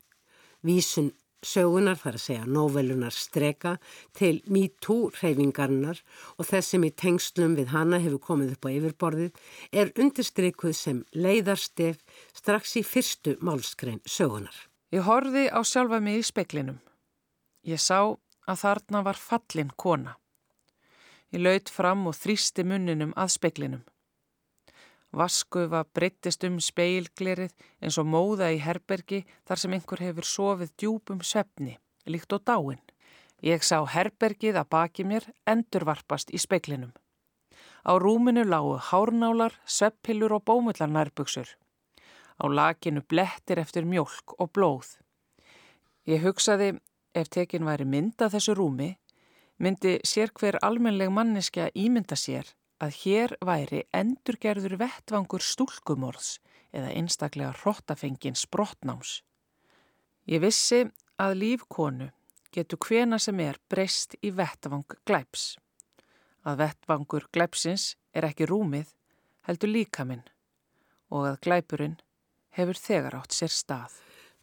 Vísun 0.66 1.12
sögunar 1.44 1.98
þar 1.98 2.16
að 2.18 2.24
segja 2.24 2.46
nóvelunar 2.50 3.14
streka 3.14 3.76
til 4.16 4.40
MeToo 4.50 5.12
reyfingarnar 5.20 6.00
og 6.36 6.48
þess 6.48 6.74
sem 6.74 6.84
í 6.84 6.90
tengslum 6.90 7.54
við 7.58 7.72
hana 7.74 8.00
hefur 8.02 8.22
komið 8.30 8.56
upp 8.56 8.66
á 8.66 8.70
yfirborðið 8.74 9.42
er 9.72 9.92
undirstrykuð 9.94 10.74
sem 10.74 11.04
leiðarstef 11.14 12.02
strax 12.34 12.76
í 12.80 12.84
fyrstu 12.86 13.36
málskrein 13.40 14.02
sögunar. 14.04 14.56
Ég 14.90 15.04
horfi 15.06 15.46
á 15.52 15.60
sjálfa 15.62 16.00
mig 16.00 16.22
í 16.22 16.26
speklinum. 16.26 16.80
Ég 17.62 17.80
sá 17.80 18.16
að 18.48 18.62
þarna 18.62 19.04
var 19.04 19.18
fallin 19.20 19.70
kona. 19.76 20.16
Ég 21.32 21.42
laut 21.44 21.68
fram 21.68 22.06
og 22.08 22.16
þrýsti 22.16 22.64
munninum 22.64 23.12
að 23.16 23.32
speklinum. 23.34 23.84
Vaskufa 25.12 25.82
breyttist 25.96 26.44
um 26.44 26.58
speilglerið 26.60 27.52
eins 27.80 27.96
og 28.00 28.08
móða 28.08 28.50
í 28.52 28.60
herbergi 28.60 29.22
þar 29.48 29.60
sem 29.60 29.74
einhver 29.76 30.02
hefur 30.04 30.28
sofið 30.28 30.72
djúpum 30.80 31.20
svefni, 31.24 31.78
líkt 32.04 32.32
og 32.32 32.44
dáin. 32.48 32.80
Ég 33.44 33.62
sá 33.62 33.80
herbergið 33.84 34.58
að 34.60 34.70
baki 34.74 35.04
mér 35.04 35.28
endurvarpast 35.46 36.32
í 36.34 36.40
speklinum. 36.40 36.92
Á 37.88 37.92
rúminu 37.96 38.44
lágu 38.44 38.76
hárnálar, 38.90 39.54
sveppillur 39.64 40.32
og 40.36 40.44
bómullar 40.44 40.90
nærböksur. 40.90 41.48
Á 42.40 42.44
lakinu 42.48 43.02
blettir 43.04 43.60
eftir 43.60 43.84
mjölk 43.84 44.34
og 44.38 44.52
blóð. 44.52 44.96
Ég 46.08 46.24
hugsaði 46.24 46.78
ef 47.14 47.28
tekin 47.28 47.64
væri 47.64 47.84
mynd 47.84 48.20
að 48.20 48.36
þessu 48.36 48.56
rúmi 48.58 48.96
myndi 49.58 49.98
sér 50.06 50.30
hver 50.38 50.58
almenleg 50.62 51.10
manneskja 51.10 51.68
ímynda 51.74 52.16
sér 52.18 52.46
að 52.82 52.94
hér 53.02 53.34
væri 53.42 53.82
endurgerður 53.94 54.76
vettvangur 54.78 55.42
stúlkumorðs 55.42 56.38
eða 56.70 56.92
einstaklega 56.94 57.56
hróttafengin 57.62 58.38
sprottnáms. 58.38 59.22
Ég 60.30 60.42
vissi 60.44 60.84
að 61.18 61.38
lífkonu 61.42 62.10
getur 62.54 62.78
hvena 62.86 63.18
sem 63.18 63.40
er 63.42 63.58
breyst 63.70 64.14
í 64.22 64.30
vettvang 64.30 64.86
glæps. 65.08 65.56
Að 66.46 66.62
vettvangur 66.62 67.26
glæpsins 67.34 67.96
er 68.14 68.28
ekki 68.28 68.46
rúmið, 68.46 68.92
heldur 69.48 69.74
líka 69.74 70.06
minn 70.06 70.24
og 71.08 71.24
að 71.24 71.40
glæpurinn 71.46 71.96
hefur 72.54 72.78
þegar 72.78 73.16
átt 73.18 73.34
sér 73.34 73.52
stað. 73.52 73.94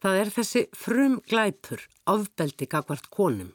Það 0.02 0.18
er 0.22 0.32
þessi 0.34 0.64
frum 0.76 1.20
glæpur, 1.30 1.84
ofbeldi 2.10 2.68
gagvart 2.68 3.08
konum 3.14 3.54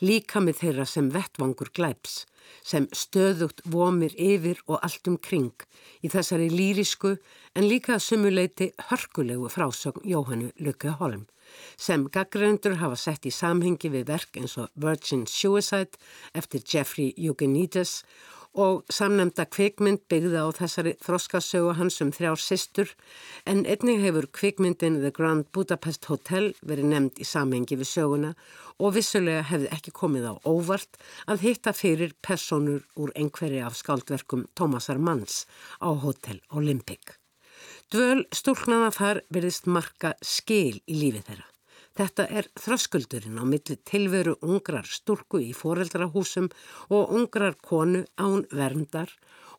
líka 0.00 0.40
með 0.40 0.60
þeirra 0.62 0.86
sem 0.88 1.10
vettvangur 1.14 1.70
glæps, 1.74 2.24
sem 2.64 2.88
stöðugt 2.92 3.62
vomir 3.70 4.14
yfir 4.20 4.60
og 4.66 4.80
allt 4.82 5.08
um 5.10 5.16
kring 5.18 5.66
í 6.04 6.10
þessari 6.12 6.50
lýrisku 6.52 7.16
en 7.54 7.68
líka 7.68 7.98
sumuleiti 8.00 8.72
hörkulegu 8.90 9.48
frásögn 9.52 10.04
Jóhannu 10.08 10.50
Lukke 10.58 10.96
Holm, 10.98 11.26
sem 11.76 12.06
gaggrendur 12.08 12.78
hafa 12.80 12.96
sett 12.98 13.26
í 13.28 13.32
samhengi 13.32 13.90
við 13.92 14.08
verk 14.10 14.38
eins 14.40 14.56
og 14.60 14.72
Virgin 14.74 15.26
Suicide 15.30 16.00
eftir 16.34 16.64
Jeffrey 16.64 17.12
Eugenides 17.16 18.02
og 18.54 18.84
samnemnda 18.92 19.46
kvikmynd 19.50 20.04
byggða 20.10 20.44
á 20.46 20.48
þessari 20.54 20.94
þroskasögu 21.02 21.74
hans 21.78 22.00
um 22.04 22.12
þrjár 22.14 22.40
sýstur 22.40 22.92
en 23.50 23.64
einnig 23.66 24.02
hefur 24.04 24.28
kvikmyndin 24.30 25.00
The 25.02 25.10
Grand 25.14 25.48
Budapest 25.52 26.06
Hotel 26.10 26.52
verið 26.62 26.90
nefnd 26.92 27.22
í 27.22 27.26
samhengi 27.26 27.78
við 27.80 27.90
söguna 27.90 28.34
og 28.78 28.94
vissulega 28.96 29.42
hefði 29.50 29.70
ekki 29.74 29.94
komið 29.94 30.28
á 30.30 30.34
óvart 30.46 31.00
að 31.30 31.46
hitta 31.46 31.74
fyrir 31.74 32.14
personur 32.22 32.84
úr 32.94 33.14
einhverju 33.18 33.64
af 33.66 33.78
skáldverkum 33.78 34.46
Thomasar 34.54 34.98
Manns 34.98 35.44
á 35.82 35.90
Hotel 35.90 36.40
Olympic. 36.50 37.18
Dvöl 37.90 38.24
stúlknana 38.34 38.90
þar 38.94 39.22
verðist 39.30 39.66
marka 39.70 40.14
skil 40.22 40.80
í 40.86 41.00
lífi 41.02 41.22
þeirra. 41.26 41.53
Þetta 41.94 42.24
er 42.26 42.48
þröskuldurinn 42.58 43.38
á 43.38 43.44
milli 43.46 43.76
tilveru 43.86 44.34
ungrar 44.42 44.88
stúrku 44.90 45.38
í 45.38 45.52
foreldrahúsum 45.54 46.48
og 46.90 47.12
ungrar 47.14 47.54
konu 47.62 48.02
án 48.18 48.42
verndar 48.50 49.12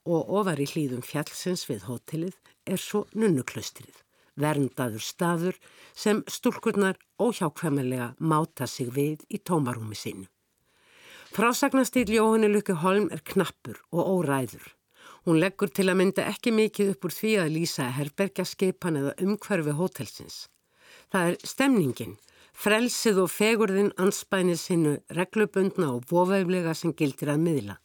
og 0.04 0.34
ofar 0.40 0.60
í 0.60 0.68
hlýðum 0.68 1.06
fjallsins 1.06 1.64
við 1.70 1.86
hótelið 1.88 2.36
er 2.68 2.82
svo 2.82 3.06
nunnuklaustrið, 3.16 3.96
verndaður 4.36 5.06
staður 5.06 5.60
sem 5.96 6.24
stúrkurnar 6.28 7.00
óhjákvæmulega 7.24 8.14
máta 8.20 8.68
sig 8.68 8.92
við 8.92 9.24
í 9.32 9.40
tómarúmi 9.40 9.96
sínu. 9.96 10.28
Frásagnastíl 11.36 12.12
Jóhanni 12.12 12.50
Lukke 12.52 12.76
Holm 12.84 13.08
er 13.12 13.24
knappur 13.24 13.80
og 13.92 14.12
óræður. 14.12 14.68
Hún 15.24 15.40
leggur 15.40 15.72
til 15.72 15.88
að 15.90 16.00
mynda 16.02 16.28
ekki 16.30 16.52
mikið 16.52 16.92
upp 16.94 17.08
úr 17.08 17.16
því 17.16 17.32
að 17.42 17.56
lýsa 17.56 17.88
herbergjaskipan 17.96 19.00
eða 19.02 19.16
umhverfi 19.24 19.74
hótelsins. 19.80 20.38
Það 21.14 21.32
er 21.32 21.38
stemningin, 21.48 22.18
frelsið 22.56 23.24
og 23.26 23.32
fegurðin 23.32 23.92
anspænið 24.02 24.60
sinnu 24.62 24.94
reglubundna 25.18 25.92
og 25.96 26.06
bóveiflega 26.10 26.74
sem 26.78 26.94
gildir 26.94 27.34
að 27.34 27.44
miðla 27.48 27.80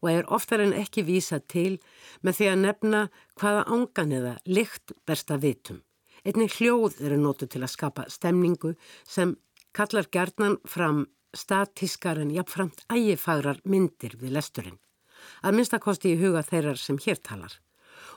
og 0.00 0.10
er 0.10 0.28
oftar 0.32 0.62
en 0.62 0.74
ekki 0.76 1.02
vísa 1.06 1.40
til 1.50 1.80
með 2.22 2.38
því 2.38 2.46
að 2.50 2.60
nefna 2.62 3.00
hvaða 3.40 3.64
ángan 3.74 4.14
eða 4.18 4.34
lykt 4.46 4.94
bersta 5.06 5.38
vitum. 5.42 5.80
Einnig 6.24 6.54
hljóð 6.58 7.00
eru 7.04 7.18
nótu 7.20 7.48
til 7.50 7.62
að 7.64 7.74
skapa 7.74 8.06
stemningu 8.12 8.74
sem 9.02 9.34
kallar 9.76 10.08
gerðnan 10.14 10.60
fram 10.68 11.04
statískar 11.34 12.20
en 12.22 12.32
jafnframt 12.32 12.84
ægifagrar 12.88 13.60
myndir 13.64 14.14
við 14.20 14.36
lesturinn. 14.38 14.78
Að 15.42 15.58
minnstakosti 15.58 16.14
í 16.14 16.20
huga 16.20 16.44
þeirrar 16.46 16.78
sem 16.80 17.00
hér 17.00 17.18
talar 17.18 17.58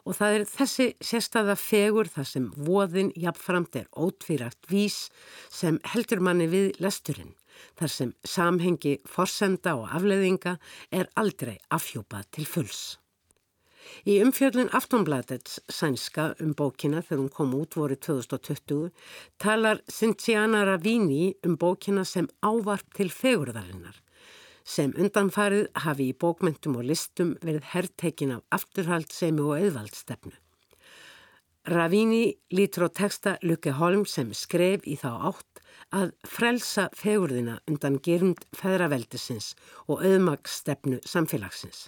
og 0.07 0.15
það 0.15 0.37
er 0.37 0.45
þessi 0.47 0.85
sérstaða 1.03 1.55
fegur 1.59 2.07
þar 2.11 2.27
sem 2.29 2.45
voðin 2.67 3.09
jafnframt 3.19 3.75
er 3.81 3.89
ótvírægt 3.91 4.69
vís 4.71 5.07
sem 5.51 5.81
heldur 5.91 6.23
manni 6.23 6.47
við 6.51 6.79
lesturinn, 6.83 7.33
þar 7.75 7.91
sem 7.91 8.13
samhengi, 8.23 8.95
forsenda 9.03 9.75
og 9.81 9.91
afleðinga 9.99 10.55
er 10.95 11.11
aldrei 11.19 11.57
afhjúpað 11.73 12.31
til 12.37 12.47
fulls. 12.47 12.85
Í 14.07 14.17
umfjöldin 14.23 14.71
Aftonbladets 14.75 15.61
sænska 15.71 16.33
um 16.43 16.51
bókina 16.59 16.99
þegar 17.03 17.21
hún 17.21 17.31
kom 17.37 17.53
út 17.55 17.77
voru 17.79 17.95
2020 17.95 18.89
talar 19.39 19.79
Cynthiana 19.87 20.65
Ravini 20.67 21.35
um 21.47 21.55
bókina 21.59 22.03
sem 22.07 22.27
ávarp 22.43 22.91
til 22.99 23.11
fegurðarinnar 23.11 24.01
sem 24.67 24.91
undanfarið 24.99 25.69
hafi 25.85 26.09
í 26.11 26.17
bókmentum 26.19 26.75
og 26.79 26.89
listum 26.89 27.35
verið 27.43 27.71
herrteikin 27.71 28.35
af 28.35 28.59
afturhaldsemi 28.59 29.45
og 29.45 29.55
auðvaldstefnu. 29.61 30.35
Ravini 31.67 32.37
lítur 32.55 32.87
á 32.87 32.89
texta 32.91 33.35
Lukke 33.43 33.73
Holm 33.75 34.05
sem 34.07 34.29
skref 34.35 34.85
í 34.87 34.95
þá 34.99 35.09
átt 35.31 35.61
að 35.95 36.13
frelsa 36.27 36.87
fegurðina 36.95 37.57
undan 37.67 37.99
gerund 38.03 38.45
feðraveldisins 38.55 39.53
og 39.87 40.03
auðmagsstefnu 40.03 41.01
samfélagsins. 41.03 41.87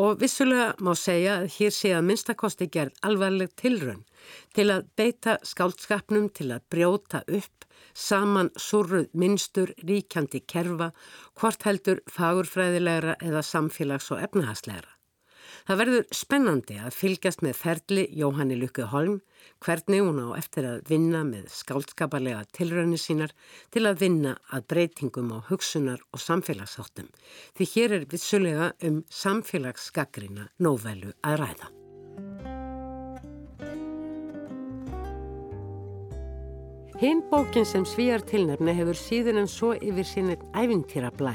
Og 0.00 0.22
vissulega 0.22 0.72
má 0.80 0.94
segja 0.96 1.42
að 1.42 1.50
hér 1.52 1.74
sé 1.76 1.90
að 1.92 2.06
minnstakosti 2.08 2.68
gerð 2.72 2.94
alvarleg 3.04 3.50
tilrönn 3.60 4.06
til 4.56 4.70
að 4.72 4.86
beita 4.96 5.36
skáldskapnum 5.44 6.30
til 6.32 6.48
að 6.54 6.64
brjóta 6.72 7.20
upp 7.28 7.66
saman 7.92 8.48
surruð 8.56 9.10
minnstur 9.12 9.74
ríkjandi 9.84 10.40
kerfa, 10.48 10.92
hvort 11.36 11.68
heldur 11.68 12.00
fagurfræðilegra 12.08 13.18
eða 13.20 13.44
samfélags- 13.44 14.10
og 14.14 14.22
efnahagslegra. 14.24 14.88
Það 15.62 15.78
verður 15.78 16.06
spennandi 16.10 16.76
að 16.82 16.96
fylgjast 16.96 17.42
með 17.46 17.58
ferli 17.60 18.04
Jóhanni 18.18 18.56
Lukku 18.58 18.88
Holm, 18.90 19.20
hvernig 19.62 20.02
hún 20.02 20.18
á 20.18 20.34
eftir 20.34 20.66
að 20.66 20.80
vinna 20.90 21.22
með 21.26 21.52
skáldskaparlega 21.54 22.48
tilraunir 22.56 22.98
sínar 22.98 23.34
til 23.74 23.84
að 23.86 24.02
vinna 24.02 24.32
að 24.50 24.66
breytingum 24.72 25.30
á 25.34 25.38
hugsunar 25.50 26.02
og 26.10 26.22
samfélagsáttum. 26.22 27.12
Því 27.54 27.68
hér 27.74 27.94
er 27.98 28.08
vissulega 28.10 28.72
um 28.82 29.04
samfélagsskakrina 29.06 30.48
nóvelu 30.58 31.14
að 31.22 31.38
ræða. 31.44 31.70
Hinn 37.02 37.22
bókin 37.30 37.66
sem 37.66 37.82
svíjar 37.86 38.22
tilnefni 38.22 38.74
hefur 38.78 38.98
síður 38.98 39.40
en 39.40 39.48
svo 39.50 39.72
yfir 39.74 40.06
sínir 40.06 40.42
ævintýra 40.54 41.10
blæ, 41.18 41.34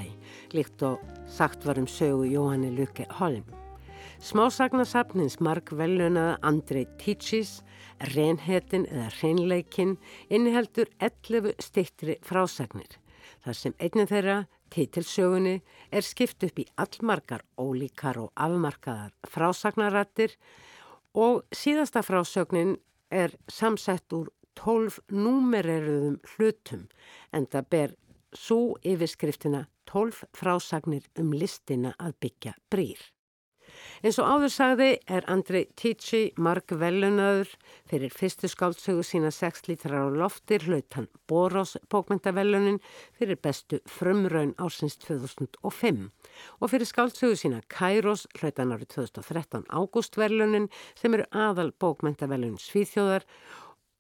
líkt 0.56 0.84
og 0.88 1.00
sagt 1.28 1.68
var 1.68 1.80
um 1.80 1.88
sögu 1.92 2.28
Jóhanni 2.28 2.72
Lukke 2.76 3.08
Holm. 3.20 3.57
Smásagnasafnins 4.18 5.36
mark 5.46 5.70
velunaða 5.78 6.40
Andrei 6.42 6.88
Tíčís, 6.98 7.62
reynhetin 8.16 8.88
eða 8.90 9.12
reynleikin, 9.22 9.92
inniheldur 10.34 10.90
11 10.98 11.54
stittri 11.62 12.16
frásagnir. 12.26 12.98
Þar 13.46 13.58
sem 13.60 13.76
einnið 13.78 14.10
þeirra, 14.10 14.38
títilsögunni, 14.74 15.60
er 15.94 16.06
skipt 16.06 16.44
upp 16.48 16.58
í 16.60 16.66
allmarkar 16.82 17.44
ólíkar 17.62 18.18
og 18.24 18.32
afmarkaðar 18.34 19.14
frásagnarattir 19.30 20.34
og 21.14 21.44
síðasta 21.54 22.02
frásögnin 22.02 22.76
er 23.14 23.36
samsett 23.48 24.14
úr 24.18 24.32
tólf 24.58 24.98
númereruðum 25.14 26.18
hlutum 26.34 26.88
en 27.32 27.46
það 27.46 27.70
ber 27.70 27.94
svo 28.34 28.80
yfirskriftina 28.82 29.68
tólf 29.86 30.26
frásagnir 30.36 31.06
um 31.22 31.32
listina 31.38 31.94
að 32.02 32.18
byggja 32.26 32.58
brýr. 32.74 32.98
Eins 34.04 34.20
og 34.22 34.28
áður 34.30 34.54
sagði 34.54 34.90
er 35.10 35.26
Andrei 35.32 35.66
Tíci 35.80 36.22
marg 36.38 36.72
velunadur 36.80 37.50
fyrir 37.90 38.14
fyrstu 38.14 38.50
skáldsögu 38.52 39.06
sína 39.06 39.32
6 39.34 39.68
lítrar 39.70 40.06
á 40.06 40.10
loftir 40.14 40.66
hlaut 40.68 40.98
hann 40.98 41.10
Boros 41.28 41.78
bókmyndavelunin 41.92 42.80
fyrir 43.18 43.40
bestu 43.42 43.80
frumraun 43.90 44.54
ársins 44.62 45.00
2005 45.04 46.04
og 46.62 46.72
fyrir 46.72 46.90
skáldsögu 46.90 47.40
sína 47.40 47.64
Kairos 47.72 48.28
hlaut 48.38 48.62
hann 48.62 48.76
árið 48.76 48.94
2013 48.98 49.66
ágústvelunin 49.70 50.70
sem 50.96 51.18
eru 51.18 51.26
aðal 51.32 51.74
bókmyndavelun 51.80 52.60
Svíþjóðar. 52.62 53.26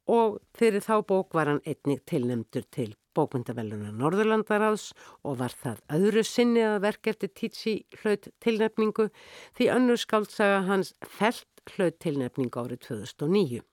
Og 0.07 0.37
fyrir 0.55 0.79
þá 0.85 1.01
bók 1.03 1.35
var 1.35 1.49
hann 1.51 1.65
einnig 1.67 2.05
tilnemdur 2.07 2.63
til 2.71 2.93
bókmyndavellunar 3.17 3.95
Norðurlandaráðs 3.97 4.91
og 5.25 5.39
var 5.41 5.55
það 5.57 5.81
öðru 5.97 6.23
sinni 6.27 6.63
að 6.65 6.81
verk 6.85 7.09
eftir 7.13 7.33
Tíci 7.33 7.77
hlaut 8.01 8.29
tilnefningu 8.43 9.09
því 9.57 9.71
önnur 9.73 10.01
skáltsaga 10.01 10.61
hans 10.69 10.93
felt 11.03 11.65
hlaut 11.73 11.97
tilnefningu 12.03 12.63
árið 12.63 12.85
2009 12.91 13.63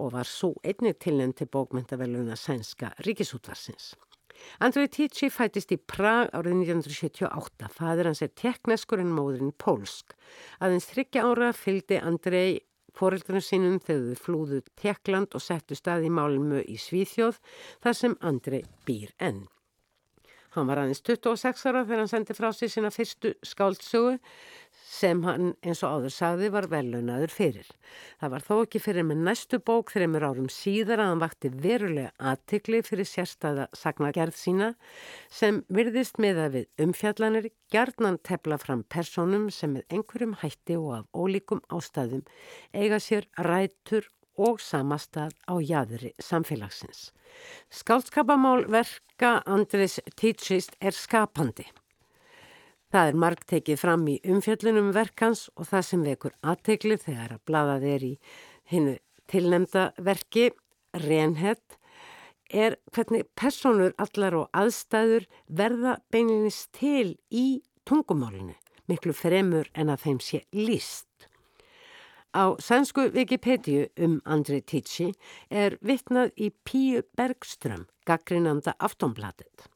og 0.00 0.14
var 0.14 0.28
svo 0.28 0.54
einnig 0.64 0.96
tilnefnd 1.02 1.40
til 1.40 1.50
bókmyndavellunar 1.52 2.38
sænska 2.40 2.94
ríkisútvarsins. 3.04 3.92
Andrei 4.64 4.88
Tíci 4.88 5.28
fætist 5.28 5.72
í 5.74 5.76
Prag 5.76 6.30
árið 6.32 6.62
1978. 6.62 7.68
Fadur 7.76 8.08
hans 8.08 8.22
er 8.24 8.32
tekneskur 8.32 9.02
en 9.02 9.12
móðurinn 9.12 9.52
pólsk. 9.60 10.14
Aðeins 10.64 10.88
þryggja 10.88 11.26
ára 11.28 11.50
fylgdi 11.56 12.00
Andrei 12.00 12.60
Fóreldrunum 12.96 13.44
sínum 13.44 13.78
þegar 13.84 14.10
þau 14.10 14.24
flúðu 14.24 14.60
Tekland 14.80 15.36
og 15.36 15.44
settu 15.44 15.78
stað 15.78 16.08
í 16.08 16.12
Málmu 16.16 16.64
í 16.64 16.76
Svíþjóð 16.80 17.40
þar 17.84 17.98
sem 18.02 18.18
Andri 18.20 18.64
býr 18.88 19.14
enn. 19.18 19.44
Hann 20.56 20.66
var 20.66 20.82
aðeins 20.82 21.02
26 21.06 21.68
ára 21.70 21.84
þegar 21.84 22.02
hann 22.02 22.10
sendi 22.10 22.34
frá 22.34 22.48
sig 22.54 22.72
sína 22.72 22.90
fyrstu 22.90 23.36
skáldsögu 23.46 24.16
sem 24.90 25.22
hann 25.22 25.52
eins 25.62 25.82
og 25.86 26.00
áður 26.00 26.14
sagði 26.14 26.48
var 26.50 26.66
velunadur 26.70 27.30
fyrir. 27.30 27.68
Það 28.18 28.32
var 28.34 28.44
þó 28.48 28.52
ekki 28.64 28.82
fyrir 28.82 29.06
með 29.06 29.22
næstu 29.28 29.60
bók 29.62 29.92
þreymur 29.94 30.26
árum 30.26 30.50
síðar 30.50 31.04
að 31.04 31.10
hann 31.12 31.22
vakti 31.22 31.52
verulega 31.54 32.10
aðtikli 32.32 32.82
fyrir 32.86 33.08
sérstæða 33.08 33.68
sagnagerð 33.78 34.38
sína 34.40 34.72
sem 35.30 35.62
virðist 35.70 36.18
með 36.22 36.42
að 36.44 36.56
við 36.58 36.86
umfjallanir 36.86 37.50
gjarnan 37.70 38.18
tefla 38.26 38.58
fram 38.58 38.82
personum 38.90 39.48
sem 39.54 39.76
með 39.78 39.86
einhverjum 39.94 40.38
hætti 40.42 40.78
og 40.80 40.96
af 40.98 41.10
ólíkum 41.14 41.62
ástæðum 41.70 42.26
eiga 42.74 42.98
sér 42.98 43.30
rætur 43.38 44.10
og 44.38 44.60
samastað 44.62 45.34
á 45.48 45.54
jæðri 45.58 46.12
samfélagsins. 46.22 47.10
Skáldskapamál 47.70 48.66
verka 48.70 49.40
Andris 49.46 50.00
Títsist 50.16 50.76
er 50.80 50.94
skapandi. 50.96 51.66
Það 52.90 53.08
er 53.08 53.18
margt 53.22 53.46
tekið 53.50 53.78
fram 53.78 54.06
í 54.10 54.16
umfjöllunum 54.26 54.90
verkans 54.94 55.46
og 55.54 55.68
það 55.70 55.84
sem 55.86 56.06
vekur 56.06 56.32
aðtegli 56.42 56.96
þegar 56.98 57.36
að 57.36 57.44
bladað 57.46 57.86
er 57.86 58.06
í 58.06 58.14
hinnu 58.70 58.96
tilnemda 59.30 59.90
verki, 60.02 60.50
reynhett, 60.98 61.78
er 62.50 62.74
hvernig 62.90 63.28
personur 63.38 63.94
allar 64.02 64.34
og 64.34 64.48
aðstæður 64.58 65.28
verða 65.46 66.00
beininist 66.10 66.72
til 66.74 67.14
í 67.30 67.62
tungumálinu, 67.86 68.56
miklu 68.90 69.14
fremur 69.14 69.70
en 69.78 69.94
að 69.94 70.06
þeim 70.06 70.18
sé 70.26 70.42
líst. 70.50 71.29
Á 72.30 72.54
sænsku 72.62 73.10
Wikipedia 73.10 73.88
um 73.98 74.20
Andrei 74.24 74.60
Tíci 74.62 75.08
er 75.50 75.74
vittnað 75.82 76.30
í 76.38 76.52
Píu 76.62 77.02
Bergström, 77.18 77.88
gaggrinanda 78.06 78.76
aftonbladet. 78.78 79.66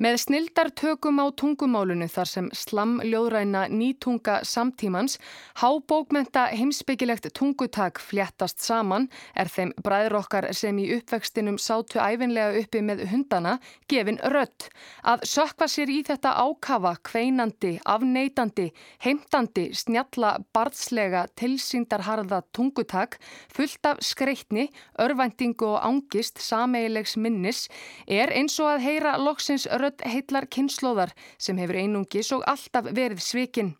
Með 0.00 0.14
snildar 0.22 0.70
tökum 0.72 1.18
á 1.20 1.28
tungumálunu 1.36 2.06
þar 2.08 2.28
sem 2.30 2.46
slamljóðræna 2.56 3.66
nýtunga 3.68 4.38
samtímans, 4.48 5.18
hábókmenta 5.60 6.46
heimsbyggilegt 6.56 7.26
tungutak 7.36 8.00
fljættast 8.00 8.64
saman 8.64 9.10
er 9.36 9.50
þeim 9.52 9.74
bræður 9.84 10.16
okkar 10.22 10.46
sem 10.56 10.78
í 10.80 10.86
uppvextinum 10.94 11.58
sátu 11.60 12.00
æfinlega 12.00 12.62
uppi 12.62 12.80
með 12.80 13.02
hundana 13.10 13.58
gefin 13.92 14.16
rött. 14.32 14.70
Að 15.04 15.26
sökva 15.28 15.68
sér 15.68 15.92
í 15.92 15.98
þetta 16.08 16.32
ákafa, 16.46 16.94
kveinandi, 17.04 17.74
afneitandi, 17.84 18.70
heimtandi, 19.04 19.66
snjalla, 19.76 20.38
barðslega, 20.56 21.26
tilsýndarharða 21.36 22.40
tungutak 22.56 23.18
fullt 23.52 23.92
af 23.92 24.00
skreitni, 24.00 24.70
örvæntingu 24.96 25.74
og 25.74 25.84
ángist 25.84 26.40
sameilegs 26.40 27.18
minnis 27.20 27.66
er 28.08 28.32
eins 28.32 28.56
og 28.64 28.72
að 28.78 28.88
heyra 28.88 29.18
loksins 29.20 29.68
rött 29.68 29.89
rödd 29.90 30.06
heitlar 30.06 30.46
kynnslóðar 30.46 31.12
sem 31.38 31.58
hefur 31.58 31.78
einungis 31.80 32.30
og 32.32 32.44
alltaf 32.46 32.90
verið 32.94 33.20
svikinn. 33.20 33.74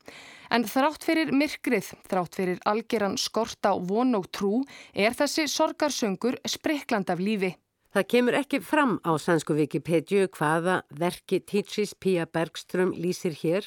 En 0.51 0.65
þrátt 0.67 1.05
fyrir 1.07 1.31
myrkrið, 1.31 1.93
þrátt 2.11 2.35
fyrir 2.35 2.61
algeran 2.67 3.17
skort 3.17 3.63
á 3.63 3.79
von 3.79 4.15
og 4.19 4.31
trú, 4.35 4.65
er 4.95 5.15
þessi 5.15 5.47
sorgarsöngur 5.47 6.41
sprikland 6.45 7.11
af 7.11 7.21
lífi. 7.23 7.55
Það 7.91 8.07
kemur 8.07 8.37
ekki 8.39 8.61
fram 8.63 8.99
á 9.03 9.19
sannsku 9.19 9.55
Wikipedia 9.55 10.29
hvaða 10.31 10.83
verki 10.91 11.41
Títsís 11.43 11.95
Pía 11.95 12.27
Bergström 12.27 12.93
lýsir 12.95 13.35
hér 13.35 13.67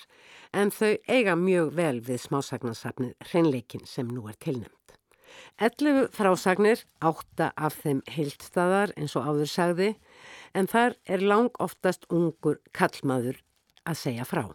en 0.54 0.72
þau 0.72 0.96
eiga 1.08 1.36
mjög 1.36 1.74
vel 1.76 2.00
við 2.00 2.24
smásagnasafnið 2.30 3.18
Hreinleikin 3.20 3.84
sem 3.84 4.08
nú 4.08 4.30
er 4.32 4.40
tilnæmt. 4.40 4.83
11 5.62 6.10
frásagnir, 6.16 6.84
8 7.02 7.52
af 7.56 7.80
þeim 7.84 8.02
heilstadar 8.10 8.94
eins 8.98 9.16
og 9.20 9.30
áður 9.30 9.50
sagði 9.52 9.90
en 10.54 10.70
þar 10.70 10.98
er 11.06 11.24
lang 11.24 11.52
oftast 11.64 12.06
ungur 12.10 12.60
kallmaður 12.74 13.40
að 13.86 14.00
segja 14.00 14.28
frá. 14.28 14.46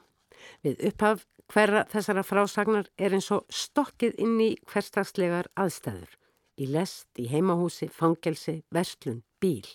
Við 0.63 0.81
upphaf 0.91 1.27
hverra 1.49 1.85
þessara 1.91 2.25
frásagnar 2.27 2.89
er 2.99 3.17
eins 3.17 3.31
og 3.35 3.47
stokkið 3.49 4.19
inn 4.23 4.39
í 4.43 4.51
hverstagslegar 4.69 5.51
aðstæður. 5.59 6.11
Í 6.59 6.67
lest, 6.67 7.09
í 7.19 7.29
heimahúsi, 7.31 7.89
fangelsi, 7.89 8.63
verslun, 8.75 9.23
bíl. 9.41 9.67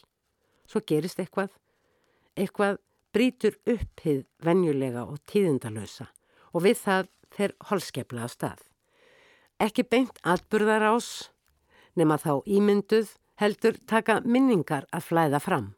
Svo 0.67 0.83
gerist 0.85 1.21
eitthvað. 1.21 1.53
Eitthvað 2.35 2.79
brítur 3.13 3.55
upp 3.69 4.03
hið 4.03 4.23
venjulega 4.43 5.05
og 5.05 5.21
tíðindalösa 5.29 6.09
og 6.53 6.65
við 6.65 6.79
það 6.81 7.09
fer 7.33 7.55
holskepla 7.69 8.25
að 8.27 8.33
stað. 8.35 8.61
Ekki 9.63 9.85
beint 9.87 10.17
atburðar 10.27 10.83
ás, 10.91 11.29
nema 11.95 12.17
þá 12.19 12.41
ímynduð 12.51 13.13
heldur 13.39 13.77
taka 13.87 14.17
minningar 14.25 14.83
að 14.91 15.05
flæða 15.07 15.39
fram. 15.39 15.69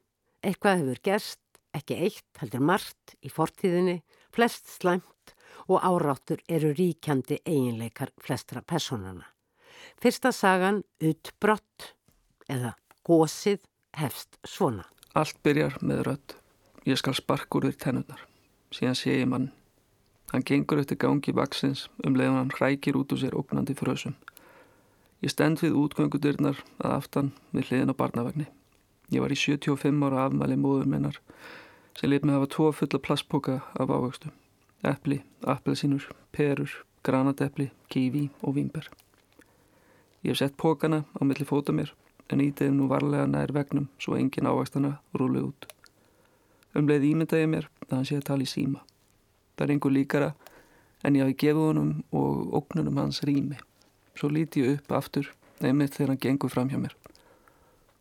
Eitthvað 0.41 0.79
hefur 0.79 1.01
gerst, 1.05 1.41
ekki 1.77 1.97
eitt, 2.07 2.31
heldur 2.39 2.63
margt 2.65 3.13
í 3.21 3.29
fortíðinni, 3.29 3.99
flest 4.33 4.71
slæmt 4.73 5.35
og 5.69 5.85
áráttur 5.85 6.41
eru 6.49 6.71
ríkjandi 6.73 7.37
eiginleikar 7.45 8.09
flestra 8.21 8.63
personana. 8.65 9.27
Fyrsta 10.01 10.31
sagan, 10.33 10.81
utbrott 10.97 11.91
eða 12.49 12.73
gósið, 13.05 13.61
hefst 14.01 14.39
svona. 14.49 14.87
Allt 15.13 15.37
byrjar 15.45 15.77
með 15.85 16.01
rödd. 16.09 16.35
Ég 16.89 16.97
skal 16.97 17.13
spark 17.17 17.53
úr 17.53 17.69
þér 17.69 17.77
tennunar. 17.85 18.25
Síðan 18.73 18.97
sé 18.97 19.19
ég 19.19 19.29
mann. 19.29 19.51
Hann 20.35 20.43
gengur 20.43 20.81
eftir 20.81 20.97
gangi 20.99 21.31
vaksins 21.31 21.85
um 22.03 22.15
leiðan 22.19 22.33
hann 22.35 22.49
hrækir 22.51 22.97
út 22.99 23.13
úr 23.15 23.19
sér 23.21 23.35
ógnandi 23.39 23.71
frösum. 23.79 24.17
Ég 25.23 25.31
stend 25.31 25.61
við 25.63 25.77
útgöngudirnar 25.79 26.57
að 26.81 26.95
aftan 26.95 27.29
við 27.53 27.69
hliðin 27.69 27.93
á 27.95 27.99
barnavagni. 28.01 28.47
Ég 29.15 29.23
var 29.23 29.31
í 29.31 29.37
75 29.39 30.01
ára 30.03 30.25
afmæli 30.25 30.57
móður 30.59 30.89
minnar 30.91 31.21
sem 31.95 32.11
lit 32.11 32.27
með 32.27 32.35
hafa 32.35 32.49
tvo 32.51 32.65
fulla 32.75 32.99
plastpoka 33.05 33.55
af 33.79 33.93
ávöxtu. 33.95 34.33
Eppli, 34.83 35.21
appelsínur, 35.53 36.09
perur, 36.35 36.73
granatepli, 37.07 37.69
kífi 37.87 38.25
og 38.43 38.57
vínber. 38.57 38.89
Ég 40.19 40.33
hef 40.33 40.41
sett 40.41 40.57
pokana 40.59 41.05
á 41.15 41.23
milli 41.23 41.47
fóta 41.47 41.71
mér 41.71 41.93
en 42.27 42.43
ítið 42.43 42.73
nú 42.75 42.89
varlega 42.91 43.23
nær 43.23 43.55
vegnum 43.55 43.87
svo 43.95 44.19
engin 44.19 44.51
ávöxtana 44.51 44.97
rúli 45.15 45.45
út. 45.47 45.69
Um 46.75 46.91
leið 46.91 47.07
ímynda 47.13 47.39
ég 47.39 47.47
mér 47.47 47.69
að 47.87 47.95
hann 47.95 48.11
sé 48.11 48.19
að 48.19 48.27
tala 48.33 48.43
í 48.43 48.51
síma. 48.51 48.83
Það 49.55 49.65
er 49.65 49.73
einhver 49.75 49.95
líkara 49.95 50.29
en 51.05 51.17
ég 51.17 51.25
hafi 51.25 51.39
gefið 51.45 51.63
honum 51.69 51.91
og 52.15 52.53
ógnunum 52.59 53.01
hans 53.01 53.21
rými. 53.27 53.57
Svo 54.15 54.29
líti 54.31 54.63
ég 54.63 54.79
upp 54.79 54.95
aftur 54.99 55.31
nefnir 55.63 55.91
þegar 55.91 56.13
hann 56.13 56.21
gengur 56.23 56.51
fram 56.51 56.69
hjá 56.71 56.79
mér. 56.81 56.95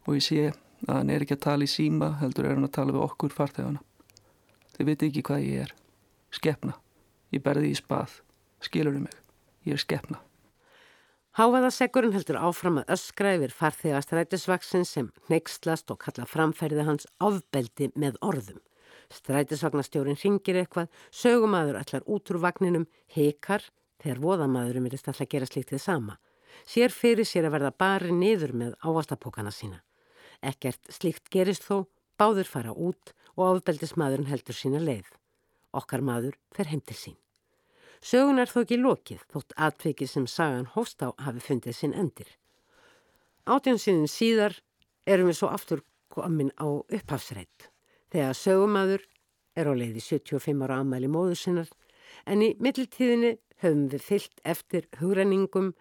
Og 0.06 0.18
ég 0.18 0.26
sé 0.26 0.44
að 0.86 0.94
hann 0.98 1.10
er 1.10 1.24
ekki 1.24 1.38
að 1.38 1.44
tala 1.46 1.66
í 1.66 1.70
síma 1.70 2.12
heldur 2.20 2.48
er 2.48 2.56
hann 2.56 2.68
að 2.68 2.76
tala 2.76 2.94
við 2.94 3.06
okkur 3.06 3.34
farþegana. 3.34 3.82
Þið 4.74 4.90
viti 4.90 5.10
ekki 5.10 5.24
hvað 5.28 5.46
ég 5.46 5.64
er. 5.66 5.74
Skeppna. 6.34 6.76
Ég 7.34 7.42
berði 7.44 7.70
í 7.70 7.78
spað. 7.78 8.20
Skilur 8.64 8.96
um 8.98 9.06
mig. 9.06 9.18
Ég 9.64 9.78
er 9.78 9.82
skeppna. 9.82 10.20
Hávaðasegurinn 11.34 12.14
heldur 12.14 12.38
áfram 12.38 12.76
að 12.82 12.92
öskra 12.94 13.32
yfir 13.34 13.54
farþegastrætisvaksin 13.54 14.84
sem 14.86 15.08
neykslast 15.32 15.90
og 15.90 15.98
kalla 16.04 16.28
framferði 16.30 16.84
hans 16.86 17.08
ofbeldi 17.18 17.88
með 17.98 18.20
orðum. 18.22 18.60
Strætisvagnastjórin 19.14 20.18
ringir 20.18 20.58
eitthvað, 20.60 20.90
sögumadur 21.14 21.78
allar 21.78 22.04
út 22.10 22.30
úr 22.32 22.40
vagninum, 22.42 22.86
heikar, 23.14 23.62
þegar 24.02 24.22
voðamadurum 24.24 24.88
verist 24.88 25.08
alltaf 25.08 25.26
að 25.26 25.32
gera 25.34 25.48
slíkt 25.48 25.74
þið 25.74 25.82
sama. 25.84 26.16
Sér 26.66 26.94
fyrir 26.94 27.26
sér 27.26 27.48
að 27.48 27.56
verða 27.56 27.72
bari 27.78 28.14
niður 28.14 28.54
með 28.54 28.76
ávastapókana 28.84 29.52
sína. 29.54 29.82
Ekkert 30.42 30.92
slíkt 30.92 31.30
gerist 31.32 31.66
þó, 31.66 31.86
báður 32.18 32.50
fara 32.50 32.72
út 32.72 33.14
og 33.34 33.44
ofbeldismadurinn 33.48 34.30
heldur 34.30 34.56
sína 34.56 34.82
leið. 34.82 35.08
Okkar 35.74 36.04
madur 36.06 36.38
fer 36.54 36.70
heim 36.70 36.82
til 36.84 36.98
sín. 36.98 37.18
Sögun 38.04 38.38
er 38.38 38.50
þó 38.50 38.60
ekki 38.62 38.78
lokið, 38.78 39.22
þótt 39.32 39.54
atvikið 39.66 40.10
sem 40.10 40.26
sagan 40.28 40.68
hóst 40.74 41.02
á 41.02 41.08
hafi 41.24 41.40
fundið 41.40 41.78
sinn 41.78 41.96
endir. 41.96 42.28
Átjónsinninn 43.48 44.10
síðar 44.10 44.60
erum 45.08 45.30
við 45.30 45.40
svo 45.40 45.50
aftur 45.52 45.82
komin 46.12 46.52
á 46.60 46.68
upphafsreit 46.68 47.73
þegar 48.14 48.36
sögumadur 48.38 49.02
er 49.58 49.66
á 49.66 49.72
leiði 49.74 50.02
75 50.06 50.62
ára 50.62 50.78
ammæli 50.82 51.10
móðu 51.10 51.34
sinnar 51.38 51.70
en 52.30 52.44
í 52.46 52.52
mittiltíðinni 52.62 53.32
höfum 53.64 53.88
við 53.90 54.06
fyllt 54.06 54.42
eftir 54.54 54.86
hugrenningum 55.00 55.72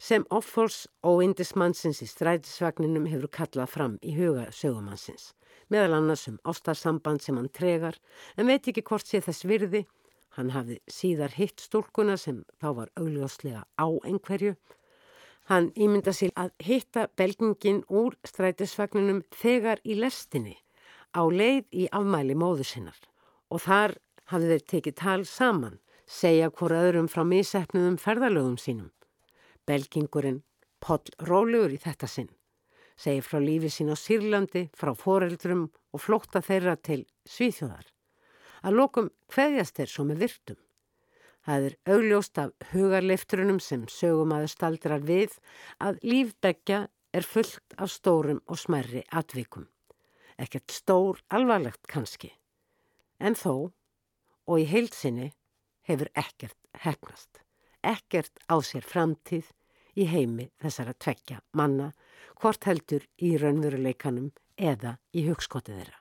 sem 0.00 0.24
offors 0.32 0.86
og 1.04 1.20
indismannsins 1.26 2.00
í 2.04 2.08
strætisvagninum 2.08 3.08
hefur 3.12 3.32
kallað 3.38 3.72
fram 3.74 3.98
í 4.00 4.14
huga 4.16 4.48
sögumannsins 4.52 5.34
meðal 5.72 5.98
annars 5.98 6.24
um 6.30 6.40
ástarsamband 6.48 7.22
sem 7.24 7.36
hann 7.36 7.52
tregar 7.52 8.00
en 8.36 8.48
veit 8.48 8.64
ekki 8.70 8.84
hvort 8.88 9.08
sé 9.08 9.20
þess 9.24 9.44
virði. 9.48 9.84
Hann 10.34 10.50
hafði 10.50 10.80
síðar 10.90 11.36
hitt 11.36 11.62
stúlkuna 11.62 12.16
sem 12.18 12.42
þá 12.58 12.68
var 12.80 12.90
augljóslega 12.98 13.62
á 13.78 13.86
einhverju. 14.08 14.56
Hann 15.52 15.70
ímynda 15.76 16.16
sér 16.16 16.32
að 16.40 16.50
hitta 16.64 17.06
belgingin 17.16 17.84
úr 17.92 18.16
strætisvagninum 18.26 19.22
þegar 19.30 19.84
í 19.84 20.00
lestinni 20.00 20.56
á 21.14 21.22
leið 21.30 21.64
í 21.70 21.86
afmæli 21.94 22.34
móðu 22.38 22.66
sinnar 22.66 22.98
og 23.54 23.62
þar 23.64 23.94
hafði 24.32 24.50
þeir 24.50 24.64
tekið 24.72 24.96
tal 25.00 25.22
saman, 25.28 25.78
segja 26.06 26.50
hvora 26.50 26.82
öðrum 26.88 27.08
frá 27.12 27.22
misefnuðum 27.28 27.98
ferðalögum 28.00 28.56
sínum. 28.60 28.90
Belgingurinn 29.68 30.42
Poll 30.84 31.12
Rólegur 31.24 31.72
í 31.72 31.80
þetta 31.80 32.08
sinn, 32.10 32.28
segir 33.00 33.24
frá 33.24 33.38
lífi 33.40 33.70
sín 33.72 33.92
á 33.92 33.96
Sýrlandi, 33.96 34.66
frá 34.76 34.92
foreldrum 34.92 35.70
og 35.94 36.02
flótta 36.04 36.42
þeirra 36.44 36.76
til 36.76 37.04
Svíþjóðar. 37.24 37.86
Að 38.64 38.76
lokum 38.80 39.10
hverjast 39.32 39.78
þeir 39.78 39.92
svo 39.92 40.06
með 40.08 40.24
virtum. 40.24 40.60
Það 41.44 41.68
er 41.68 41.76
augljóst 41.94 42.40
af 42.40 42.70
hugarleiftrunum 42.72 43.60
sem 43.60 43.84
sögum 43.92 44.32
aðeins 44.32 44.56
staldrar 44.56 45.04
við 45.04 45.36
að 45.84 46.00
lífbeggja 46.04 46.86
er 47.14 47.28
fullt 47.28 47.76
af 47.76 47.92
stórum 47.92 48.40
og 48.48 48.60
smerri 48.60 49.04
atvikum 49.12 49.68
ekkert 50.40 50.72
stór 50.72 51.22
alvarlegt 51.34 51.86
kannski, 51.90 52.32
en 53.18 53.36
þó 53.38 53.72
og 54.46 54.60
í 54.60 54.66
heilsinni 54.68 55.32
hefur 55.88 56.10
ekkert 56.18 56.58
hefnast, 56.84 57.40
ekkert 57.82 58.40
á 58.50 58.56
sér 58.64 58.86
framtíð 58.86 59.50
í 59.94 60.06
heimi 60.10 60.48
þessara 60.62 60.94
tvekja 60.98 61.40
manna, 61.52 61.92
hvort 62.40 62.66
heldur 62.66 63.04
í 63.22 63.36
raunveruleikanum 63.38 64.32
eða 64.58 64.98
í 65.14 65.26
hugskotið 65.28 65.80
þeirra. 65.80 66.00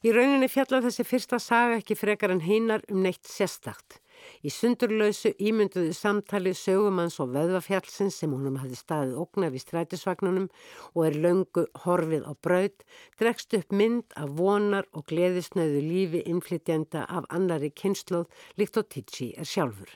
Í 0.00 0.12
rauninni 0.16 0.48
fjalla 0.48 0.80
þessi 0.84 1.04
fyrsta 1.04 1.38
saga 1.42 1.76
ekki 1.80 1.96
frekar 1.98 2.32
en 2.32 2.44
heinar 2.44 2.84
um 2.88 3.02
neitt 3.04 3.26
sérstakt, 3.28 3.98
Í 4.40 4.50
sundurlausu 4.52 5.32
ímynduðu 5.36 5.92
samtali 5.96 6.52
sögumanns 6.56 7.18
og 7.22 7.34
vöðvafjallsins 7.34 8.18
sem 8.22 8.32
húnum 8.34 8.58
hafði 8.60 8.78
staðið 8.78 9.18
ógnaf 9.22 9.56
í 9.56 9.62
strætisvagnunum 9.62 10.48
og 10.94 11.00
er 11.06 11.18
löngu 11.24 11.66
horfið 11.84 12.26
á 12.28 12.32
braud, 12.40 12.84
dregst 13.20 13.56
upp 13.58 13.72
mynd 13.72 14.16
af 14.16 14.32
vonar 14.40 14.88
og 14.96 15.06
gleðisnöðu 15.12 15.84
lífi 15.84 16.24
innflytjenda 16.24 17.06
af 17.08 17.28
annari 17.28 17.70
kynnslóð 17.70 18.28
líkt 18.56 18.80
og 18.80 18.88
Tidji 18.90 19.32
er 19.36 19.48
sjálfur. 19.48 19.92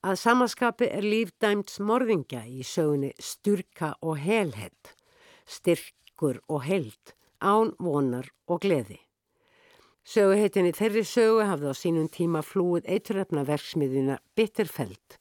Að 0.00 0.16
samaskapi 0.16 0.86
er 0.88 1.04
lífdæmt 1.04 1.68
smorðingja 1.74 2.46
í 2.48 2.62
sögunni 2.64 3.10
styrka 3.20 3.92
og 4.00 4.16
helhet, 4.22 4.94
styrkur 5.44 6.40
og 6.48 6.64
held, 6.64 7.12
án 7.44 7.74
vonar 7.76 8.30
og 8.48 8.62
gleði. 8.64 8.96
Söguheitinni 10.10 10.72
þeirri 10.74 11.04
sögu 11.06 11.44
hafði 11.46 11.70
á 11.70 11.74
sínum 11.78 12.08
tíma 12.10 12.40
flúið 12.42 12.88
eiturrefna 12.90 13.44
verksmiðuna 13.46 14.16
Bitterfeld 14.34 15.14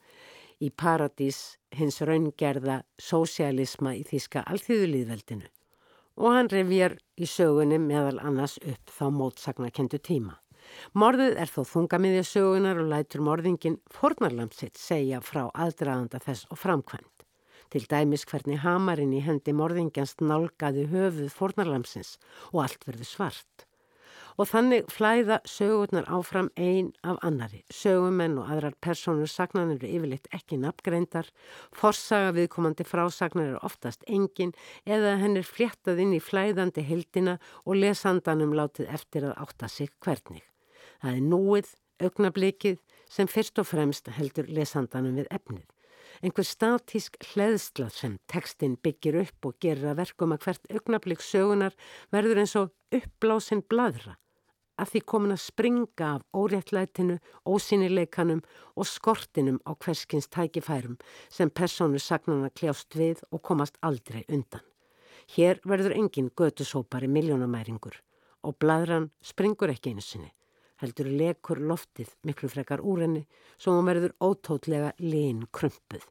í 0.65 0.71
paradís 0.73 1.59
hins 1.77 1.99
raungerða 2.09 2.79
sósialisma 2.97 3.93
í 3.99 4.01
Þíska 4.07 4.41
alþýðulíðveldinu 4.49 5.45
og 6.17 6.33
hann 6.33 6.49
revjar 6.49 6.97
í 7.21 7.29
sögunni 7.29 7.77
meðal 7.83 8.17
annars 8.31 8.57
upp 8.65 8.95
þá 8.95 9.05
mótsagnakendu 9.19 10.01
tíma. 10.09 10.39
Morðið 10.97 11.37
er 11.45 11.53
þó 11.53 11.61
þungamiðja 11.75 12.25
sögunar 12.31 12.81
og 12.81 12.89
lætur 12.89 13.27
morðingin 13.29 13.77
fornarlamsitt 13.93 14.81
segja 14.81 15.21
frá 15.21 15.45
aðdraðanda 15.53 16.17
þess 16.25 16.49
og 16.49 16.63
framkvæmt. 16.65 17.29
Til 17.69 17.85
dæmis 17.85 18.25
hvernig 18.25 18.65
hamarinn 18.65 19.13
í 19.13 19.21
hendi 19.21 19.53
morðingjans 19.53 20.17
nálgaði 20.17 20.89
höfuð 20.89 21.29
fornarlamsins 21.29 22.15
og 22.49 22.63
allt 22.65 22.89
verður 22.89 23.13
svart 23.13 23.68
og 24.39 24.47
þannig 24.47 24.85
flæða 24.87 25.41
sögurnar 25.47 26.05
áfram 26.07 26.47
ein 26.55 26.93
af 27.03 27.17
annari. 27.27 27.59
Sögumenn 27.75 28.37
og 28.39 28.47
aðrar 28.53 28.77
personur 28.79 29.27
sagnan 29.27 29.73
eru 29.73 29.87
yfirleitt 29.89 30.29
ekki 30.35 30.55
nafngreindar, 30.61 31.27
forsaga 31.75 32.31
viðkomandi 32.37 32.85
frásagnar 32.87 33.51
er 33.51 33.65
oftast 33.67 34.05
engin 34.07 34.53
eða 34.87 35.17
henn 35.19 35.35
er 35.35 35.47
fléttað 35.47 35.99
inn 36.05 36.15
í 36.15 36.21
flæðandi 36.23 36.85
heldina 36.87 37.35
og 37.65 37.81
lesandanum 37.81 38.55
látið 38.55 38.93
eftir 38.95 39.27
að 39.27 39.35
átta 39.43 39.67
sig 39.67 39.91
hvernig. 39.99 40.45
Það 41.03 41.19
er 41.19 41.27
núið, 41.33 41.73
augnablikið 41.99 42.79
sem 43.11 43.27
fyrst 43.27 43.59
og 43.59 43.67
fremst 43.67 44.07
heldur 44.15 44.47
lesandanum 44.47 45.19
við 45.19 45.27
efnið. 45.35 45.67
Einhver 46.23 46.47
statísk 46.47 47.19
hleðsla 47.33 47.89
sem 47.91 48.15
tekstinn 48.31 48.79
byggir 48.83 49.19
upp 49.19 49.51
og 49.51 49.59
gerir 49.59 49.91
að 49.91 49.99
verkum 49.99 50.33
að 50.35 50.47
hvert 50.47 50.71
augnablík 50.71 51.21
sögunar 51.23 51.75
verður 52.11 52.41
eins 52.41 52.55
og 52.59 52.71
uppblásinn 52.95 53.67
bladra 53.67 54.15
að 54.79 54.93
því 54.93 55.01
komin 55.11 55.35
að 55.35 55.43
springa 55.43 56.07
af 56.07 56.25
óréttlætinu, 56.33 57.19
ósynileikanum 57.45 58.41
og 58.75 58.87
skortinum 58.87 59.59
á 59.67 59.75
hverskins 59.75 60.29
tækifærum 60.31 60.97
sem 61.29 61.51
personu 61.51 61.99
sagnana 61.99 62.49
kljást 62.49 62.95
við 62.95 63.23
og 63.31 63.43
komast 63.43 63.77
aldrei 63.81 64.23
undan. 64.27 64.63
Hér 65.35 65.59
verður 65.67 65.97
engin 65.99 66.31
götusópari 66.31 67.07
miljónamæringur 67.11 67.99
og 68.43 68.55
bladran 68.57 69.11
springur 69.21 69.69
ekki 69.69 69.93
einu 69.93 70.01
sinni. 70.01 70.31
Heldur 70.79 71.09
lekur 71.11 71.59
loftið 71.59 72.13
miklu 72.23 72.49
frekar 72.49 72.81
úr 72.81 73.03
henni 73.03 73.25
svo 73.57 73.75
hún 73.75 73.89
verður 73.89 74.15
ótótlega 74.23 74.93
lín 75.03 75.43
krumpuð 75.51 76.07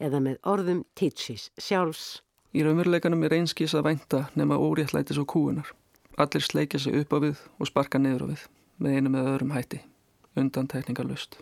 eða 0.00 0.20
með 0.24 0.40
orðum 0.48 0.84
títsís 0.96 1.50
sjálfs. 1.60 2.22
Í 2.56 2.64
raunveruleikanum 2.64 3.26
er 3.28 3.36
einskís 3.36 3.74
að 3.76 3.90
vænta 3.90 4.22
nema 4.34 4.56
óréttlætis 4.56 5.20
og 5.20 5.28
kúunar. 5.28 5.68
Allir 6.16 6.40
sleikja 6.40 6.80
sig 6.80 6.96
upp 6.96 7.12
á 7.12 7.18
við 7.20 7.40
og 7.60 7.68
sparka 7.68 8.00
niður 8.00 8.24
á 8.24 8.26
við 8.32 8.46
með 8.80 8.94
einu 8.96 9.12
með 9.12 9.28
öðrum 9.34 9.52
hætti, 9.52 9.82
undan 10.36 10.68
tekningarlust. 10.72 11.36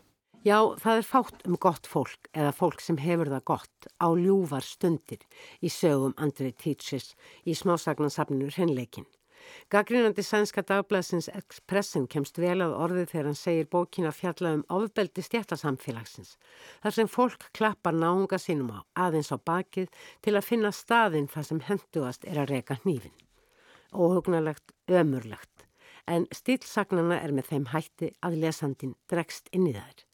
Já, 0.44 0.58
það 0.82 0.98
er 0.98 1.06
fátt 1.08 1.44
um 1.48 1.54
gott 1.56 1.86
fólk 1.88 2.28
eða 2.36 2.50
fólk 2.52 2.82
sem 2.84 2.98
hefur 3.00 3.30
það 3.32 3.44
gott 3.48 3.86
á 4.02 4.08
ljúvar 4.12 4.66
stundir 4.66 5.22
í 5.64 5.70
sögum 5.72 6.12
Andrei 6.20 6.52
Títsins 6.52 7.14
í 7.48 7.54
smásagnarsafninu 7.56 8.50
Hrenleikin. 8.50 9.06
Gaggrínandi 9.70 10.26
sænska 10.26 10.66
dagblæsins 10.66 11.30
Expressin 11.32 12.06
kemst 12.10 12.38
vel 12.42 12.58
að 12.64 12.76
orðið 12.84 13.10
þegar 13.12 13.30
hann 13.30 13.40
segir 13.40 13.70
bókina 13.72 14.12
fjalla 14.12 14.54
um 14.58 14.64
ofbeldi 14.74 15.24
stjættasamfélagsins. 15.24 16.36
Þar 16.82 16.98
sem 16.98 17.10
fólk 17.16 17.50
klappar 17.56 17.96
náunga 17.96 18.42
sínum 18.42 18.74
á 18.74 18.80
aðeins 19.06 19.32
á 19.32 19.38
bakið 19.38 19.88
til 20.20 20.34
að 20.34 20.48
finna 20.50 20.74
staðinn 20.74 21.30
þar 21.30 21.48
sem 21.50 21.68
henduast 21.70 22.26
er 22.28 22.42
að 22.42 22.56
reyka 22.56 22.82
hnífin. 22.82 23.14
Óhugnalegt, 23.94 24.74
ömurlegt. 24.90 25.66
En 26.06 26.26
stílsagnana 26.34 27.20
er 27.22 27.32
með 27.32 27.50
þeim 27.52 27.68
hætti 27.72 28.10
að 28.26 28.40
lesandin 28.42 28.96
dregst 29.08 29.48
inn 29.56 29.70
í 29.70 29.74
þær. 29.76 30.04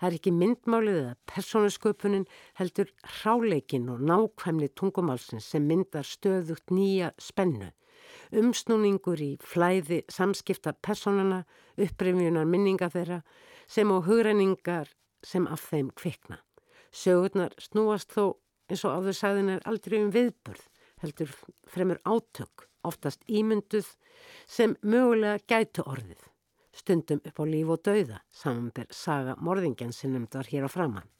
Það 0.00 0.08
er 0.08 0.16
ekki 0.18 0.32
myndmálið 0.34 0.98
eða 1.00 1.14
persónusköpunin 1.30 2.26
heldur 2.58 2.90
hráleikin 3.20 3.90
og 3.92 4.02
nákvæmni 4.04 4.70
tungumálsins 4.76 5.46
sem 5.52 5.66
myndar 5.68 6.06
stöðugt 6.08 6.72
nýja 6.74 7.12
spennu 7.18 7.70
umsnúningur 8.34 9.20
í 9.22 9.32
flæði 9.42 10.02
samskipta 10.12 10.74
personana, 10.84 11.44
upprifjunar 11.80 12.48
minninga 12.48 12.90
þeirra 12.92 13.20
sem 13.70 13.90
á 13.90 13.98
hugreiningar 14.04 14.90
sem 15.24 15.46
af 15.46 15.64
þeim 15.70 15.90
kvikna. 15.96 16.40
Sögurnar 16.94 17.54
snúast 17.58 18.12
þó 18.14 18.36
eins 18.70 18.84
og 18.86 18.98
áður 18.98 19.18
sagðin 19.18 19.52
er 19.56 19.64
aldrei 19.68 20.00
um 20.02 20.12
viðburð, 20.14 20.62
heldur 21.04 21.32
fremur 21.70 22.00
átök, 22.04 22.68
oftast 22.84 23.24
ímynduð 23.28 23.88
sem 24.46 24.76
mögulega 24.82 25.42
gætu 25.48 25.84
orðið. 25.88 26.20
Stundum 26.74 27.20
upp 27.22 27.38
á 27.38 27.44
líf 27.46 27.70
og 27.70 27.82
dauða, 27.86 28.20
samanber 28.34 28.88
saga 28.90 29.36
morðingjansinnum 29.38 30.26
þar 30.32 30.50
hér 30.50 30.66
á 30.66 30.70
framann. 30.72 31.10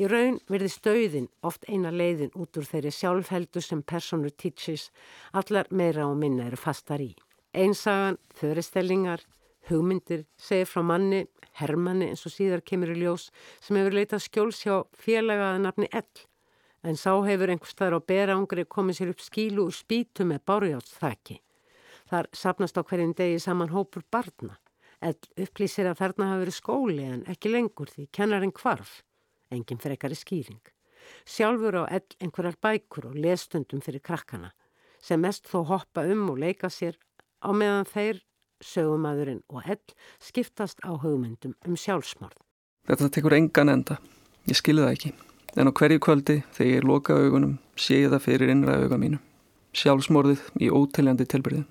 Í 0.00 0.08
raun 0.08 0.38
verði 0.50 0.70
stauðin 0.72 1.28
oft 1.46 1.66
eina 1.68 1.92
leiðin 1.92 2.34
út 2.38 2.56
úr 2.58 2.66
þeirri 2.66 2.92
sjálfheldu 2.94 3.62
sem 3.62 3.82
personu 3.82 4.30
teaches 4.30 4.90
allar 5.32 5.68
meira 5.70 6.06
og 6.08 6.16
minna 6.20 6.46
eru 6.48 6.58
fastar 6.58 7.02
í. 7.02 7.12
Einsagan, 7.56 8.18
þöristellingar, 8.38 9.24
hugmyndir 9.68 10.24
segir 10.38 10.70
frá 10.70 10.82
manni, 10.86 11.26
Hermanni 11.56 12.10
eins 12.12 12.26
og 12.28 12.34
síðar 12.34 12.62
kemur 12.66 12.92
í 12.92 12.98
ljós 13.00 13.30
sem 13.64 13.78
hefur 13.78 13.96
leitað 13.96 14.26
skjóls 14.26 14.62
hjá 14.64 14.82
félagaða 14.92 15.62
nafni 15.64 15.88
Ell 15.92 16.26
en 16.86 16.98
sá 16.98 17.10
hefur 17.26 17.50
einhver 17.50 17.72
staðar 17.72 17.98
á 17.98 18.08
berangri 18.12 18.64
komið 18.64 19.00
sér 19.00 19.10
upp 19.12 19.24
skílu 19.24 19.66
úr 19.66 19.74
spítu 19.74 20.26
með 20.28 20.44
bárjátsþakki. 20.46 21.40
Þar 22.06 22.30
sapnast 22.30 22.78
á 22.78 22.86
hverjum 22.86 23.16
degi 23.18 23.40
saman 23.42 23.72
hópur 23.74 24.06
barna. 24.10 24.60
Ell 25.02 25.18
upplýsir 25.42 25.90
að 25.90 25.98
þarna 26.00 26.30
hafi 26.30 26.44
verið 26.44 26.56
skóli 26.56 27.04
en 27.04 27.24
ekki 27.28 27.50
lengur 27.50 27.90
því 27.90 28.06
kennarinn 28.14 28.54
kvarf 28.54 29.02
engin 29.50 29.82
frekari 29.82 30.16
skýring. 30.18 30.62
Sjálfur 31.26 31.82
á 31.82 31.84
ell 31.90 32.16
einhverjar 32.22 32.56
bækur 32.62 33.10
og 33.10 33.18
lesstundum 33.18 33.82
fyrir 33.84 34.02
krakkana 34.02 34.52
sem 35.02 35.20
mest 35.22 35.46
þó 35.50 35.62
hoppa 35.68 36.06
um 36.08 36.24
og 36.32 36.40
leika 36.42 36.70
sér 36.72 36.96
á 37.44 37.50
meðan 37.54 37.86
þeir, 37.86 38.22
sögumadurinn 38.64 39.44
og 39.52 39.68
ell 39.68 39.94
skiptast 40.22 40.80
á 40.82 40.96
hugmyndum 40.96 41.54
um 41.66 41.76
sjálfsmorð. 41.76 42.38
Þetta 42.86 43.12
tekur 43.12 43.36
engan 43.36 43.70
enda. 43.70 44.00
Ég 44.46 44.58
skilði 44.58 44.86
það 44.86 44.94
ekki. 44.96 45.14
En 45.56 45.68
á 45.68 45.72
hverju 45.72 46.02
kvöldi 46.04 46.42
þegar 46.52 46.72
ég 46.74 46.84
loka 46.84 47.14
augunum 47.16 47.56
sé 47.80 48.02
ég 48.02 48.12
það 48.12 48.24
fyrir 48.26 48.52
innra 48.52 48.76
auga 48.82 48.98
mínu. 49.00 49.20
Sjálfsmorðið 49.76 50.42
í 50.60 50.68
óteljandi 50.72 51.24
tilbyrði. 51.28 51.62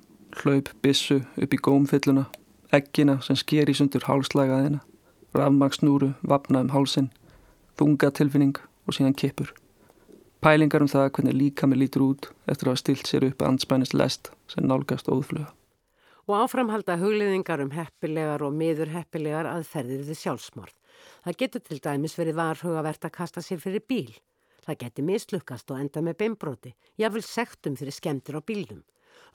Hlaup 0.41 0.71
bissu 0.81 1.21
upp 1.41 1.53
í 1.53 1.59
gómfylluna, 1.67 2.25
eggina 2.73 3.19
sem 3.23 3.37
sker 3.39 3.69
í 3.69 3.75
sundur 3.77 4.03
hálslagaðina, 4.09 4.81
rafmagsnúru, 5.37 6.15
vapna 6.25 6.65
um 6.65 6.73
hálsin 6.73 7.11
þunga 7.79 8.11
tilfinning 8.15 8.57
og 8.87 8.95
síðan 8.95 9.15
kipur. 9.17 9.51
Pælingar 10.41 10.83
um 10.83 10.89
það 10.89 11.11
hvernig 11.17 11.37
líka 11.37 11.67
með 11.67 11.81
lítur 11.83 12.05
út 12.05 12.29
eftir 12.45 12.67
að 12.67 12.75
hafa 12.75 12.81
stilt 12.83 13.09
sér 13.09 13.27
upp 13.29 13.43
anspænist 13.45 13.95
lest 13.97 14.31
sem 14.51 14.65
nálgast 14.67 15.09
óðfluga. 15.09 15.51
Og 16.25 16.41
áframhalda 16.41 16.97
hugliðingar 17.01 17.61
um 17.61 17.73
heppilegar 17.73 18.41
og 18.45 18.53
miður 18.53 18.93
heppilegar 18.93 19.49
aðferðir 19.49 20.05
við 20.07 20.21
sjálfsmorð. 20.23 20.73
Það 21.25 21.39
getur 21.41 21.65
til 21.65 21.79
dæmis 21.81 22.17
verið 22.19 22.37
varhugavert 22.37 23.07
að 23.07 23.15
kasta 23.17 23.41
sér 23.41 23.61
fyrir 23.63 23.81
bíl. 23.89 24.13
Það 24.65 24.79
getur 24.83 25.07
mislukast 25.09 25.71
og 25.73 25.81
enda 25.81 26.01
með 26.05 26.19
beimbróti. 26.21 26.75
Jáfnvel 27.01 27.25
sektum 27.25 27.77
fyrir 27.79 27.97
skemmtir 27.97 28.37
á 28.37 28.41
bílum. 28.45 28.85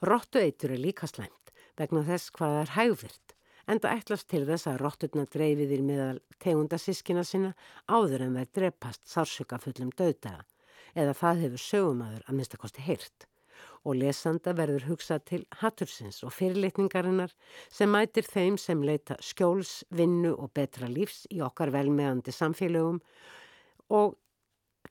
Rottu 0.07 0.39
eitur 0.39 0.71
er 0.71 0.81
líka 0.81 1.07
slæmt 1.07 1.51
vegna 1.79 2.03
þess 2.07 2.31
hvað 2.35 2.55
það 2.55 2.61
er 2.61 2.73
hægvirt 2.77 3.35
enda 3.71 3.91
ætlast 3.95 4.27
til 4.31 4.43
þess 4.47 4.67
að 4.69 4.79
rótturna 4.81 5.25
dreifiðir 5.31 5.83
meðal 5.85 6.19
tegunda 6.41 6.79
sískina 6.81 7.23
sinna 7.27 7.53
áður 7.87 8.25
en 8.25 8.39
þær 8.39 8.49
drepast 8.57 9.05
sársöka 9.07 9.59
fullum 9.61 9.91
döðdaga 9.97 10.43
eða 10.95 11.15
það 11.17 11.43
hefur 11.45 11.65
sögumadur 11.65 12.25
að 12.25 12.37
minnstakosti 12.39 12.85
heyrt 12.87 13.27
og 13.83 13.97
lesanda 13.97 14.53
verður 14.57 14.87
hugsað 14.89 15.23
til 15.31 15.45
hattursins 15.61 16.21
og 16.25 16.33
fyrirlitningarinnar 16.35 17.33
sem 17.69 17.91
mætir 17.91 18.27
þeim 18.27 18.59
sem 18.61 18.83
leita 18.85 19.17
skjóls, 19.21 19.81
vinnu 19.89 20.33
og 20.35 20.51
betra 20.57 20.89
lífs 20.91 21.25
í 21.31 21.41
okkar 21.45 21.73
velmeðandi 21.73 22.33
samfélögum 22.35 22.99
og 23.89 24.17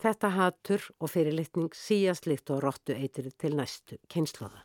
þetta 0.00 0.32
hattur 0.36 0.90
og 0.98 1.12
fyrirlitning 1.12 1.70
síast 1.76 2.26
líkt 2.30 2.50
og 2.54 2.64
róttu 2.64 2.96
eitir 2.96 3.30
til 3.38 3.56
næstu 3.58 4.00
kynnslóða. 4.10 4.64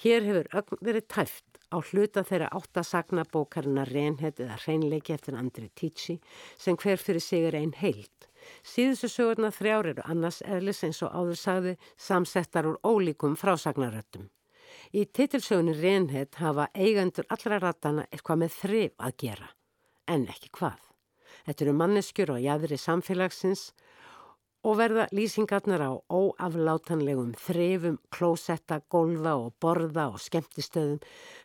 Hér 0.00 0.24
hefur 0.26 0.48
ögn 0.56 0.80
verið 0.80 1.08
tæft 1.12 1.60
á 1.72 1.76
hluta 1.80 2.22
þeirra 2.24 2.50
áttasagna 2.52 3.24
bókarina 3.32 3.84
reynhet 3.88 4.40
eða 4.40 4.58
reynleiki 4.66 5.14
eftir 5.14 5.36
Andri 5.38 5.68
Tíci 5.74 6.18
sem 6.58 6.76
hver 6.76 7.00
fyrir 7.00 7.20
sig 7.20 7.48
er 7.48 7.56
einn 7.60 7.74
heilt. 7.76 8.28
Síðustu 8.66 9.08
sögurna 9.08 9.52
þrjár 9.54 9.92
eru 9.92 10.04
annars 10.04 10.42
eðlis 10.42 10.82
eins 10.84 11.02
og 11.06 11.12
áður 11.14 11.38
sagði 11.38 11.74
samsettar 11.96 12.68
úr 12.68 12.78
ólíkum 12.82 13.36
frásagnaröttum. 13.38 14.28
Í 14.92 15.04
titilsögunni 15.06 15.74
reynhet 15.78 16.40
hafa 16.40 16.68
eigendur 16.74 17.28
allra 17.32 17.60
ratana 17.62 18.06
eitthvað 18.10 18.42
með 18.42 18.56
þrif 18.58 18.94
að 18.98 19.16
gera, 19.24 19.48
en 20.08 20.26
ekki 20.32 20.50
hvað. 20.58 20.80
Þetta 21.46 21.64
eru 21.64 21.74
manneskjur 21.76 22.34
og 22.34 22.42
jæðri 22.42 22.78
samfélagsins 22.78 23.70
og 24.62 24.78
verða 24.78 25.08
lýsingarnar 25.10 25.82
á 25.82 25.92
óaflátanlegum 26.06 27.34
þrefum, 27.38 27.98
klósetta, 28.14 28.80
golfa 28.92 29.34
og 29.34 29.54
borða 29.62 30.08
og 30.14 30.22
skemmtistöðum 30.22 31.00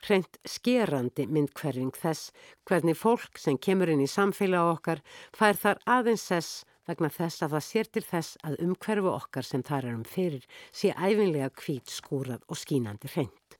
hreint 0.05 0.39
skerandi 0.45 1.25
myndkverfing 1.25 1.97
þess 1.97 2.31
hvernig 2.69 2.97
fólk 2.99 3.41
sem 3.41 3.57
kemur 3.57 3.89
inn 3.93 4.05
í 4.05 4.09
samfélag 4.11 4.73
okkar 4.75 5.03
fær 5.35 5.57
þar 5.57 5.81
aðeins 5.97 6.27
þess 6.29 6.63
vegna 6.87 7.09
þess 7.11 7.43
að 7.43 7.55
það 7.57 7.65
sér 7.67 7.91
til 7.91 8.05
þess 8.07 8.41
að 8.47 8.59
umhverfu 8.67 9.11
okkar 9.11 9.47
sem 9.47 9.63
þar 9.65 9.89
erum 9.91 10.05
fyrir 10.07 10.45
sé 10.71 10.93
æfinlega 10.93 11.49
kvít 11.57 11.91
skúrað 11.91 12.45
og 12.47 12.61
skínandi 12.61 13.11
hreint. 13.15 13.57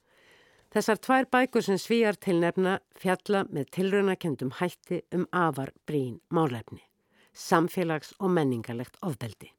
Þessar 0.71 0.99
tvær 1.03 1.29
bækur 1.31 1.65
sem 1.65 1.79
svíjar 1.81 2.19
til 2.19 2.37
nefna 2.43 2.77
fjalla 2.99 3.45
með 3.49 3.71
tilraunakendum 3.77 4.53
hætti 4.59 5.01
um 5.15 5.25
afar 5.31 5.73
brín 5.87 6.19
málefni 6.29 6.86
samfélags- 7.37 8.15
og 8.19 8.33
menningarlegt 8.33 8.97
ofbeldi. 9.05 9.51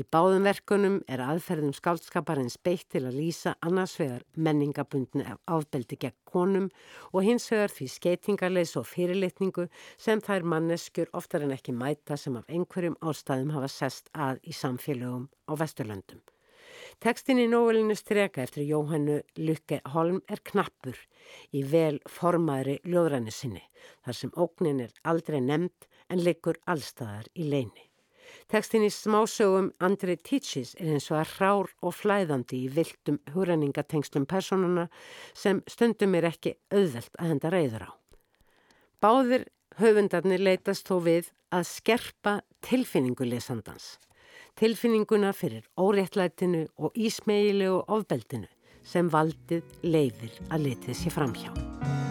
Í 0.00 0.04
báðum 0.08 0.46
verkunum 0.48 0.94
er 1.04 1.20
aðferðum 1.20 1.74
skáldskaparins 1.76 2.56
beitt 2.64 2.86
til 2.94 3.02
að 3.04 3.18
lýsa 3.20 3.52
annars 3.60 3.98
vegar 4.00 4.22
menningabundni 4.32 5.26
afbeldi 5.44 5.98
gegn 6.00 6.16
konum 6.24 6.70
og 7.12 7.26
hins 7.26 7.50
vegar 7.52 7.74
því 7.76 7.88
skeitingarleis 7.92 8.72
og 8.80 8.88
fyrirlitningu 8.88 9.68
sem 10.00 10.24
þær 10.24 10.48
manneskjur 10.54 11.12
oftar 11.20 11.44
en 11.44 11.52
ekki 11.58 11.76
mæta 11.76 12.16
sem 12.16 12.40
af 12.40 12.48
einhverjum 12.48 12.96
ástæðum 13.04 13.52
hafa 13.58 13.68
sest 13.68 14.08
að 14.16 14.40
í 14.48 14.56
samfélögum 14.56 15.28
á 15.28 15.52
Vesturlöndum. 15.60 16.24
Tekstin 17.02 17.40
í 17.42 17.48
nóvelinu 17.50 17.94
streka 17.98 18.42
eftir 18.46 18.64
Jóhannu 18.64 19.20
Lykke 19.36 19.82
Holm 19.92 20.22
er 20.30 20.40
knappur 20.40 20.96
í 21.52 21.62
vel 21.68 22.00
formaðri 22.08 22.78
ljóðræni 22.88 23.34
sinni 23.34 23.62
þar 24.06 24.18
sem 24.18 24.32
ógnin 24.40 24.80
er 24.86 24.94
aldrei 25.04 25.40
nefnd 25.44 25.88
en 26.12 26.22
liggur 26.22 26.60
allstaðar 26.68 27.30
í 27.34 27.48
leini. 27.48 27.88
Tekstin 28.52 28.84
í 28.84 28.90
smásögum 28.92 29.70
Andrei 29.80 30.16
Tíchis 30.16 30.74
er 30.80 30.92
eins 30.94 31.08
og 31.12 31.18
að 31.22 31.34
rár 31.40 31.72
og 31.80 31.94
flæðandi 31.96 32.62
í 32.66 32.70
viltum 32.72 33.18
húræningatengslum 33.32 34.26
personuna 34.28 34.88
sem 35.32 35.62
stundum 35.70 36.16
er 36.18 36.28
ekki 36.32 36.54
auðvelt 36.72 37.16
að 37.18 37.32
henda 37.32 37.52
reyður 37.52 37.86
á. 37.88 37.92
Báðir 39.02 39.48
höfundarnir 39.80 40.42
leytast 40.42 40.88
þó 40.88 40.98
við 41.06 41.32
að 41.52 41.68
skerpa 41.68 42.38
tilfinningu 42.64 43.26
lesandans. 43.28 43.96
Tilfinninguna 44.56 45.32
fyrir 45.32 45.64
óréttlætinu 45.80 46.66
og 46.76 46.92
ísmegilegu 46.96 47.82
ofbeldinu 47.88 48.50
sem 48.84 49.08
valdið 49.08 49.64
leifir 49.86 50.38
að 50.50 50.68
letið 50.68 50.98
sér 50.98 51.16
framhjá. 51.16 52.01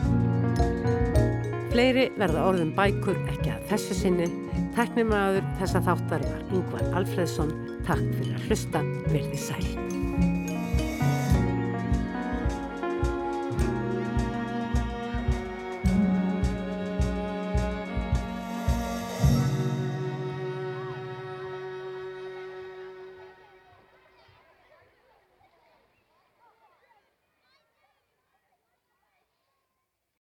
Fleiri 1.71 2.09
verða 2.19 2.41
orðum 2.49 2.73
bækur 2.75 3.15
ekki 3.31 3.53
að 3.53 3.69
þessu 3.69 3.95
sinni. 4.01 4.27
Teknimaður 4.75 5.47
þessa 5.61 5.79
þáttar 5.85 6.25
var 6.27 6.43
Yngvar 6.51 6.83
Alfredsson. 6.99 7.55
Takk 7.87 8.03
fyrir 8.17 8.35
að 8.35 8.49
hlusta. 8.49 8.83
Verði 9.07 9.39
sæl. 9.39 10.30